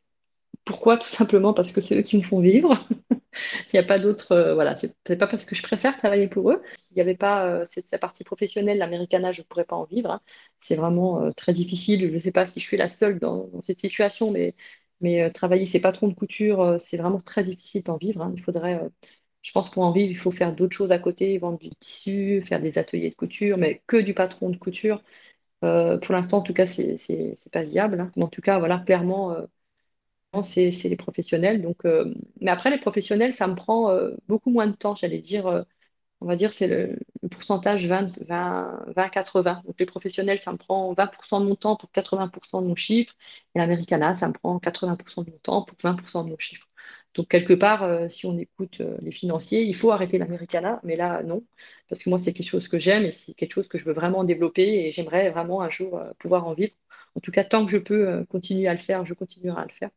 Pourquoi? 0.66 0.98
Tout 0.98 1.08
simplement 1.08 1.54
parce 1.54 1.72
que 1.72 1.80
c'est 1.80 1.98
eux 1.98 2.02
qui 2.02 2.18
me 2.18 2.22
font 2.22 2.40
vivre. 2.40 2.86
Il 3.10 3.72
n'y 3.72 3.80
a 3.80 3.84
pas 3.84 3.98
d'autre. 3.98 4.32
Euh, 4.32 4.52
voilà, 4.52 4.76
c'est 4.76 5.16
pas 5.16 5.26
parce 5.26 5.46
que 5.46 5.54
je 5.54 5.62
préfère 5.62 5.96
travailler 5.96 6.28
pour 6.28 6.50
eux. 6.50 6.62
S'il 6.74 6.96
n'y 6.96 7.00
avait 7.00 7.16
pas 7.16 7.46
euh, 7.46 7.64
cette, 7.64 7.98
partie 8.02 8.24
professionnelle, 8.24 8.76
l'Americana, 8.76 9.32
je 9.32 9.40
ne 9.40 9.46
pourrais 9.46 9.64
pas 9.64 9.76
en 9.76 9.84
vivre. 9.84 10.10
Hein. 10.10 10.20
C'est 10.58 10.76
vraiment 10.76 11.32
très 11.32 11.54
difficile. 11.54 12.10
Je 12.10 12.14
ne 12.16 12.20
sais 12.20 12.32
pas 12.32 12.44
si 12.44 12.60
je 12.60 12.66
suis 12.66 12.76
la 12.76 12.88
seule 12.88 13.18
dans, 13.18 13.48
cette 13.62 13.78
situation, 13.78 14.30
mais, 14.30 14.54
mais 15.00 15.30
travailler 15.30 15.64
ses 15.64 15.80
patrons 15.80 16.08
de 16.08 16.14
couture, 16.14 16.76
c'est 16.78 16.98
vraiment 16.98 17.16
très 17.16 17.44
difficile 17.44 17.82
d'en 17.82 17.96
vivre. 17.96 18.20
Hein. 18.20 18.34
Il 18.36 18.42
faudrait 18.42 18.78
je 19.42 19.52
pense 19.52 19.70
pour 19.70 19.83
en 19.85 19.92
vivre, 19.92 20.11
il 20.11 20.16
faut 20.16 20.31
faire 20.31 20.55
d'autres 20.55 20.74
choses 20.76 20.92
à 20.92 20.98
côté, 20.98 21.37
vendre 21.38 21.59
du 21.59 21.70
tissu, 21.70 22.42
faire 22.42 22.61
des 22.61 22.78
ateliers 22.78 23.11
de 23.11 23.14
couture, 23.14 23.59
mais 23.59 23.83
que 23.87 23.96
du 23.96 24.14
patron 24.14 24.50
de 24.50 24.57
couture. 24.57 25.02
Euh, 25.64 25.98
pour 25.98 26.14
l'instant, 26.14 26.38
en 26.38 26.42
tout 26.42 26.55
cas, 26.55 26.66
c'est 26.66 26.98
n'est 27.11 27.35
pas 27.52 27.62
viable. 27.62 28.00
Hein. 28.00 28.12
en 28.22 28.28
tout 28.28 28.42
cas, 28.42 28.59
voilà, 28.59 28.78
clairement, 28.81 29.33
euh, 29.33 30.42
c'est 30.42 30.70
les 30.88 30.96
professionnels. 30.96 31.62
Donc, 31.62 31.85
euh, 31.85 32.14
mais 32.40 32.50
après, 32.50 32.70
les 32.70 32.78
professionnels, 32.78 33.35
ça 33.35 33.46
me 33.46 33.55
prend 33.55 33.94
beaucoup 34.28 34.50
moins 34.50 34.66
de 34.66 34.72
temps, 34.76 34.94
j'allais 34.94 35.18
dire. 35.18 35.46
on 36.20 36.26
va 36.26 36.37
dire 36.37 36.52
c'est 36.52 36.68
le, 36.68 36.98
pourcentage 37.31 37.87
20-80. 37.88 39.62
Donc 39.66 39.76
les 39.81 39.87
professionnels, 39.87 40.38
ça 40.38 40.52
me 40.52 40.59
prend 40.59 40.92
20% 40.94 41.40
de 41.40 41.46
mon 41.46 41.57
temps 41.57 41.76
pour 41.76 41.90
80% 41.92 42.62
de 42.62 42.68
mon 42.68 42.76
chiffre. 42.76 43.14
Et 43.55 43.59
l'Americana, 43.59 44.14
ça 44.14 44.28
me 44.28 44.33
prend 44.35 44.59
80% 44.59 45.24
de 45.24 45.31
mon 45.33 45.38
temps 45.38 45.62
pour 45.64 45.76
20% 45.83 46.24
de 46.24 46.31
mon 46.31 46.38
chiffre. 46.38 46.68
Donc, 47.14 47.29
quelque 47.29 47.53
part, 47.53 47.83
euh, 47.83 48.09
si 48.09 48.25
on 48.27 48.38
écoute 48.38 48.81
euh, 48.81 48.96
les 49.03 49.11
financiers, 49.11 49.62
il 49.64 49.75
faut 49.77 49.90
arrêter 49.90 50.16
l'Americana, 50.18 50.81
mais 50.83 50.96
là, 50.96 51.22
non, 51.22 51.44
parce 51.88 52.03
que 52.03 52.09
moi, 52.09 52.18
c'est 52.18 52.33
quelque 52.33 52.48
chose 52.48 52.68
que 52.68 52.79
j'aime 52.79 53.05
et 53.05 53.11
c'est 53.11 53.35
quelque 53.35 53.53
chose 53.53 53.68
que 53.68 53.77
je 53.77 53.85
veux 53.85 53.92
vraiment 53.92 54.25
développer 54.25 54.87
et 54.87 54.90
j'aimerais 54.90 55.31
vraiment 55.31 55.61
un 55.61 55.68
jour 55.68 55.98
euh, 55.98 56.11
pouvoir 56.18 56.46
en 56.46 56.55
vivre. 56.55 56.72
En 57.14 57.20
tout 57.20 57.31
cas, 57.31 57.44
tant 57.44 57.66
que 57.66 57.72
je 57.72 57.77
peux 57.77 58.25
continuer 58.31 58.66
à 58.68 58.72
le 58.72 58.79
faire, 58.79 59.05
je 59.05 59.12
continuerai 59.12 59.61
à 59.61 59.64
le 59.66 59.72
faire. 59.72 59.90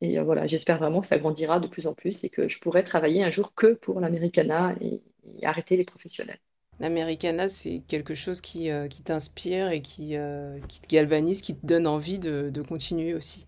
Et 0.00 0.18
voilà, 0.18 0.48
j'espère 0.48 0.78
vraiment 0.78 1.00
que 1.00 1.06
ça 1.06 1.16
grandira 1.18 1.60
de 1.60 1.68
plus 1.68 1.86
en 1.86 1.94
plus 1.94 2.24
et 2.24 2.28
que 2.30 2.48
je 2.48 2.58
pourrai 2.58 2.82
travailler 2.82 3.22
un 3.22 3.30
jour 3.30 3.54
que 3.54 3.74
pour 3.74 4.00
l'Americana 4.00 4.74
et, 4.80 5.02
arrêter 5.44 5.76
les 5.76 5.84
professionnels. 5.84 6.40
L'Americana, 6.80 7.48
c'est 7.48 7.82
quelque 7.86 8.16
chose 8.16 8.40
qui, 8.40 8.70
t'inspire 9.04 9.70
et 9.70 9.80
qui, 9.80 10.16
te 10.16 10.88
galvanise, 10.88 11.42
qui 11.42 11.54
te 11.54 11.64
donne 11.64 11.86
envie 11.86 12.18
de 12.18 12.62
continuer 12.62 13.14
aussi. 13.14 13.46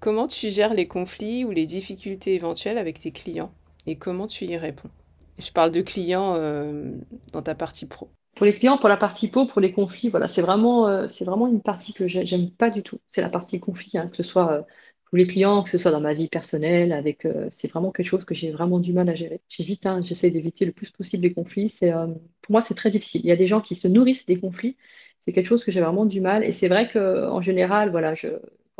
Comment 0.00 0.26
tu 0.26 0.48
gères 0.48 0.72
les 0.72 0.88
conflits 0.88 1.44
ou 1.44 1.50
les 1.50 1.66
difficultés 1.66 2.34
éventuelles 2.34 2.78
avec 2.78 2.98
tes 2.98 3.12
clients 3.12 3.52
et 3.86 3.96
comment 3.96 4.26
tu 4.26 4.46
y 4.46 4.56
réponds? 4.56 4.88
Je 5.38 5.52
parle 5.52 5.70
de 5.70 5.82
clients 5.82 6.36
euh, 6.36 6.92
dans 7.32 7.42
ta 7.42 7.54
partie 7.54 7.84
pro. 7.84 8.08
Pour 8.34 8.46
les 8.46 8.56
clients, 8.56 8.78
pour 8.78 8.88
la 8.88 8.96
partie 8.96 9.28
pro, 9.28 9.44
pour 9.44 9.60
les 9.60 9.72
conflits, 9.72 10.08
voilà, 10.08 10.26
c'est 10.26 10.40
vraiment, 10.40 10.88
euh, 10.88 11.06
vraiment 11.20 11.48
une 11.48 11.60
partie 11.60 11.92
que 11.92 12.08
j'aime 12.08 12.50
pas 12.50 12.70
du 12.70 12.82
tout. 12.82 12.98
C'est 13.08 13.20
la 13.20 13.28
partie 13.28 13.60
conflit, 13.60 13.98
hein, 13.98 14.08
que 14.08 14.16
ce 14.16 14.22
soit 14.22 14.50
euh, 14.50 14.62
pour 15.04 15.18
les 15.18 15.26
clients, 15.26 15.62
que 15.62 15.68
ce 15.68 15.76
soit 15.76 15.90
dans 15.90 16.00
ma 16.00 16.14
vie 16.14 16.28
personnelle, 16.28 16.92
avec, 16.92 17.28
c'est 17.50 17.68
vraiment 17.70 17.90
quelque 17.90 18.06
chose 18.06 18.24
que 18.24 18.32
j'ai 18.34 18.52
vraiment 18.52 18.78
du 18.78 18.94
mal 18.94 19.08
à 19.10 19.14
gérer. 19.14 19.42
J'évite, 19.50 19.84
hein, 19.84 20.00
j'essaie 20.02 20.30
d'éviter 20.30 20.64
le 20.64 20.72
plus 20.72 20.90
possible 20.90 21.24
les 21.24 21.34
conflits. 21.34 21.68
C'est, 21.68 21.92
pour 21.92 22.52
moi, 22.52 22.62
c'est 22.62 22.74
très 22.74 22.90
difficile. 22.90 23.20
Il 23.24 23.26
y 23.26 23.32
a 23.32 23.36
des 23.36 23.48
gens 23.48 23.60
qui 23.60 23.74
se 23.74 23.88
nourrissent 23.88 24.24
des 24.24 24.40
conflits. 24.40 24.76
C'est 25.20 25.32
quelque 25.32 25.46
chose 25.46 25.64
que 25.64 25.72
j'ai 25.72 25.80
vraiment 25.80 26.06
du 26.06 26.20
mal. 26.20 26.44
Et 26.44 26.52
c'est 26.52 26.68
vrai 26.68 26.88
qu'en 26.88 27.42
général, 27.42 27.90
voilà, 27.90 28.14
je, 28.14 28.28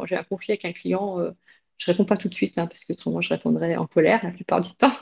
quand 0.00 0.06
j'ai 0.06 0.16
un 0.16 0.24
conflit 0.24 0.52
avec 0.52 0.64
un 0.64 0.72
client, 0.72 1.18
je 1.18 1.24
euh, 1.24 1.32
je 1.78 1.86
réponds 1.90 2.04
pas 2.04 2.16
tout 2.18 2.28
de 2.28 2.34
suite, 2.34 2.58
hein, 2.58 2.66
parce 2.66 2.84
que 2.84 2.92
autrement 2.92 3.20
je 3.22 3.30
répondrais 3.30 3.76
en 3.76 3.86
colère 3.86 4.20
la 4.22 4.32
plupart 4.32 4.60
du 4.60 4.74
temps. 4.76 4.92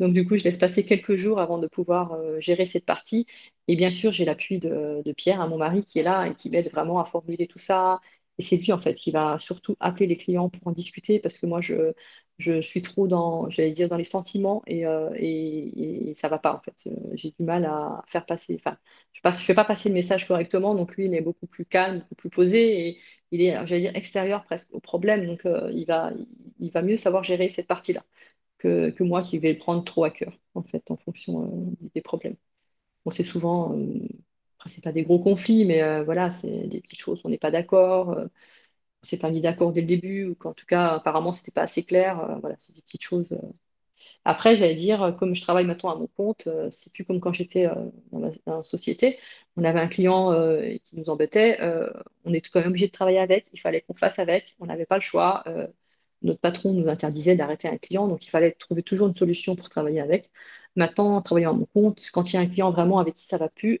Donc 0.00 0.12
du 0.14 0.26
coup, 0.26 0.36
je 0.36 0.44
laisse 0.44 0.58
passer 0.58 0.84
quelques 0.84 1.16
jours 1.16 1.40
avant 1.40 1.58
de 1.58 1.66
pouvoir 1.68 2.12
euh, 2.14 2.40
gérer 2.40 2.66
cette 2.66 2.86
partie. 2.86 3.26
Et 3.68 3.76
bien 3.76 3.90
sûr, 3.90 4.12
j'ai 4.12 4.24
l'appui 4.24 4.58
de, 4.58 5.02
Pierre, 5.16 5.40
hein, 5.40 5.48
mon 5.48 5.58
mari, 5.58 5.84
qui 5.84 5.98
est 6.00 6.02
là 6.02 6.26
et 6.28 6.34
qui 6.34 6.50
m'aide 6.50 6.70
vraiment 6.70 7.00
à 7.00 7.04
formuler 7.04 7.46
tout 7.46 7.58
ça. 7.58 8.00
Et 8.38 8.42
c'est 8.42 8.56
lui, 8.56 8.72
en 8.72 8.80
fait, 8.80 8.94
qui 8.94 9.10
va 9.12 9.38
surtout 9.38 9.76
appeler 9.80 10.06
les 10.06 10.16
clients 10.16 10.48
pour 10.50 10.66
en 10.68 10.72
discuter, 10.72 11.20
parce 11.20 11.38
que 11.38 11.46
moi, 11.46 11.60
je, 11.60 11.92
je 12.38 12.60
suis 12.60 12.82
trop 12.82 13.06
dans, 13.06 13.48
j'allais 13.48 13.70
dire, 13.70 13.88
dans 13.88 13.96
les 13.96 14.04
sentiments 14.04 14.62
et, 14.66 14.86
euh, 14.86 15.10
et, 15.16 16.14
ça 16.16 16.28
va 16.28 16.38
pas 16.38 16.54
en 16.54 16.60
fait. 16.60 16.88
Euh, 16.88 17.10
j'ai 17.14 17.30
du 17.30 17.42
mal 17.44 17.64
à 17.64 18.02
faire 18.08 18.26
passer, 18.26 18.56
enfin, 18.56 18.76
je 19.12 19.20
ne 19.26 19.32
fais 19.32 19.54
pas 19.54 19.64
passer 19.64 19.88
le 19.88 19.94
message 19.94 20.26
correctement, 20.26 20.74
donc 20.74 20.96
lui, 20.96 21.06
il 21.06 21.14
est 21.14 21.20
beaucoup 21.20 21.46
plus 21.46 21.64
calme, 21.64 21.98
beaucoup 22.00 22.14
plus 22.16 22.30
posé 22.30 22.88
et 22.88 23.00
il 23.30 23.40
est, 23.42 23.52
j'allais 23.66 23.82
dire, 23.82 23.96
extérieur 23.96 24.44
presque 24.44 24.72
au 24.74 24.80
problème, 24.80 25.26
donc 25.26 25.46
euh, 25.46 25.70
il, 25.72 25.86
va, 25.86 26.12
il 26.60 26.70
va 26.70 26.82
mieux 26.82 26.96
savoir 26.96 27.22
gérer 27.24 27.48
cette 27.48 27.66
partie-là 27.68 28.04
que, 28.58 29.02
moi 29.02 29.22
qui 29.22 29.38
vais 29.38 29.52
le 29.52 29.58
prendre 29.58 29.84
trop 29.84 30.04
à 30.04 30.10
cœur 30.10 30.38
en 30.54 30.62
fait, 30.62 30.90
en 30.90 30.96
fonction 30.96 31.74
des 31.94 32.00
problèmes. 32.02 32.36
Bon, 33.04 33.10
c'est 33.10 33.24
souvent, 33.24 33.76
c'est 34.66 34.82
pas 34.84 34.92
des 34.92 35.02
gros 35.04 35.18
conflits, 35.18 35.64
mais 35.66 36.02
voilà, 36.04 36.30
c'est 36.30 36.68
des 36.68 36.80
petites 36.80 37.00
choses, 37.00 37.20
on 37.24 37.28
n'est 37.28 37.38
pas 37.38 37.50
d'accord 37.50 38.16
c'est 39.04 39.18
pas 39.18 39.30
mis 39.30 39.40
d'accord 39.40 39.72
dès 39.72 39.80
le 39.80 39.86
début 39.86 40.26
ou 40.26 40.34
qu'en 40.34 40.52
tout 40.52 40.66
cas 40.66 40.94
apparemment 40.94 41.32
c'était 41.32 41.52
pas 41.52 41.62
assez 41.62 41.84
clair. 41.84 42.20
Euh, 42.20 42.36
voilà, 42.40 42.56
c'est 42.58 42.74
des 42.74 42.82
petites 42.82 43.02
choses. 43.02 43.32
Euh. 43.32 43.52
Après, 44.24 44.56
j'allais 44.56 44.74
dire, 44.74 45.16
comme 45.18 45.34
je 45.34 45.42
travaille 45.42 45.66
maintenant 45.66 45.90
à 45.90 45.96
mon 45.96 46.06
compte, 46.08 46.46
euh, 46.46 46.70
c'est 46.70 46.92
plus 46.92 47.04
comme 47.04 47.20
quand 47.20 47.32
j'étais 47.32 47.68
dans, 48.12 48.20
la, 48.46 48.62
société. 48.62 49.18
On 49.56 49.64
avait 49.64 49.80
un 49.80 49.88
client 49.88 50.32
qui 50.84 50.96
nous 50.96 51.10
embêtait, 51.10 51.60
on 52.24 52.34
était 52.34 52.48
quand 52.50 52.60
même 52.60 52.70
obligé 52.70 52.86
de 52.88 52.92
travailler 52.92 53.18
avec, 53.20 53.48
il 53.52 53.60
fallait 53.60 53.82
qu'on 53.82 53.94
fasse 53.94 54.18
avec, 54.18 54.56
on 54.60 54.66
n'avait 54.66 54.86
pas 54.86 54.96
le 54.96 55.00
choix. 55.02 55.44
notre 56.22 56.40
patron 56.40 56.72
nous 56.72 56.88
interdisait 56.88 57.36
d'arrêter 57.36 57.68
un 57.68 57.78
client, 57.78 58.08
donc 58.08 58.26
il 58.26 58.30
fallait 58.30 58.52
trouver 58.52 58.82
toujours 58.82 59.08
une 59.08 59.16
solution 59.16 59.56
pour 59.56 59.68
travailler 59.68 60.00
avec. 60.00 60.30
Maintenant, 60.76 61.16
en 61.16 61.22
travaillant 61.22 61.50
à 61.52 61.54
mon 61.54 61.66
compte, 61.66 62.02
quand 62.12 62.32
il 62.32 62.36
y 62.36 62.38
a 62.38 62.42
un 62.42 62.46
client 62.46 62.72
vraiment 62.72 62.98
avec 62.98 63.14
qui 63.14 63.26
ça 63.26 63.38
va 63.38 63.48
plus, 63.48 63.80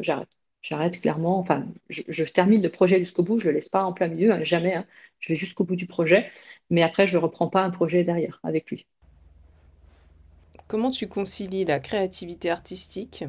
j'arrête 0.00 0.28
j'arrête 0.64 1.00
clairement. 1.00 1.38
Enfin, 1.38 1.66
je, 1.90 2.24
termine 2.24 2.62
le 2.62 2.70
projet 2.70 2.98
jusqu'au 2.98 3.22
bout, 3.22 3.38
je 3.38 3.46
ne 3.46 3.50
le 3.50 3.56
laisse 3.56 3.68
pas 3.68 3.84
en 3.84 3.92
plein 3.92 4.08
milieu, 4.08 4.32
hein, 4.32 4.42
jamais. 4.42 4.74
Hein. 4.74 4.86
je 5.20 5.28
vais 5.28 5.36
jusqu'au 5.36 5.64
bout 5.64 5.76
du 5.76 5.86
projet, 5.86 6.30
mais 6.70 6.82
après, 6.82 7.06
je 7.06 7.16
ne 7.16 7.22
reprends 7.22 7.48
pas 7.48 7.62
un 7.62 7.70
projet 7.70 8.02
derrière 8.02 8.40
avec 8.42 8.70
lui. 8.70 8.86
Comment 10.66 10.90
tu 10.90 11.06
concilies 11.06 11.66
la 11.66 11.78
créativité 11.78 12.50
artistique 12.50 13.24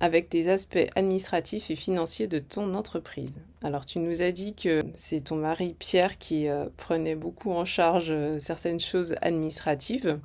avec 0.00 0.30
des 0.30 0.48
aspects 0.48 0.78
administratifs 0.94 1.70
et 1.70 1.76
financiers 1.76 2.26
de 2.26 2.38
ton 2.38 2.74
entreprise? 2.74 3.40
Alors 3.62 3.86
tu 3.86 3.98
nous 3.98 4.20
as 4.20 4.30
dit 4.30 4.54
que 4.54 4.80
c'est 4.92 5.24
ton 5.24 5.36
mari 5.36 5.74
Pierre 5.78 6.18
qui 6.18 6.48
euh, 6.48 6.66
prenait 6.76 7.16
beaucoup 7.16 7.50
en 7.52 7.64
charge 7.64 8.08
euh, 8.10 8.38
certaines 8.38 8.80
choses 8.80 9.16
administratives, 9.22 10.18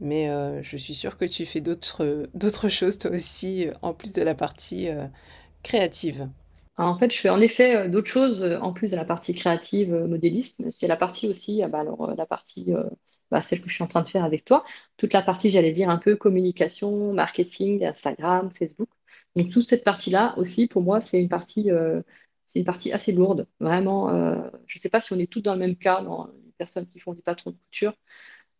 mais 0.00 0.30
euh, 0.30 0.62
je 0.62 0.78
suis 0.78 0.94
sûre 0.94 1.16
que 1.16 1.26
tu 1.26 1.44
fais 1.44 1.60
d'autres 1.60 2.68
choses 2.68 2.98
toi 2.98 3.10
aussi, 3.10 3.66
en 3.82 3.92
plus 3.92 4.14
de 4.14 4.22
la 4.22 4.34
partie 4.34 4.88
créative 5.66 6.28
en 6.78 6.98
fait, 6.98 7.10
je 7.10 7.18
fais 7.20 7.30
en 7.30 7.40
effet 7.40 7.74
euh, 7.76 7.88
d'autres 7.88 8.08
choses 8.08 8.42
euh, 8.42 8.58
en 8.58 8.72
plus 8.72 8.90
de 8.90 8.96
la 8.96 9.04
partie 9.04 9.34
créative, 9.34 9.94
euh, 9.94 10.06
modélisme. 10.06 10.70
C'est 10.70 10.86
la 10.86 10.96
partie 10.96 11.28
aussi, 11.28 11.62
ah 11.62 11.68
bah, 11.68 11.84
la 12.16 12.26
partie, 12.26 12.72
bah, 13.30 13.42
celle 13.42 13.62
que 13.62 13.68
je 13.68 13.74
suis 13.74 13.84
en 13.84 13.88
train 13.88 14.02
de 14.02 14.08
faire 14.08 14.24
avec 14.24 14.44
toi, 14.44 14.64
toute 14.96 15.12
la 15.12 15.22
partie, 15.22 15.50
j'allais 15.50 15.72
dire, 15.72 15.90
un 15.90 15.98
peu 15.98 16.16
communication, 16.16 17.12
marketing, 17.12 17.84
Instagram, 17.84 18.50
Facebook. 18.50 18.88
Donc 19.36 19.50
toute 19.50 19.64
cette 19.64 19.84
partie-là 19.84 20.34
aussi, 20.38 20.66
pour 20.68 20.82
moi, 20.82 21.00
c'est 21.00 21.20
une 21.20 21.28
partie, 21.28 21.70
c'est 22.46 22.58
une 22.60 22.64
partie 22.64 22.92
assez 22.92 23.12
lourde. 23.12 23.46
Vraiment, 23.60 24.10
je 24.66 24.78
ne 24.78 24.80
sais 24.80 24.88
pas 24.88 25.00
si 25.00 25.12
on 25.12 25.18
est 25.18 25.30
tous 25.30 25.40
dans 25.42 25.52
le 25.54 25.58
même 25.58 25.76
cas, 25.76 26.02
dans 26.02 26.28
les 26.28 26.52
personnes 26.58 26.86
qui 26.86 27.00
font 27.00 27.12
du 27.14 27.22
patron 27.22 27.50
de 27.50 27.56
couture. 27.56 27.94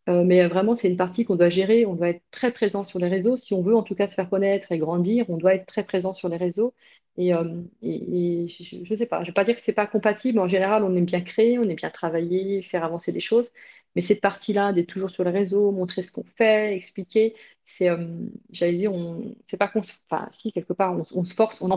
Euh, 0.08 0.24
mais 0.24 0.46
vraiment, 0.46 0.74
c'est 0.74 0.88
une 0.88 0.96
partie 0.96 1.24
qu'on 1.24 1.36
doit 1.36 1.48
gérer. 1.48 1.84
On 1.86 1.94
doit 1.94 2.10
être 2.10 2.22
très 2.30 2.52
présent 2.52 2.84
sur 2.84 2.98
les 2.98 3.08
réseaux. 3.08 3.36
Si 3.36 3.54
on 3.54 3.62
veut 3.62 3.74
en 3.76 3.82
tout 3.82 3.94
cas 3.94 4.06
se 4.06 4.14
faire 4.14 4.30
connaître 4.30 4.70
et 4.72 4.78
grandir, 4.78 5.28
on 5.28 5.36
doit 5.36 5.54
être 5.54 5.66
très 5.66 5.84
présent 5.84 6.12
sur 6.14 6.28
les 6.28 6.36
réseaux. 6.36 6.74
Et, 7.18 7.34
euh, 7.34 7.62
je 7.82 8.92
ne 8.92 8.96
sais 8.96 9.06
pas, 9.06 9.18
je 9.18 9.22
ne 9.22 9.26
vais 9.28 9.32
pas 9.32 9.44
dire 9.44 9.56
que 9.56 9.60
ce 9.62 9.70
n'est 9.70 9.74
pas 9.74 9.86
compatible. 9.86 10.38
En 10.38 10.48
général, 10.48 10.84
on 10.84 10.94
aime 10.94 11.06
bien 11.06 11.22
créer, 11.22 11.58
on 11.58 11.62
aime 11.64 11.74
bien 11.74 11.90
travailler, 11.90 12.62
faire 12.62 12.84
avancer 12.84 13.10
des 13.12 13.20
choses. 13.20 13.50
Mais 13.96 14.02
cette 14.02 14.20
partie-là, 14.20 14.72
d'être 14.72 14.88
toujours 14.88 15.10
sur 15.10 15.24
les 15.24 15.30
réseaux, 15.30 15.72
montrer 15.72 16.02
ce 16.02 16.12
qu'on 16.12 16.24
fait, 16.36 16.76
expliquer, 16.76 17.34
c'est, 17.64 17.88
euh, 17.88 18.06
j'allais 18.50 18.74
dire, 18.74 18.92
on, 18.92 19.34
c'est 19.44 19.56
pas 19.56 19.68
qu'on, 19.68 19.80
enfin, 19.80 20.28
si 20.32 20.52
quelque 20.52 20.72
part, 20.74 20.94
on, 21.14 21.24
se 21.24 21.34
force, 21.34 21.60
on, 21.62 21.70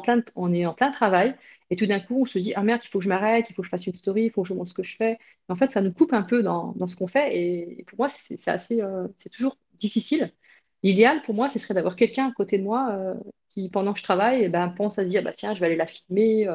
est 0.53 0.65
en 0.65 0.73
plein 0.73 0.91
travail, 0.91 1.35
et 1.69 1.75
tout 1.75 1.85
d'un 1.85 1.99
coup, 1.99 2.21
on 2.21 2.25
se 2.25 2.39
dit, 2.39 2.53
ah 2.55 2.63
merde, 2.63 2.81
il 2.83 2.87
faut 2.87 2.99
que 2.99 3.03
je 3.03 3.09
m'arrête, 3.09 3.49
il 3.49 3.53
faut 3.53 3.61
que 3.61 3.65
je 3.65 3.69
fasse 3.69 3.87
une 3.87 3.95
story, 3.95 4.25
il 4.25 4.31
faut 4.31 4.43
que 4.43 4.47
je 4.47 4.53
montre 4.53 4.69
ce 4.69 4.73
que 4.73 4.83
je 4.83 4.95
fais. 4.95 5.17
en 5.49 5.55
fait, 5.55 5.67
ça 5.67 5.81
nous 5.81 5.91
coupe 5.93 6.13
un 6.13 6.23
peu 6.23 6.43
dans, 6.43 6.73
dans 6.73 6.87
ce 6.87 6.95
qu'on 6.95 7.07
fait, 7.07 7.37
et, 7.37 7.83
pour 7.85 7.99
moi, 7.99 8.09
c'est, 8.09 8.47
assez, 8.47 8.81
euh, 8.81 9.07
c'est 9.17 9.29
toujours 9.29 9.57
difficile. 9.75 10.31
L'idéal 10.83 11.21
pour 11.23 11.35
moi, 11.35 11.49
ce 11.49 11.59
serait 11.59 11.73
d'avoir 11.73 11.95
quelqu'un 11.95 12.29
à 12.29 12.31
côté 12.33 12.57
de 12.57 12.63
moi 12.63 12.91
euh, 12.93 13.15
qui, 13.49 13.69
pendant 13.69 13.93
que 13.93 13.99
je 13.99 14.03
travaille, 14.03 14.43
eh 14.43 14.49
ben, 14.49 14.69
pense 14.69 14.97
à 14.99 15.03
se 15.03 15.09
dire, 15.09 15.23
bah, 15.23 15.33
tiens, 15.33 15.53
je 15.53 15.59
vais 15.59 15.67
aller 15.67 15.75
la 15.75 15.87
filmer, 15.87 16.47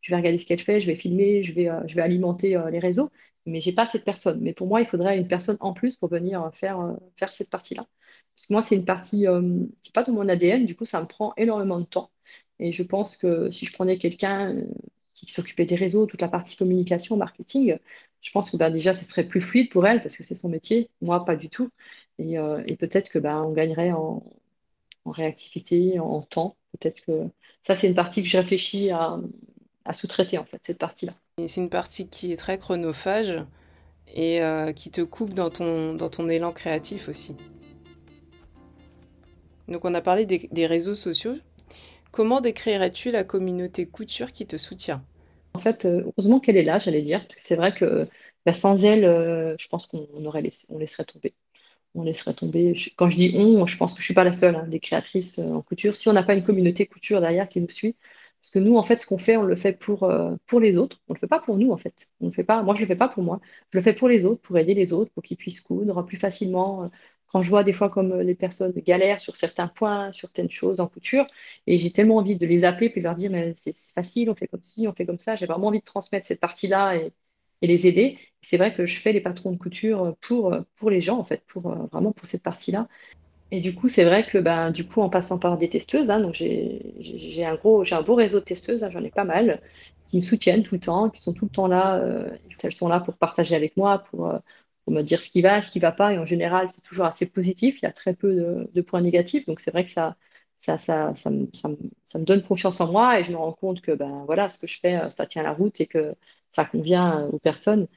je 0.00 0.10
vais 0.12 0.16
regarder 0.16 0.38
ce 0.38 0.46
qu'elle 0.46 0.60
fait, 0.60 0.80
je 0.80 0.86
vais 0.86 0.94
filmer, 0.94 1.42
je 1.42 1.52
vais, 1.52 1.68
je 1.86 1.94
vais 1.96 2.02
alimenter 2.02 2.60
les 2.70 2.78
réseaux 2.78 3.10
mais 3.46 3.60
j'ai 3.60 3.72
pas 3.72 3.86
cette 3.86 4.04
personne. 4.04 4.40
Mais 4.40 4.52
pour 4.52 4.66
moi, 4.66 4.80
il 4.80 4.86
faudrait 4.86 5.18
une 5.18 5.28
personne 5.28 5.56
en 5.60 5.72
plus 5.72 5.96
pour 5.96 6.08
venir 6.08 6.50
faire, 6.54 6.80
euh, 6.80 6.94
faire 7.16 7.32
cette 7.32 7.50
partie-là. 7.50 7.86
Parce 8.36 8.46
que 8.46 8.52
moi, 8.52 8.62
c'est 8.62 8.76
une 8.76 8.84
partie 8.84 9.26
euh, 9.26 9.40
qui 9.82 9.90
n'est 9.90 9.92
pas 9.92 10.04
de 10.04 10.10
mon 10.12 10.28
ADN, 10.28 10.64
du 10.66 10.76
coup, 10.76 10.84
ça 10.84 11.00
me 11.00 11.06
prend 11.06 11.34
énormément 11.36 11.78
de 11.78 11.84
temps. 11.84 12.10
Et 12.62 12.70
je 12.70 12.84
pense 12.84 13.16
que 13.16 13.50
si 13.50 13.66
je 13.66 13.72
prenais 13.72 13.98
quelqu'un 13.98 14.54
euh, 14.54 14.64
qui 15.14 15.32
s'occupait 15.32 15.64
des 15.64 15.74
réseaux, 15.74 16.06
toute 16.06 16.20
la 16.20 16.28
partie 16.28 16.56
communication, 16.56 17.16
marketing, 17.16 17.76
je 18.20 18.30
pense 18.30 18.50
que 18.50 18.56
bah, 18.56 18.70
déjà, 18.70 18.94
ce 18.94 19.04
serait 19.04 19.24
plus 19.24 19.40
fluide 19.40 19.68
pour 19.68 19.84
elle 19.84 20.00
parce 20.00 20.16
que 20.16 20.22
c'est 20.22 20.36
son 20.36 20.48
métier, 20.48 20.88
moi, 21.00 21.24
pas 21.24 21.34
du 21.34 21.48
tout. 21.48 21.70
Et, 22.18 22.34
et 22.66 22.76
peut-être 22.76 23.08
que 23.08 23.18
bah, 23.18 23.42
on 23.42 23.52
gagnerait 23.52 23.90
en, 23.90 24.22
réactivité, 25.06 25.98
en 25.98 26.22
temps. 26.22 26.54
Peut-être 26.78 27.04
que 27.04 27.26
ça, 27.66 27.74
c'est 27.74 27.88
une 27.88 27.94
partie 27.94 28.22
que 28.22 28.28
je 28.28 28.36
réfléchis 28.36 28.90
à, 28.90 29.18
sous-traiter, 29.92 30.38
en 30.38 30.44
fait, 30.44 30.58
cette 30.62 30.78
partie-là. 30.78 31.14
C'est 31.38 31.60
une 31.60 31.70
partie 31.70 32.06
qui 32.06 32.30
est 32.30 32.36
très 32.36 32.58
chronophage 32.58 33.42
et 34.06 34.40
euh, 34.40 34.72
qui 34.72 34.92
te 34.92 35.00
coupe 35.00 35.34
dans 35.34 35.50
ton 35.50 36.28
élan 36.28 36.52
créatif 36.52 37.08
aussi. 37.08 37.34
Donc 39.68 39.84
on 39.84 39.94
a 39.94 40.00
parlé 40.00 40.26
des, 40.26 40.66
réseaux 40.66 40.94
sociaux. 40.94 41.36
Comment 42.12 42.42
décrirais-tu 42.42 43.10
la 43.10 43.24
communauté 43.24 43.86
couture 43.86 44.32
qui 44.32 44.46
te 44.46 44.58
soutient? 44.58 45.02
En 45.54 45.58
fait, 45.58 45.86
euh, 45.86 46.02
heureusement 46.06 46.40
qu'elle 46.40 46.58
est 46.58 46.62
là, 46.62 46.78
j'allais 46.78 47.00
dire, 47.00 47.20
parce 47.22 47.36
que 47.36 47.42
c'est 47.42 47.56
vrai 47.56 47.74
que 47.74 48.06
bah, 48.44 48.52
sans 48.52 48.84
elle, 48.84 49.04
euh, 49.06 49.54
je 49.58 49.66
pense 49.68 49.86
qu'on 49.86 50.24
aurait 50.26 50.42
on 50.68 50.78
laisserait 50.78 51.04
tomber. 51.04 51.34
On 51.94 52.04
laisserait 52.04 52.34
tomber. 52.34 52.74
Quand 52.96 53.10
je 53.10 53.16
dis 53.16 53.34
on, 53.36 53.66
je 53.66 53.76
pense 53.78 53.92
que 53.92 53.98
je 53.98 54.02
ne 54.02 54.06
suis 54.06 54.14
pas 54.14 54.24
la 54.24 54.32
seule 54.34 54.56
hein, 54.56 54.66
des 54.66 54.80
créatrices 54.80 55.38
en 55.38 55.62
couture. 55.62 55.96
Si 55.96 56.08
on 56.08 56.12
n'a 56.12 56.22
pas 56.22 56.34
une 56.34 56.42
communauté 56.44 56.86
couture 56.86 57.20
derrière 57.20 57.48
qui 57.48 57.60
nous 57.60 57.70
suit, 57.70 57.96
parce 58.42 58.50
que 58.50 58.58
nous, 58.58 58.76
en 58.76 58.82
fait, 58.82 58.96
ce 58.96 59.06
qu'on 59.06 59.18
fait, 59.18 59.36
on 59.36 59.42
le 59.44 59.56
fait 59.56 59.72
pour, 59.72 60.04
euh, 60.04 60.34
pour 60.46 60.60
les 60.60 60.76
autres. 60.76 61.00
On 61.08 61.12
ne 61.14 61.16
le 61.16 61.20
fait 61.20 61.28
pas 61.28 61.40
pour 61.40 61.56
nous, 61.58 61.70
en 61.72 61.76
fait. 61.78 62.12
On 62.20 62.26
le 62.26 62.32
fait 62.32 62.44
pas, 62.44 62.62
moi, 62.62 62.74
je 62.74 62.80
ne 62.80 62.84
le 62.86 62.88
fais 62.88 62.96
pas 62.96 63.08
pour 63.08 63.22
moi. 63.22 63.40
Je 63.72 63.78
le 63.78 63.82
fais 63.82 63.94
pour 63.94 64.08
les 64.08 64.24
autres, 64.26 64.40
pour 64.42 64.58
aider 64.58 64.74
les 64.74 64.92
autres, 64.92 65.12
pour 65.12 65.22
qu'ils 65.22 65.36
puissent 65.36 65.60
coudre 65.60 66.04
plus 66.04 66.16
facilement. 66.18 66.90
Quand 67.32 67.42
je 67.42 67.48
vois 67.50 67.64
des 67.64 67.72
fois 67.72 67.88
comme 67.88 68.12
euh, 68.12 68.22
les 68.22 68.34
personnes 68.34 68.72
galèrent 68.72 69.20
sur 69.20 69.36
certains 69.36 69.68
points, 69.68 70.12
sur 70.12 70.28
certaines 70.28 70.50
choses 70.50 70.80
en 70.80 70.88
couture, 70.88 71.26
et 71.66 71.78
j'ai 71.78 71.90
tellement 71.90 72.16
envie 72.16 72.36
de 72.36 72.46
les 72.46 72.64
appeler 72.64 72.90
puis 72.90 73.00
leur 73.00 73.14
dire, 73.14 73.30
mais 73.30 73.52
c'est 73.54 73.74
facile, 73.76 74.30
on 74.30 74.34
fait 74.34 74.46
comme 74.48 74.62
ci, 74.62 74.86
on 74.88 74.92
fait 74.92 75.06
comme 75.06 75.18
ça. 75.18 75.36
J'ai 75.36 75.46
vraiment 75.46 75.68
envie 75.68 75.80
de 75.80 75.84
transmettre 75.84 76.26
cette 76.26 76.40
partie-là 76.40 76.96
et, 76.96 77.12
les 77.62 77.86
aider. 77.86 78.18
C'est 78.42 78.56
vrai 78.56 78.74
que 78.74 78.86
je 78.86 78.98
fais 79.00 79.12
les 79.12 79.20
patrons 79.20 79.52
de 79.52 79.56
couture 79.56 80.16
pour, 80.20 80.52
pour 80.76 80.90
les 80.90 81.00
gens, 81.00 81.18
en 81.18 81.24
fait, 81.24 81.44
pour, 81.46 81.68
euh, 81.70 81.86
vraiment 81.92 82.10
pour 82.12 82.26
cette 82.26 82.42
partie-là. 82.42 82.88
Et 83.52 83.60
du 83.60 83.74
coup, 83.74 83.88
c'est 83.88 84.04
vrai 84.04 84.26
que 84.26 84.38
ben, 84.38 84.70
du 84.70 84.86
coup, 84.86 85.02
en 85.02 85.10
passant 85.10 85.38
par 85.38 85.58
des 85.58 85.68
testeuses, 85.68 86.10
hein, 86.10 86.20
donc 86.20 86.34
j'ai 86.34 87.44
un 87.44 87.54
gros, 87.54 87.84
j'ai 87.84 87.94
un 87.94 88.02
beau 88.02 88.14
réseau 88.14 88.40
de 88.40 88.44
testeuses, 88.44 88.82
hein, 88.82 88.90
j'en 88.90 89.04
ai 89.04 89.10
pas 89.10 89.24
mal, 89.24 89.60
qui 90.06 90.16
me 90.16 90.22
soutiennent 90.22 90.62
tout 90.62 90.74
le 90.74 90.80
temps, 90.80 91.10
qui 91.10 91.20
sont 91.20 91.34
tout 91.34 91.44
le 91.44 91.50
temps 91.50 91.66
là. 91.66 91.96
Euh, 91.96 92.30
elles 92.62 92.72
sont 92.72 92.88
là 92.88 93.00
pour 93.00 93.14
partager 93.16 93.54
avec 93.54 93.76
moi, 93.76 93.98
pour, 94.10 94.28
euh, 94.28 94.38
pour, 94.84 94.92
me 94.94 95.02
dire 95.02 95.22
ce 95.22 95.30
qui 95.30 95.42
va, 95.42 95.60
ce 95.62 95.70
qui 95.70 95.78
va 95.80 95.92
pas. 95.92 96.12
Et 96.12 96.18
en 96.18 96.26
général, 96.26 96.68
c'est 96.68 96.82
toujours 96.82 97.06
assez 97.06 97.30
positif. 97.30 97.80
Il 97.82 97.84
y 97.84 97.88
a 97.88 97.92
très 97.92 98.14
peu 98.14 98.66
de, 98.72 98.80
points 98.82 99.00
négatifs. 99.00 99.46
Donc 99.46 99.60
c'est 99.60 99.70
vrai 99.70 99.84
que 99.84 99.90
ça, 99.90 100.16
ça, 100.58 100.78
ça, 100.78 101.14
ça, 101.14 101.30
me, 101.30 101.48
ça, 101.54 101.68
me, 102.18 102.24
donne 102.24 102.42
confiance 102.42 102.80
en 102.80 102.90
moi 102.90 103.18
et 103.20 103.24
je 103.24 103.32
me 103.32 103.36
rends 103.36 103.52
compte 103.52 103.80
que 103.80 103.92
ben 103.92 104.24
voilà, 104.26 104.48
ce 104.48 104.58
que 104.58 104.66
je 104.66 104.78
fais, 104.80 105.10
ça 105.10 105.26
tient 105.26 105.42
la 105.42 105.52
route 105.52 105.80
et 105.80 105.86
que 105.86 106.14
ça 106.52 106.64
convient 106.64 107.26
aux 107.32 107.38
personnes. 107.38 107.88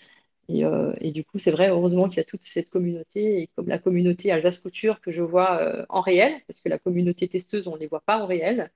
Euh, 0.50 0.94
et, 1.02 1.12
du 1.12 1.24
coup, 1.24 1.38
c'est 1.40 1.52
vrai, 1.52 1.70
heureusement 1.70 2.08
qu'il 2.08 2.18
y 2.18 2.20
a 2.22 2.24
toute 2.24 2.44
cette 2.44 2.70
communauté, 2.70 3.42
et 3.42 3.48
comme 3.56 3.68
la 3.68 3.80
communauté 3.80 4.32
Alsace 4.32 4.60
Couture 4.60 5.02
que 5.02 5.12
je 5.12 5.24
vois 5.24 5.60
euh, 5.62 5.86
en 5.90 6.02
réel, 6.02 6.34
parce 6.48 6.62
que 6.62 6.70
la 6.70 6.78
communauté 6.80 7.28
testeuse, 7.28 7.68
on 7.68 7.76
ne 7.76 7.80
les 7.80 7.88
voit 7.88 8.02
pas 8.02 8.22
en 8.22 8.28
réel, 8.28 8.72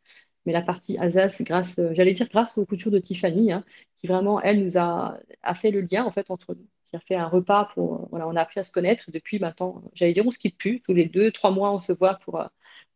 mais 0.46 0.54
la 0.54 0.62
partie 0.62 0.98
Alsace, 0.98 1.42
grâce, 1.44 1.80
euh, 1.80 1.94
j'allais 1.94 2.14
dire 2.14 2.28
grâce 2.30 2.58
aux 2.58 2.66
coutures 2.66 2.92
de 2.92 3.00
Tiffany, 3.00 3.52
hein, 3.52 3.64
qui 3.98 4.08
vraiment, 4.08 4.42
elle, 4.42 4.64
nous 4.64 4.78
a, 4.78 5.18
a, 5.44 5.54
fait 5.54 5.72
le 5.72 5.82
lien 5.82 6.06
en 6.06 6.12
fait 6.12 6.32
entre 6.32 6.56
nous, 6.56 6.68
qui 6.90 6.96
a 6.96 7.00
fait 7.00 7.16
un 7.16 7.28
repas 7.28 7.70
pour, 7.74 8.08
voilà, 8.10 8.28
on 8.28 8.36
a 8.36 8.42
appris 8.42 8.60
à 8.60 8.64
se 8.64 8.72
connaître, 8.72 9.12
depuis 9.12 9.40
maintenant, 9.40 9.82
j'allais 9.94 10.14
dire, 10.14 10.26
on 10.26 10.32
se 10.32 10.40
quitte 10.40 10.58
plus, 10.58 10.82
tous 10.82 10.94
les 10.94 11.06
deux, 11.06 11.32
trois 11.32 11.52
mois, 11.52 11.72
on 11.72 11.80
se 11.80 11.92
voit 11.94 12.16
pour, 12.26 12.44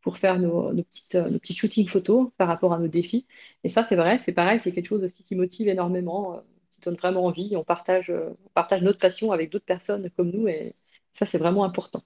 pour 0.01 0.17
faire 0.17 0.39
nos, 0.39 0.73
nos, 0.73 0.83
petites, 0.83 1.15
nos 1.15 1.39
petits 1.39 1.55
shootings 1.55 1.87
photos 1.87 2.29
par 2.37 2.47
rapport 2.47 2.73
à 2.73 2.79
nos 2.79 2.87
défis. 2.87 3.25
Et 3.63 3.69
ça, 3.69 3.83
c'est 3.83 3.95
vrai, 3.95 4.17
c'est 4.19 4.33
pareil, 4.33 4.59
c'est 4.59 4.71
quelque 4.71 4.87
chose 4.87 5.03
aussi 5.03 5.23
qui 5.23 5.35
motive 5.35 5.67
énormément 5.69 6.41
donne 6.83 6.95
vraiment 6.95 7.25
envie. 7.25 7.55
On 7.55 7.63
partage, 7.63 8.11
on 8.11 8.49
partage 8.53 8.81
notre 8.81 8.99
passion 8.99 9.31
avec 9.31 9.51
d'autres 9.51 9.65
personnes 9.65 10.09
comme 10.15 10.31
nous 10.31 10.47
et 10.47 10.73
ça, 11.11 11.25
c'est 11.25 11.37
vraiment 11.37 11.63
important. 11.63 12.03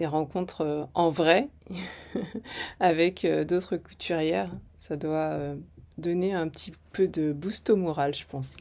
Les 0.00 0.06
rencontres 0.06 0.60
euh, 0.60 0.84
en 0.94 1.10
vrai 1.10 1.48
avec 2.80 3.24
euh, 3.24 3.44
d'autres 3.44 3.76
couturières, 3.76 4.50
ça 4.76 4.96
doit 4.96 5.30
euh, 5.32 5.56
donner 5.96 6.34
un 6.34 6.48
petit 6.48 6.72
peu 6.92 7.08
de 7.08 7.32
boost 7.32 7.70
au 7.70 7.76
moral, 7.76 8.14
je 8.14 8.24
pense. 8.26 8.56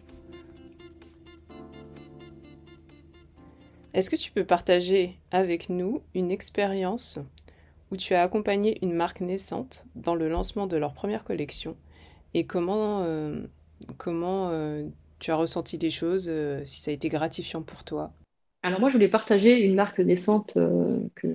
Est-ce 3.97 4.11
que 4.11 4.15
tu 4.15 4.29
peux 4.29 4.45
partager 4.45 5.17
avec 5.31 5.69
nous 5.69 6.03
une 6.13 6.29
expérience 6.29 7.17
où 7.89 7.97
tu 7.97 8.13
as 8.13 8.21
accompagné 8.21 8.77
une 8.83 8.93
marque 8.93 9.21
naissante 9.21 9.87
dans 9.95 10.13
le 10.13 10.29
lancement 10.29 10.67
de 10.67 10.77
leur 10.77 10.93
première 10.93 11.23
collection 11.23 11.75
et 12.35 12.45
comment, 12.45 13.01
euh, 13.05 13.41
comment 13.97 14.51
euh, 14.51 14.85
tu 15.17 15.31
as 15.31 15.35
ressenti 15.35 15.79
des 15.79 15.89
choses, 15.89 16.27
euh, 16.29 16.61
si 16.63 16.79
ça 16.79 16.91
a 16.91 16.93
été 16.93 17.09
gratifiant 17.09 17.63
pour 17.63 17.83
toi? 17.83 18.13
Alors 18.61 18.79
moi, 18.79 18.89
je 18.89 18.93
voulais 18.93 19.07
partager 19.07 19.65
une 19.65 19.73
marque 19.73 19.97
naissante 19.97 20.59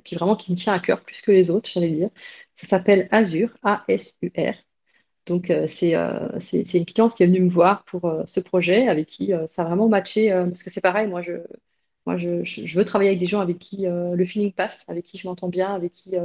qui 0.04 0.14
vraiment 0.14 0.36
qui 0.36 0.52
me 0.52 0.56
tient 0.56 0.74
à 0.74 0.78
cœur 0.78 1.00
plus 1.00 1.20
que 1.20 1.32
les 1.32 1.50
autres, 1.50 1.68
j'allais 1.68 1.90
dire. 1.90 2.10
Ça 2.54 2.68
s'appelle 2.68 3.08
Azur, 3.10 3.56
A-S-U-R. 3.64 4.54
Donc, 5.26 5.52
c'est 5.66 5.94
une 5.94 6.84
cliente 6.84 7.16
qui 7.16 7.24
est 7.24 7.26
venue 7.26 7.40
me 7.40 7.50
voir 7.50 7.82
pour 7.86 8.08
ce 8.28 8.38
projet 8.38 8.86
avec 8.86 9.06
qui 9.06 9.32
ça 9.48 9.62
a 9.62 9.64
vraiment 9.64 9.88
matché. 9.88 10.30
parce 10.30 10.62
que 10.62 10.70
c'est 10.70 10.80
pareil, 10.80 11.08
moi, 11.08 11.22
je, 11.22 11.38
moi 12.06 12.16
je, 12.16 12.76
veux 12.76 12.84
travailler 12.84 13.10
avec 13.10 13.20
des 13.20 13.26
gens 13.26 13.40
avec 13.40 13.58
qui 13.58 13.86
le 13.86 14.24
feeling 14.24 14.52
passe, 14.52 14.84
avec 14.88 15.04
qui 15.04 15.18
je 15.18 15.26
m'entends 15.28 15.48
bien, 15.48 15.74
avec 15.74 15.92
qui 15.92 16.16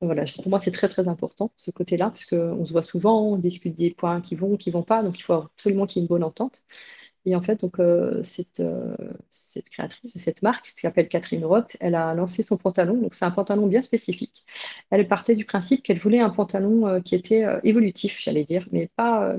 voilà, 0.00 0.24
pour 0.36 0.48
moi, 0.48 0.58
c'est 0.58 0.70
très 0.70 0.88
très 0.88 1.08
important 1.08 1.52
ce 1.56 1.70
côté-là, 1.70 2.10
parce 2.10 2.26
qu'on 2.26 2.64
se 2.64 2.72
voit 2.72 2.82
souvent, 2.82 3.22
on 3.22 3.36
discute 3.38 3.74
des 3.74 3.90
points 3.90 4.20
qui 4.20 4.34
vont, 4.34 4.56
qui 4.56 4.70
vont 4.70 4.82
pas, 4.82 5.02
donc 5.02 5.18
il 5.18 5.22
faut 5.22 5.34
absolument 5.34 5.86
qu'il 5.86 6.00
y 6.00 6.02
ait 6.02 6.04
une 6.04 6.08
bonne 6.08 6.24
entente. 6.24 6.64
Et 7.26 7.34
en 7.34 7.40
fait, 7.42 7.60
donc, 7.60 7.78
euh, 7.80 8.22
cette, 8.22 8.60
euh, 8.60 8.96
cette, 9.30 9.70
créatrice 9.70 10.12
de 10.12 10.18
cette 10.18 10.42
marque, 10.42 10.66
qui 10.66 10.80
s'appelle 10.80 11.08
Catherine 11.08 11.44
Roth, 11.44 11.76
elle 11.80 11.94
a 11.94 12.14
lancé 12.14 12.42
son 12.42 12.58
pantalon. 12.58 13.00
Donc, 13.00 13.14
c'est 13.14 13.24
un 13.24 13.30
pantalon 13.30 13.66
bien 13.66 13.80
spécifique. 13.80 14.44
Elle 14.90 15.08
partait 15.08 15.34
du 15.34 15.46
principe 15.46 15.82
qu'elle 15.82 15.98
voulait 15.98 16.20
un 16.20 16.30
pantalon 16.30 16.86
euh, 16.86 17.00
qui 17.00 17.14
était 17.14 17.44
évolutif, 17.64 18.20
j'allais 18.20 18.44
dire, 18.44 18.66
mais 18.72 18.90
pas 18.96 19.36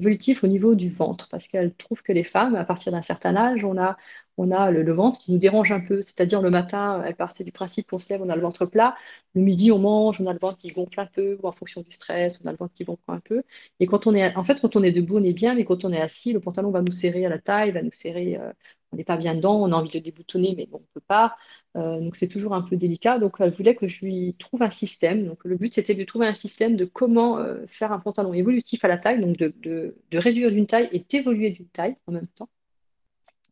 évolutif 0.00 0.44
au 0.44 0.46
niveau 0.46 0.74
du 0.74 0.88
ventre, 0.88 1.28
parce 1.30 1.46
qu'elle 1.48 1.74
trouve 1.74 2.02
que 2.02 2.12
les 2.12 2.24
femmes, 2.24 2.54
à 2.56 2.64
partir 2.64 2.92
d'un 2.92 3.02
certain 3.02 3.36
âge, 3.36 3.64
on 3.64 3.78
a, 3.78 3.96
on 4.38 4.50
a 4.50 4.70
le, 4.70 4.92
ventre 4.92 5.18
qui 5.18 5.32
nous 5.32 5.38
dérange 5.38 5.72
un 5.72 5.80
peu. 5.80 6.02
C'est-à-dire 6.02 6.42
le 6.42 6.50
matin, 6.50 7.02
elle 7.06 7.16
partait 7.16 7.44
du 7.44 7.52
principe 7.52 7.88
qu'on 7.88 7.98
se 7.98 8.08
lève, 8.08 8.22
on 8.22 8.28
a 8.28 8.36
le 8.36 8.42
ventre 8.42 8.66
plat. 8.66 8.96
Le 9.34 9.42
midi, 9.42 9.72
on 9.72 9.78
mange, 9.78 10.20
on 10.20 10.26
a 10.26 10.32
le 10.32 10.38
ventre 10.38 10.58
qui 10.58 10.68
gonfle 10.68 11.00
un 11.00 11.06
peu, 11.06 11.38
ou 11.42 11.46
en 11.48 11.52
fonction 11.52 11.82
du 11.82 11.90
stress, 11.90 12.40
on 12.44 12.48
a 12.48 12.52
le 12.52 12.56
ventre 12.58 12.74
qui 12.74 12.84
gonfle 12.84 13.02
un 13.08 13.20
peu. 13.20 13.42
Et 13.80 13.86
quand 13.86 14.06
on 14.06 14.14
est, 14.14 14.34
en 14.36 14.44
fait, 14.44 14.60
quand 14.60 14.76
on 14.76 14.82
est 14.82 14.92
debout, 14.92 15.18
on 15.18 15.24
est 15.24 15.32
bien, 15.32 15.54
mais 15.54 15.64
quand 15.64 15.84
on 15.84 15.92
est 15.92 16.00
assis, 16.00 16.32
le 16.32 16.40
pantalon 16.40 16.70
va 16.70 16.82
nous 16.82 16.92
serrer 16.92 17.24
à 17.26 17.28
la 17.28 17.38
taille, 17.38 17.72
va 17.72 17.82
nous 17.82 17.92
serrer, 17.92 18.36
euh, 18.38 18.52
on 18.92 18.96
n'est 18.96 19.04
pas 19.04 19.16
bien 19.16 19.34
dedans, 19.34 19.60
on 19.62 19.72
a 19.72 19.76
envie 19.76 19.90
de 19.90 19.98
déboutonner, 19.98 20.54
mais 20.56 20.66
bon, 20.66 20.78
on 20.78 20.80
ne 20.80 20.86
peut 20.94 21.00
pas. 21.06 21.36
Euh, 21.76 22.00
donc 22.00 22.16
c'est 22.16 22.28
toujours 22.28 22.54
un 22.54 22.62
peu 22.62 22.76
délicat. 22.76 23.18
Donc 23.18 23.36
elle 23.40 23.52
voulait 23.54 23.74
que 23.74 23.86
je 23.86 24.04
lui 24.04 24.34
trouve 24.38 24.62
un 24.62 24.70
système. 24.70 25.26
Donc 25.26 25.44
le 25.44 25.56
but 25.56 25.74
c'était 25.74 25.94
de 25.94 26.04
trouver 26.04 26.26
un 26.26 26.34
système 26.34 26.76
de 26.76 26.84
comment 26.84 27.38
euh, 27.38 27.66
faire 27.68 27.92
un 27.92 27.98
pantalon 28.00 28.32
évolutif 28.32 28.84
à 28.84 28.88
la 28.88 28.98
taille, 28.98 29.20
donc 29.20 29.36
de, 29.36 29.54
de 29.62 30.18
réduire 30.18 30.50
d'une 30.50 30.66
taille 30.66 30.88
et 30.92 31.00
d'évoluer 31.00 31.50
d'une 31.50 31.68
taille 31.68 31.96
en 32.06 32.12
même 32.12 32.28
temps 32.28 32.48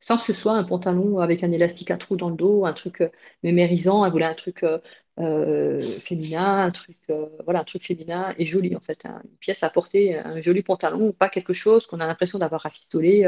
sans 0.05 0.19
que 0.19 0.25
ce 0.25 0.35
soit 0.35 0.53
un 0.53 0.65
pantalon 0.65 1.21
avec 1.21 1.43
un 1.45 1.51
élastique 1.53 1.91
à 1.91 1.97
trous 1.97 2.17
dans 2.17 2.29
le 2.29 2.37
dos, 2.37 2.67
un 2.67 2.75
truc 2.75 3.01
euh, 3.01 3.09
mémérisant. 3.43 4.05
Elle 4.05 4.13
voulait 4.13 4.27
un 4.27 4.35
truc 4.35 4.63
euh, 4.63 4.79
euh, 5.19 5.81
féminin, 6.01 6.63
un 6.67 6.71
truc, 6.71 6.99
voilà, 7.45 7.61
un 7.61 7.65
truc 7.65 7.83
féminin 7.83 8.35
et 8.39 8.45
joli 8.45 8.77
en 8.77 8.81
fait. 8.81 9.07
Hein. 9.07 9.23
Une 9.25 9.37
pièce 9.39 9.63
à 9.63 9.71
porter, 9.71 10.19
un 10.19 10.43
joli 10.43 10.63
pantalon, 10.63 11.13
pas 11.13 11.31
quelque 11.31 11.55
chose 11.55 11.87
qu'on 11.87 12.01
a 12.01 12.07
l'impression 12.07 12.39
d'avoir 12.39 12.61
rafistolé 12.63 13.27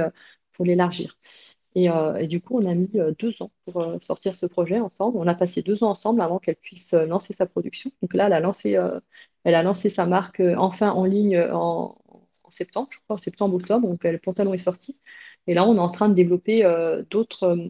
pour 0.53 0.67
l'élargir. 0.67 1.19
Et, 1.75 1.89
du 2.27 2.41
coup, 2.41 2.59
on 2.61 2.67
a 2.67 2.75
mis 2.75 2.91
deux 3.19 3.43
ans 3.43 3.51
pour 3.65 3.87
sortir 4.03 4.35
ce 4.35 4.47
projet 4.47 4.81
ensemble. 4.81 5.19
On 5.19 5.27
a 5.27 5.35
passé 5.35 5.63
deux 5.63 5.85
ans 5.85 5.91
ensemble 5.91 6.21
avant 6.23 6.39
qu'elle 6.39 6.57
puisse 6.57 6.93
lancer 6.95 7.33
sa 7.35 7.47
production. 7.47 7.91
Donc 8.03 8.15
là, 8.15 8.27
elle 8.27 8.33
a 8.35 8.41
lancé, 8.41 8.79
elle 9.45 9.55
a 9.55 9.63
lancé 9.63 9.91
sa 9.91 10.07
marque 10.07 10.43
enfin 10.59 10.91
en 10.91 11.05
ligne 11.05 11.39
en, 11.53 11.97
en 12.45 12.51
septembre, 12.51 12.89
je 12.91 12.99
crois, 13.01 13.15
en 13.15 13.19
septembre-octobre. 13.19 13.89
Donc 13.89 14.05
le 14.05 14.19
pantalon 14.19 14.55
est 14.55 14.59
sorti. 14.59 15.01
Et 15.47 15.55
là, 15.55 15.67
on 15.67 15.77
est 15.77 15.81
en 15.81 15.89
train 15.89 16.09
de 16.09 16.15
développer 16.15 16.65
euh, 16.65 17.03
d'autres 17.11 17.45
euh, 17.45 17.69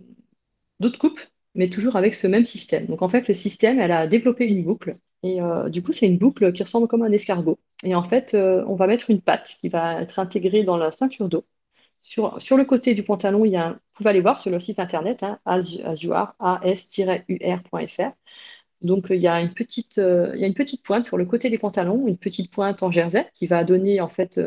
d'autres 0.80 0.98
coupes, 0.98 1.20
mais 1.54 1.68
toujours 1.70 1.96
avec 1.96 2.14
ce 2.14 2.26
même 2.26 2.44
système. 2.44 2.86
Donc 2.86 3.02
en 3.02 3.08
fait, 3.08 3.28
le 3.28 3.34
système, 3.34 3.80
elle 3.80 3.92
a 3.92 4.06
développé 4.06 4.46
une 4.46 4.64
boucle. 4.64 4.98
Et 5.22 5.40
euh, 5.40 5.68
du 5.70 5.82
coup, 5.82 5.92
c'est 5.92 6.06
une 6.06 6.18
boucle 6.18 6.52
qui 6.52 6.62
ressemble 6.62 6.88
comme 6.88 7.02
un 7.02 7.12
escargot. 7.12 7.58
Et 7.84 7.94
en 7.94 8.02
fait, 8.02 8.34
on 8.34 8.74
va 8.76 8.86
mettre 8.86 9.10
une 9.10 9.20
patte 9.22 9.56
qui 9.60 9.68
va 9.68 10.02
être 10.02 10.18
intégrée 10.18 10.64
dans 10.64 10.76
la 10.76 10.90
ceinture 10.92 11.28
d'eau. 11.28 11.44
Sur, 12.02 12.40
sur, 12.40 12.56
le 12.56 12.64
côté 12.64 12.94
du 12.94 13.02
pantalon, 13.02 13.44
il 13.44 13.52
y 13.52 13.56
a 13.56 13.70
vous 13.72 13.78
pouvez 13.94 14.10
aller 14.10 14.20
voir 14.20 14.38
sur 14.38 14.50
le 14.50 14.60
site 14.60 14.78
internet, 14.78 15.22
hein, 15.22 15.40
as-ur.fr. 15.44 15.82
Donc, 18.82 19.06
il 19.10 19.16
y, 19.16 19.26
a 19.26 19.40
une 19.40 19.54
petite, 19.54 19.96
il 19.96 20.40
y 20.40 20.44
a 20.44 20.46
une 20.46 20.54
petite 20.54 20.84
pointe 20.84 21.04
sur 21.04 21.16
le 21.16 21.24
côté 21.24 21.50
des 21.50 21.58
pantalons, 21.58 22.06
une 22.06 22.18
petite 22.18 22.50
pointe 22.52 22.82
en 22.82 22.90
jersey 22.90 23.26
qui 23.34 23.46
va 23.46 23.64
donner 23.64 24.00
en 24.00 24.08
fait 24.08 24.38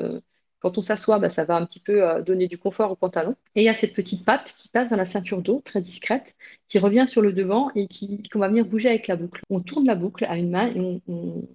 quand 0.59 0.77
on 0.77 0.81
s'assoit, 0.81 1.19
bah, 1.19 1.29
ça 1.29 1.45
va 1.45 1.55
un 1.55 1.65
petit 1.65 1.79
peu 1.79 2.03
euh, 2.03 2.21
donner 2.21 2.47
du 2.47 2.57
confort 2.57 2.91
au 2.91 2.95
pantalon. 2.95 3.35
Et 3.55 3.61
il 3.61 3.65
y 3.65 3.69
a 3.69 3.73
cette 3.73 3.93
petite 3.93 4.25
patte 4.25 4.53
qui 4.57 4.67
passe 4.67 4.89
dans 4.89 4.97
la 4.97 5.05
ceinture 5.05 5.41
d'eau, 5.41 5.61
très 5.63 5.81
discrète, 5.81 6.35
qui 6.67 6.79
revient 6.79 7.05
sur 7.07 7.21
le 7.21 7.33
devant 7.33 7.71
et 7.75 7.87
qui 7.87 8.21
qu'on 8.29 8.39
va 8.39 8.49
venir 8.49 8.65
bouger 8.65 8.89
avec 8.89 9.07
la 9.07 9.15
boucle. 9.15 9.41
On 9.49 9.61
tourne 9.61 9.85
la 9.85 9.95
boucle 9.95 10.25
à 10.25 10.37
une 10.37 10.49
main 10.49 10.67
et 10.73 10.79
on, 10.79 11.01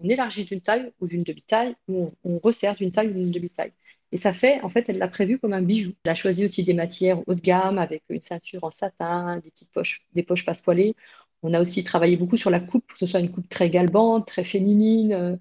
élargit 0.03 0.45
d'une 0.45 0.61
taille 0.61 0.93
ou 1.01 1.07
d'une 1.07 1.23
demi-taille, 1.23 1.75
ou 1.89 2.13
on, 2.25 2.39
resserre 2.39 2.75
d'une 2.77 2.91
taille 2.91 3.09
ou 3.09 3.13
d'une 3.13 3.31
demi-taille. 3.31 3.73
Et 4.13 4.17
ça 4.17 4.33
fait, 4.33 4.61
en 4.63 4.69
fait, 4.69 4.89
elle 4.89 4.99
l'a 4.99 5.09
prévu 5.09 5.39
comme 5.39 5.53
un 5.53 5.63
bijou. 5.63 5.93
Elle 6.05 6.13
a 6.13 6.15
choisi 6.15 6.45
aussi 6.45 6.63
des 6.63 6.75
matières 6.75 7.21
haut 7.27 7.35
de 7.35 7.41
gamme 7.41 7.79
avec 7.79 8.05
une 8.09 8.23
ceinture 8.23 8.65
en 8.65 8.71
satin, 8.71 9.39
des 9.39 9.51
petites 9.51 9.73
poches, 9.73 10.07
des 10.15 10.23
poches 10.23 10.45
passe-poilées. 10.45 10.95
On 11.43 11.53
a 11.53 11.61
aussi 11.61 11.85
travaillé 11.85 12.17
beaucoup 12.17 12.37
sur 12.39 12.51
la 12.51 12.61
coupe, 12.61 12.87
que 12.93 12.99
ce 12.99 13.07
soit 13.07 13.21
une 13.21 13.31
coupe 13.31 13.49
très 13.49 13.69
galbante, 13.71 14.27
très 14.27 14.45
féminine, 14.45 15.13
euh, 15.13 15.37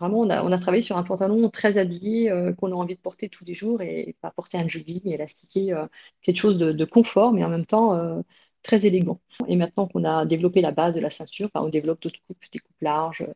Vraiment, 0.00 0.20
on 0.20 0.52
a, 0.52 0.58
travaillé 0.58 0.82
sur 0.82 0.96
un 0.96 1.02
pantalon 1.02 1.50
très 1.50 1.76
habillé 1.76 2.30
euh, 2.30 2.52
qu'on 2.52 2.70
a 2.70 2.74
envie 2.74 2.94
de 2.94 3.00
porter 3.00 3.28
tous 3.28 3.44
les 3.44 3.54
jours 3.54 3.82
et 3.82 4.14
pas 4.20 4.30
porter 4.30 4.56
un 4.56 4.68
jogging 4.68 5.08
élastiqué, 5.08 5.72
euh, 5.72 5.86
quelque 6.22 6.36
chose 6.36 6.56
de, 6.56 6.84
confort, 6.84 7.32
mais 7.32 7.44
en 7.44 7.48
même 7.48 7.66
temps 7.66 7.94
euh, 7.94 8.22
très 8.62 8.86
élégant. 8.86 9.20
Et 9.48 9.56
maintenant 9.56 9.88
qu'on 9.88 10.04
a 10.04 10.24
développé 10.24 10.60
la 10.60 10.70
base 10.70 10.94
de 10.94 11.00
la 11.00 11.10
ceinture, 11.10 11.50
bah, 11.52 11.62
on 11.64 11.68
développe 11.68 12.00
d'autres 12.00 12.20
coupes, 12.28 12.38
des 12.52 12.60
coupes 12.60 12.80
larges, 12.80 13.26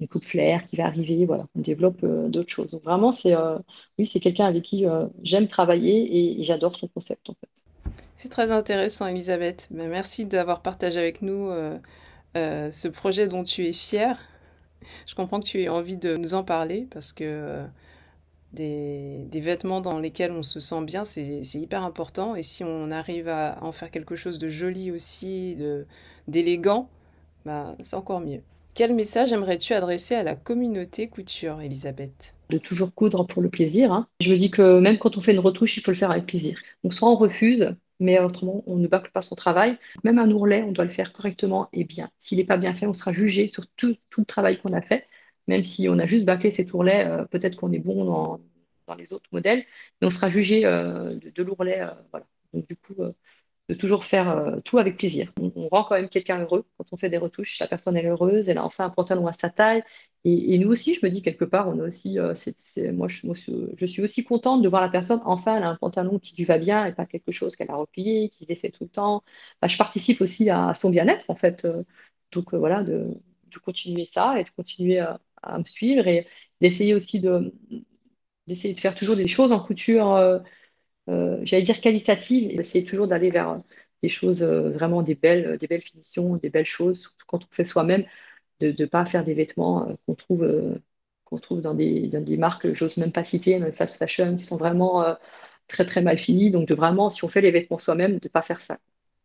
une 0.00 0.08
coupe 0.08 0.24
flair 0.24 0.64
qui 0.64 0.76
va 0.76 0.86
arriver, 0.86 1.26
voilà, 1.26 1.46
on 1.54 1.60
développe 1.60 2.04
d'autres 2.04 2.50
choses. 2.50 2.70
Donc 2.70 2.82
vraiment, 2.84 3.12
c'est 3.12 3.34
oui, 3.98 4.06
c'est 4.06 4.20
quelqu'un 4.20 4.46
avec 4.46 4.62
qui 4.62 4.84
j'aime 5.22 5.48
travailler 5.48 6.38
et, 6.38 6.42
j'adore 6.42 6.76
son 6.76 6.86
concept 6.88 7.30
en 7.30 7.34
fait. 7.34 7.92
C'est 8.16 8.28
très 8.28 8.50
intéressant, 8.50 9.06
Elisabeth. 9.06 9.68
Ben, 9.70 9.88
merci 9.88 10.26
d'avoir 10.26 10.60
partagé 10.60 10.98
avec 10.98 11.22
nous 11.22 11.50
ce 12.34 12.88
projet 12.88 13.26
dont 13.26 13.44
tu 13.44 13.66
es 13.66 13.72
fière 13.72 14.18
je 15.06 15.14
comprends 15.14 15.40
que 15.40 15.46
tu 15.46 15.62
aies 15.62 15.68
envie 15.68 15.96
de 15.96 16.16
nous 16.16 16.34
en 16.34 16.44
parler 16.44 16.86
parce 16.90 17.12
que 17.12 17.24
euh, 17.24 17.66
des, 18.52 19.40
vêtements 19.40 19.80
dans 19.80 19.98
lesquels 19.98 20.32
on 20.32 20.42
se 20.42 20.60
sent 20.60 20.82
bien, 20.82 21.04
c'est 21.04 21.42
hyper 21.54 21.84
important. 21.84 22.34
Et 22.34 22.42
si 22.42 22.64
on 22.64 22.90
arrive 22.90 23.28
à 23.28 23.58
en 23.62 23.72
faire 23.72 23.90
quelque 23.90 24.16
chose 24.16 24.38
de 24.38 24.48
joli 24.48 24.90
aussi, 24.90 25.56
d'élégant, 26.28 26.88
bah, 27.44 27.76
c'est 27.80 27.96
encore 27.96 28.20
mieux. 28.20 28.40
Quel 28.76 28.94
message 28.94 29.32
aimerais-tu 29.32 29.72
adresser 29.72 30.16
à 30.16 30.22
la 30.22 30.36
communauté 30.36 31.08
couture, 31.08 31.62
Elisabeth? 31.62 32.34
De 32.50 32.58
toujours 32.58 32.94
coudre 32.94 33.26
pour 33.26 33.40
le 33.40 33.48
plaisir. 33.48 33.90
Hein. 33.90 34.06
Je 34.20 34.30
me 34.30 34.36
dis 34.36 34.50
que 34.50 34.80
même 34.80 34.98
quand 34.98 35.16
on 35.16 35.22
fait 35.22 35.32
une 35.32 35.38
retouche, 35.38 35.78
il 35.78 35.82
faut 35.82 35.92
le 35.92 35.96
faire 35.96 36.10
avec 36.10 36.26
plaisir. 36.26 36.60
Donc 36.84 36.92
soit 36.92 37.08
on 37.08 37.16
refuse, 37.16 37.74
mais 38.00 38.18
autrement, 38.20 38.62
on 38.66 38.76
ne 38.76 38.88
bâcle 38.88 39.10
pas 39.12 39.22
son 39.22 39.34
travail. 39.34 39.78
Même 40.04 40.18
un 40.18 40.30
ourlet, 40.30 40.62
on 40.62 40.72
doit 40.72 40.84
le 40.84 40.90
faire 40.90 41.12
correctement 41.12 41.68
et 41.72 41.84
bien. 41.84 42.10
S'il 42.18 42.38
n'est 42.38 42.44
pas 42.44 42.56
bien 42.56 42.72
fait, 42.72 42.86
on 42.86 42.92
sera 42.92 43.12
jugé 43.12 43.48
sur 43.48 43.66
tout, 43.68 43.96
le 44.18 44.24
travail 44.24 44.58
qu'on 44.58 44.72
a 44.74 44.82
fait. 44.82 45.06
Même 45.48 45.64
si 45.64 45.88
on 45.88 45.98
a 45.98 46.06
juste 46.06 46.24
bâclé 46.24 46.50
cet 46.50 46.72
ourlet, 46.74 47.06
euh, 47.06 47.24
peut-être 47.24 47.56
qu'on 47.56 47.72
est 47.72 47.78
bon 47.78 48.04
dans, 48.04 48.40
les 48.98 49.12
autres 49.12 49.28
modèles, 49.32 49.64
mais 50.00 50.06
on 50.06 50.10
sera 50.10 50.28
jugé 50.28 50.64
euh, 50.64 51.16
de, 51.16 51.42
l'ourlet. 51.42 51.80
Euh, 51.80 52.60
du 52.68 52.76
coup, 52.76 52.94
de 53.68 53.74
toujours 53.74 54.04
faire 54.04 54.28
euh, 54.30 54.60
tout 54.60 54.78
avec 54.78 54.96
plaisir. 54.96 55.32
On, 55.40 55.68
rend 55.68 55.84
quand 55.84 55.96
même 55.96 56.08
quelqu'un 56.08 56.40
heureux 56.40 56.64
quand 56.78 56.86
on 56.92 56.96
fait 56.96 57.08
des 57.08 57.18
retouches. 57.18 57.58
La 57.58 57.66
personne 57.66 57.96
est 57.96 58.06
heureuse, 58.06 58.48
elle 58.48 58.58
a 58.58 58.64
enfin 58.64 58.84
un 58.84 58.90
pantalon 58.90 59.26
à 59.26 59.32
sa 59.32 59.50
taille. 59.50 59.82
Et, 60.24 60.58
nous 60.58 60.68
aussi, 60.70 60.94
je 60.94 61.06
me 61.06 61.10
dis 61.10 61.22
quelque 61.22 61.44
part, 61.44 61.68
on 61.68 61.78
a 61.78 61.84
aussi, 61.84 62.18
euh, 62.18 62.34
moi, 62.92 63.06
je, 63.08 63.86
suis 63.86 64.02
aussi 64.02 64.24
contente 64.24 64.60
de 64.62 64.68
voir 64.68 64.82
la 64.82 64.88
personne 64.88 65.20
enfin, 65.24 65.56
elle 65.56 65.62
a 65.62 65.68
un 65.68 65.76
pantalon 65.76 66.18
qui 66.18 66.34
lui 66.36 66.44
va 66.44 66.58
bien 66.58 66.84
et 66.84 66.92
pas 66.92 67.06
quelque 67.06 67.30
chose 67.30 67.54
qu'elle 67.54 67.70
a 67.70 67.76
replié, 67.76 68.28
qui 68.28 68.40
se 68.40 68.44
défait 68.44 68.70
tout 68.70 68.84
le 68.84 68.90
temps. 68.90 69.22
je 69.64 69.76
participe 69.76 70.20
aussi 70.20 70.50
à, 70.50 70.74
son 70.74 70.90
bien-être 70.90 71.30
en 71.30 71.36
fait. 71.36 71.64
Euh, 71.64 71.84
donc 72.32 72.54
voilà, 72.54 72.82
de, 72.82 73.08
continuer 73.64 74.04
ça 74.04 74.38
et 74.38 74.44
de 74.44 74.50
continuer 74.50 74.98
à, 74.98 75.18
me 75.58 75.64
suivre 75.64 76.06
et 76.08 76.26
d'essayer 76.60 76.94
aussi 76.94 77.20
de 77.20 77.52
faire 78.76 78.94
toujours 78.94 79.16
des 79.16 79.28
choses 79.28 79.52
en 79.52 79.60
couture 79.60 80.42
j'allais 81.08 81.62
dire 81.62 81.80
qualitative, 81.80 82.50
et 82.50 82.54
essayer 82.56 82.84
toujours 82.84 83.08
d'aller 83.08 83.30
vers 83.30 83.60
des 84.02 84.08
choses 84.08 84.42
euh, 84.42 84.70
vraiment 84.70 85.02
des 85.02 85.14
belles, 85.14 85.56
des 85.58 85.66
belles 85.66 85.82
finitions, 85.82 86.36
des 86.36 86.50
belles 86.50 86.66
choses, 86.66 87.00
surtout 87.00 87.26
quand 87.26 87.44
on 87.44 87.48
fait 87.50 87.64
soi-même, 87.64 88.04
de 88.60 88.74
ne 88.78 88.86
pas 88.86 89.06
faire 89.06 89.24
des 89.24 89.34
vêtements 89.34 89.88
euh, 89.88 89.94
qu'on 90.06 90.14
trouve, 90.14 90.46
qu'on 91.24 91.38
trouve 91.38 91.60
dans 91.60 91.74
des, 91.74 92.08
dans 92.08 92.22
des 92.22 92.36
marques, 92.36 92.72
j'ose 92.72 92.96
même 92.96 93.12
pas 93.12 93.24
citer, 93.24 93.58
dans 93.58 93.66
le 93.66 93.72
fast 93.72 93.96
fashion, 93.96 94.36
qui 94.36 94.44
sont 94.44 94.56
vraiment 94.56 95.04
très 95.66 95.84
très 95.84 96.02
mal 96.02 96.18
finis. 96.18 96.50
Donc 96.50 96.68
de 96.68 96.74
vraiment, 96.74 97.10
si 97.10 97.24
on 97.24 97.28
fait 97.28 97.40
les 97.40 97.50
vêtements 97.50 97.78
soi-même, 97.78 98.18
de 98.18 98.26
ne 98.26 98.28
pas 98.28 98.42
faire 98.42 98.60
ça, 98.60 98.78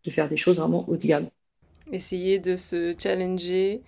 de 0.03 0.11
faire 0.11 0.29
des 0.29 0.38
choses 0.38 0.57
vraiment 0.57 0.88
haut 0.88 0.97
de 0.97 1.05
gamme. 1.05 1.29
Essayer 1.91 2.39
de 2.39 2.55
se 2.55 2.93
challenger 2.97 3.82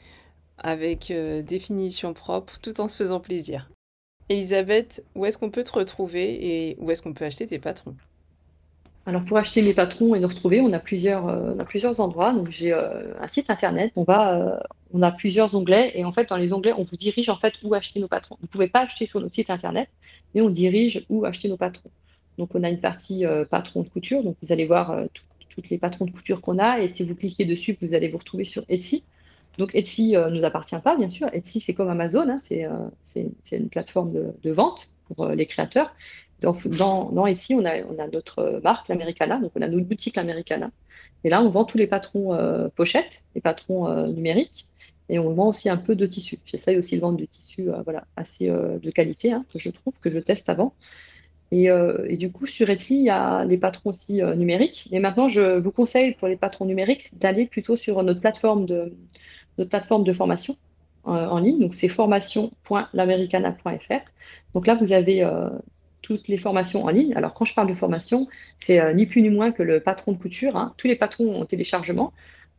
avec 0.58 1.12
des 1.12 1.60
finitions 1.60 2.14
propres 2.14 2.60
tout 2.60 2.80
en 2.82 2.88
se 2.88 2.96
faisant 2.96 3.20
plaisir. 3.20 3.70
Elisabeth, 4.34 5.06
où 5.16 5.26
est-ce 5.26 5.38
qu'on 5.38 5.50
peut 5.50 5.64
te 5.64 5.72
retrouver 5.72 6.70
et 6.70 6.78
où 6.80 6.92
est-ce 6.92 7.02
qu'on 7.02 7.14
peut 7.14 7.26
acheter 7.26 7.48
tes 7.48 7.60
patrons? 7.60 7.96
Alors 9.06 9.24
pour 9.26 9.38
acheter 9.38 9.62
mes 9.62 9.74
patrons 9.74 10.16
et 10.16 10.20
nous 10.20 10.30
retrouver, 10.30 10.62
on 10.62 10.72
a 10.72 10.80
plusieurs, 10.80 11.28
euh, 11.28 11.54
on 11.56 11.60
a 11.60 11.66
plusieurs 11.66 12.00
endroits. 12.00 12.34
Donc 12.34 12.50
j'ai 12.50 12.72
euh, 12.72 13.14
un 13.20 13.28
site 13.28 13.50
internet. 13.50 13.92
On 13.96 14.04
va, 14.04 14.34
euh, 14.36 14.58
on 14.94 15.02
a 15.02 15.12
plusieurs 15.12 15.54
onglets 15.56 15.92
et 15.96 16.06
en 16.06 16.12
fait 16.12 16.30
dans 16.30 16.38
les 16.38 16.54
onglets, 16.54 16.74
on 16.78 16.84
vous 16.84 16.96
dirige 16.96 17.30
en 17.30 17.38
fait 17.38 17.54
où 17.64 17.74
acheter 17.74 18.00
nos 18.00 18.08
patrons. 18.08 18.38
Vous 18.40 18.46
ne 18.46 18.52
pouvez 18.52 18.68
pas 18.68 18.82
acheter 18.82 19.06
sur 19.06 19.20
notre 19.20 19.36
site 19.36 19.50
internet, 19.50 19.90
mais 20.34 20.42
on 20.42 20.50
dirige 20.50 21.06
où 21.10 21.26
acheter 21.26 21.50
nos 21.50 21.58
patrons. 21.58 21.90
Donc 22.38 22.56
on 22.56 22.64
a 22.64 22.70
une 22.70 22.80
partie 22.80 23.26
patron 23.50 23.84
de 23.84 23.90
couture. 23.90 24.24
Donc 24.24 24.38
vous 24.42 24.52
allez 24.52 24.66
voir 24.66 24.98
toutes 25.50 25.70
les 25.70 25.78
patrons 25.78 26.06
de 26.06 26.12
couture 26.12 26.42
qu'on 26.42 26.58
a 26.58 26.80
et 26.80 26.88
si 26.88 27.04
vous 27.04 27.16
cliquez 27.16 27.46
dessus, 27.46 27.78
vous 27.80 27.94
allez 27.94 28.08
vous 28.08 28.18
retrouver 28.18 28.46
sur 28.46 28.64
Etsy. 28.70 29.04
Donc 29.58 29.76
Etsy 29.76 30.14
ne 30.14 30.30
nous 30.30 30.44
appartient 30.46 30.80
pas 30.84 30.96
bien 30.96 31.10
sûr. 31.10 31.30
Etsy 31.34 31.60
c'est 31.60 31.74
comme 31.74 31.90
Amazon, 31.90 32.28
hein. 32.30 32.40
c'est 32.42 33.28
une 33.52 33.70
plateforme 33.70 34.12
de, 34.44 34.52
vente 34.52 34.94
pour 35.08 35.28
les 35.28 35.46
créateurs 35.46 35.94
dans, 36.44 37.10
dans, 37.12 37.28
ici, 37.28 37.56
on 37.56 37.66
a, 37.66 37.82
on 37.84 38.00
a 38.00 38.08
notre 38.08 38.60
marque, 38.64 38.88
l'Americana, 38.90 39.40
donc 39.40 39.52
on 39.56 39.62
a 39.62 39.68
notre 39.68 39.86
boutique 39.86 40.16
l'Americana. 40.16 40.72
Et 41.24 41.30
là, 41.30 41.42
on 41.42 41.50
vend 41.50 41.64
tous 41.66 41.78
les 41.78 41.88
patrons 41.88 42.34
euh, 42.34 42.68
pochettes, 42.70 43.24
les 43.36 43.42
patrons 43.42 43.88
euh, 43.88 44.08
numériques, 44.08 44.66
et 45.10 45.20
on 45.20 45.34
vend 45.34 45.50
aussi 45.50 45.70
un 45.70 45.78
peu 45.78 45.96
de 45.96 46.06
tissu. 46.06 46.38
J'essaye 46.46 46.78
aussi 46.78 46.96
de 46.96 47.02
vendre 47.02 47.18
du 47.18 47.28
tissu 47.28 47.70
euh, 47.70 47.82
voilà, 47.84 48.06
assez 48.16 48.50
de 48.50 48.92
qualité, 48.92 49.32
hein, 49.32 49.46
que 49.52 49.60
je 49.60 49.70
trouve, 49.70 50.00
que 50.00 50.10
je 50.10 50.20
teste 50.20 50.50
avant. 50.50 50.74
Et, 51.52 51.70
du 52.18 52.32
coup, 52.32 52.48
sur 52.48 52.68
Etsy, 52.72 52.96
il 52.96 53.04
y 53.04 53.10
a 53.12 53.46
les 53.46 53.60
patrons 53.60 53.92
aussi 53.92 54.24
numériques. 54.24 54.90
Et 54.92 54.98
maintenant, 54.98 55.28
je 55.28 55.60
vous 55.60 55.72
conseille 55.72 56.16
pour 56.16 56.28
les 56.28 56.36
patrons 56.36 56.66
numériques 56.66 57.16
d'aller 57.20 57.46
plutôt 57.46 57.76
sur 57.76 58.02
notre 58.02 58.22
plateforme 58.22 58.66
de, 58.66 58.92
notre 59.58 59.70
plateforme 59.70 60.04
de 60.04 60.14
formation 60.14 60.56
en 61.06 61.40
ligne. 61.40 61.60
Donc, 61.60 61.74
c'est 61.74 61.90
formation.l'americana.fr. 61.90 64.02
Donc 64.54 64.68
là, 64.68 64.76
vous 64.76 64.94
avez 64.94 65.22
toutes 66.04 66.28
les 66.28 66.38
formations 66.38 66.84
en 66.84 66.90
ligne. 66.90 67.16
Alors, 67.16 67.34
quand 67.34 67.46
je 67.46 67.56
parle 67.56 67.70
de 67.70 67.74
formation, 67.74 68.28
c'est 68.60 68.80
euh, 68.80 68.94
ni 68.94 69.08
plus 69.08 69.24
ni 69.24 69.32
moins 69.32 69.52
que 69.52 69.64
le 69.64 69.80
patron 69.80 70.12
de 70.12 70.18
couture. 70.18 70.56
Hein. 70.56 70.76
Tous 70.78 70.88
les 70.88 70.96
patrons 70.96 71.42
ont 71.42 71.46
téléchargement, 71.46 72.14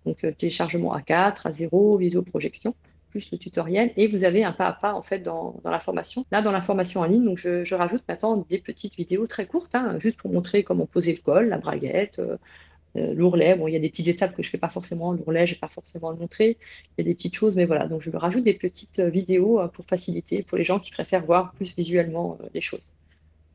donc 0.05 0.25
euh, 0.25 0.33
téléchargement 0.33 0.97
A4, 0.97 1.45
A0, 1.45 2.01
visio-projection, 2.01 2.75
plus 3.11 3.31
le 3.31 3.39
tutoriel. 3.39 3.93
Et 3.97 4.09
vous 4.09 4.25
avez 4.25 4.43
un 4.43 4.53
pas 4.53 4.67
à 4.67 4.73
pas, 4.73 4.95
en 4.95 5.03
fait, 5.03 5.21
dans, 5.21 5.61
la 5.65 5.79
formation. 5.79 6.25
Là, 6.33 6.43
dans 6.43 6.53
la 6.53 6.63
formation 6.63 7.03
en 7.03 7.05
ligne, 7.05 7.25
donc 7.25 7.39
je, 7.39 7.75
rajoute 7.75 8.03
maintenant 8.09 8.45
des 8.49 8.59
petites 8.59 8.97
vidéos 8.97 9.29
très 9.29 9.47
courtes, 9.47 9.75
hein, 9.75 9.99
juste 9.99 10.17
pour 10.17 10.33
montrer 10.33 10.65
comment 10.65 10.87
poser 10.87 11.13
le 11.13 11.21
col, 11.21 11.49
la 11.49 11.59
braguette, 11.59 12.19
euh, 12.19 12.39
l'ourlet. 12.95 13.57
Bon, 13.57 13.69
il 13.69 13.73
y 13.73 13.77
a 13.77 13.81
des 13.81 13.91
petites 13.91 14.09
étapes 14.09 14.35
que 14.35 14.43
je 14.43 14.49
ne 14.49 14.51
fais 14.51 14.59
pas 14.59 14.69
forcément. 14.69 15.13
L'ourlet, 15.13 15.47
je 15.47 15.53
ne 15.53 15.57
vais 15.57 15.61
pas 15.61 15.69
forcément 15.69 16.11
le 16.11 16.17
montrer. 16.17 16.59
Il 16.97 16.99
y 16.99 17.01
a 17.03 17.05
des 17.05 17.15
petites 17.15 17.35
choses, 17.35 17.57
mais 17.57 17.65
voilà. 17.65 17.89
Donc, 17.89 18.03
je 18.03 18.11
rajoute 18.11 18.45
des 18.45 18.55
petites 18.55 19.01
vidéos 19.01 19.61
pour 19.73 19.85
faciliter, 19.87 20.43
pour 20.43 20.59
les 20.59 20.65
gens 20.65 20.79
qui 20.79 20.91
préfèrent 20.91 21.25
voir 21.25 21.53
plus 21.53 21.75
visuellement 21.77 22.39
les 22.55 22.61
choses. 22.61 22.95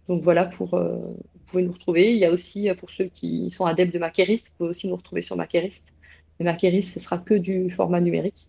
Donc 0.10 0.24
voilà, 0.24 0.46
pour, 0.46 0.74
euh, 0.74 0.96
vous 0.96 1.40
pouvez 1.46 1.64
nous 1.64 1.72
retrouver. 1.72 2.12
Il 2.12 2.18
y 2.18 2.26
a 2.26 2.32
aussi, 2.32 2.68
euh, 2.68 2.74
pour 2.74 2.90
ceux 2.90 3.06
qui 3.06 3.52
sont 3.52 3.66
adeptes 3.66 3.94
de 3.94 4.00
Maquerist, 4.00 4.50
vous 4.50 4.56
pouvez 4.58 4.70
aussi 4.72 4.88
nous 4.88 4.96
retrouver 4.96 5.22
sur 5.22 5.38
Maquerist. 5.38 5.94
Mais 6.40 6.46
Maquerist, 6.46 6.90
ce 6.92 7.00
sera 7.00 7.20
que 7.20 7.36
du 7.36 7.70
format 7.70 8.02
numérique. 8.02 8.48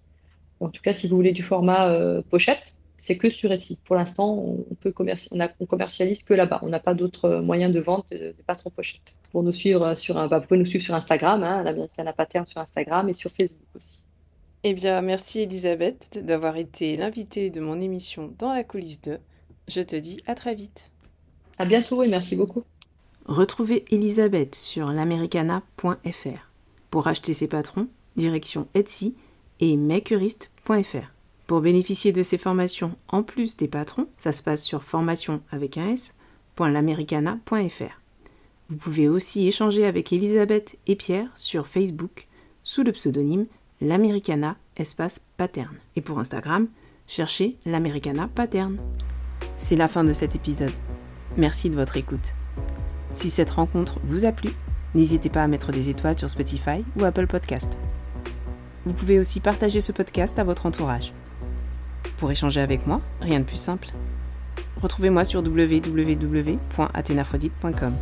En 0.60 0.70
tout 0.70 0.80
cas, 0.80 0.94
si 0.94 1.06
vous 1.06 1.16
voulez 1.16 1.32
du 1.32 1.42
format 1.42 1.90
euh, 1.90 2.22
pochette, 2.22 2.74
c'est 2.96 3.18
que 3.18 3.28
sur 3.28 3.52
Etsy. 3.52 3.78
Pour 3.84 3.96
l'instant, 3.96 4.38
on, 4.38 4.74
peut 4.74 4.90
commercialise 4.92 6.22
que 6.22 6.32
là-bas. 6.32 6.60
On 6.62 6.68
n'a 6.68 6.80
pas 6.80 6.94
d'autres 6.94 7.40
moyens 7.40 7.74
de 7.74 7.80
vente 7.80 8.06
de, 8.10 8.34
pas 8.46 8.54
trop 8.54 8.70
pochettes. 8.70 9.18
Pour 9.30 9.42
nous 9.42 9.52
suivre 9.52 9.94
sur 9.94 10.18
un, 10.18 10.26
bah, 10.26 10.38
vous 10.38 10.46
pouvez 10.46 10.58
nous 10.58 10.66
suivre 10.66 10.84
sur 10.84 10.94
Instagram, 10.94 11.42
hein, 11.42 11.62
l'American 11.62 12.12
Pattern 12.16 12.46
sur 12.46 12.60
Instagram 12.60 13.08
et 13.08 13.12
sur 13.12 13.30
Facebook 13.30 13.68
aussi. 13.76 14.02
Eh 14.62 14.74
bien, 14.74 15.00
merci 15.00 15.40
Elisabeth 15.40 16.22
d'avoir 16.22 16.56
été 16.56 16.96
l'invitée 16.96 17.50
de 17.50 17.60
mon 17.60 17.80
émission 17.80 18.34
dans 18.38 18.52
la 18.52 18.64
coulisse 18.64 19.00
2. 19.00 19.18
Je 19.68 19.80
te 19.80 19.96
dis 19.96 20.20
à 20.26 20.34
très 20.34 20.54
vite. 20.54 20.90
À 21.58 21.64
bientôt 21.64 22.02
et 22.02 22.08
merci 22.08 22.36
beaucoup. 22.36 22.64
Retrouvez 23.26 23.84
Elisabeth 23.90 24.54
sur 24.54 24.92
l'americana.fr. 24.92 26.50
Pour 26.90 27.06
acheter 27.06 27.32
ses 27.32 27.46
patrons, 27.46 27.88
direction 28.16 28.66
Etsy 28.74 29.14
et 29.60 29.76
makerist.fr. 29.76 31.12
Pour 31.46 31.60
bénéficier 31.60 32.12
de 32.12 32.22
ces 32.22 32.38
formations 32.38 32.96
en 33.08 33.22
plus 33.22 33.56
des 33.56 33.68
patrons, 33.68 34.06
ça 34.18 34.32
se 34.32 34.42
passe 34.42 34.62
sur 34.62 34.82
formation 34.82 35.40
avec 35.50 35.78
un 35.78 35.94
s.l'americana.fr. 35.94 37.99
Vous 38.70 38.76
pouvez 38.76 39.08
aussi 39.08 39.48
échanger 39.48 39.84
avec 39.84 40.12
Elisabeth 40.12 40.78
et 40.86 40.94
Pierre 40.94 41.26
sur 41.34 41.66
Facebook 41.66 42.26
sous 42.62 42.84
le 42.84 42.92
pseudonyme 42.92 43.46
l'Americana 43.80 44.54
espace 44.76 45.20
pattern. 45.36 45.74
Et 45.96 46.00
pour 46.00 46.20
Instagram, 46.20 46.68
cherchez 47.08 47.56
l'Americana 47.66 48.28
pattern. 48.32 48.76
C'est 49.58 49.74
la 49.74 49.88
fin 49.88 50.04
de 50.04 50.12
cet 50.12 50.36
épisode. 50.36 50.70
Merci 51.36 51.68
de 51.68 51.74
votre 51.74 51.96
écoute. 51.96 52.36
Si 53.12 53.28
cette 53.28 53.50
rencontre 53.50 53.98
vous 54.04 54.24
a 54.24 54.30
plu, 54.30 54.50
n'hésitez 54.94 55.30
pas 55.30 55.42
à 55.42 55.48
mettre 55.48 55.72
des 55.72 55.88
étoiles 55.88 56.16
sur 56.16 56.30
Spotify 56.30 56.84
ou 56.96 57.02
Apple 57.04 57.26
Podcast. 57.26 57.76
Vous 58.84 58.92
pouvez 58.92 59.18
aussi 59.18 59.40
partager 59.40 59.80
ce 59.80 59.90
podcast 59.90 60.38
à 60.38 60.44
votre 60.44 60.66
entourage. 60.66 61.12
Pour 62.18 62.30
échanger 62.30 62.60
avec 62.60 62.86
moi, 62.86 63.00
rien 63.20 63.40
de 63.40 63.44
plus 63.44 63.56
simple. 63.56 63.88
Retrouvez-moi 64.80 65.24
sur 65.24 65.40
www.athénaphrodite.com 65.40 67.94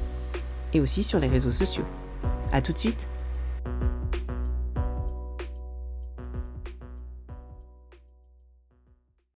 et 0.73 0.81
aussi 0.81 1.03
sur 1.03 1.19
les 1.19 1.29
réseaux 1.29 1.53
sociaux. 1.53 1.85
A 2.53 2.61
tout 2.63 2.73
de 2.73 2.79
suite 2.79 3.09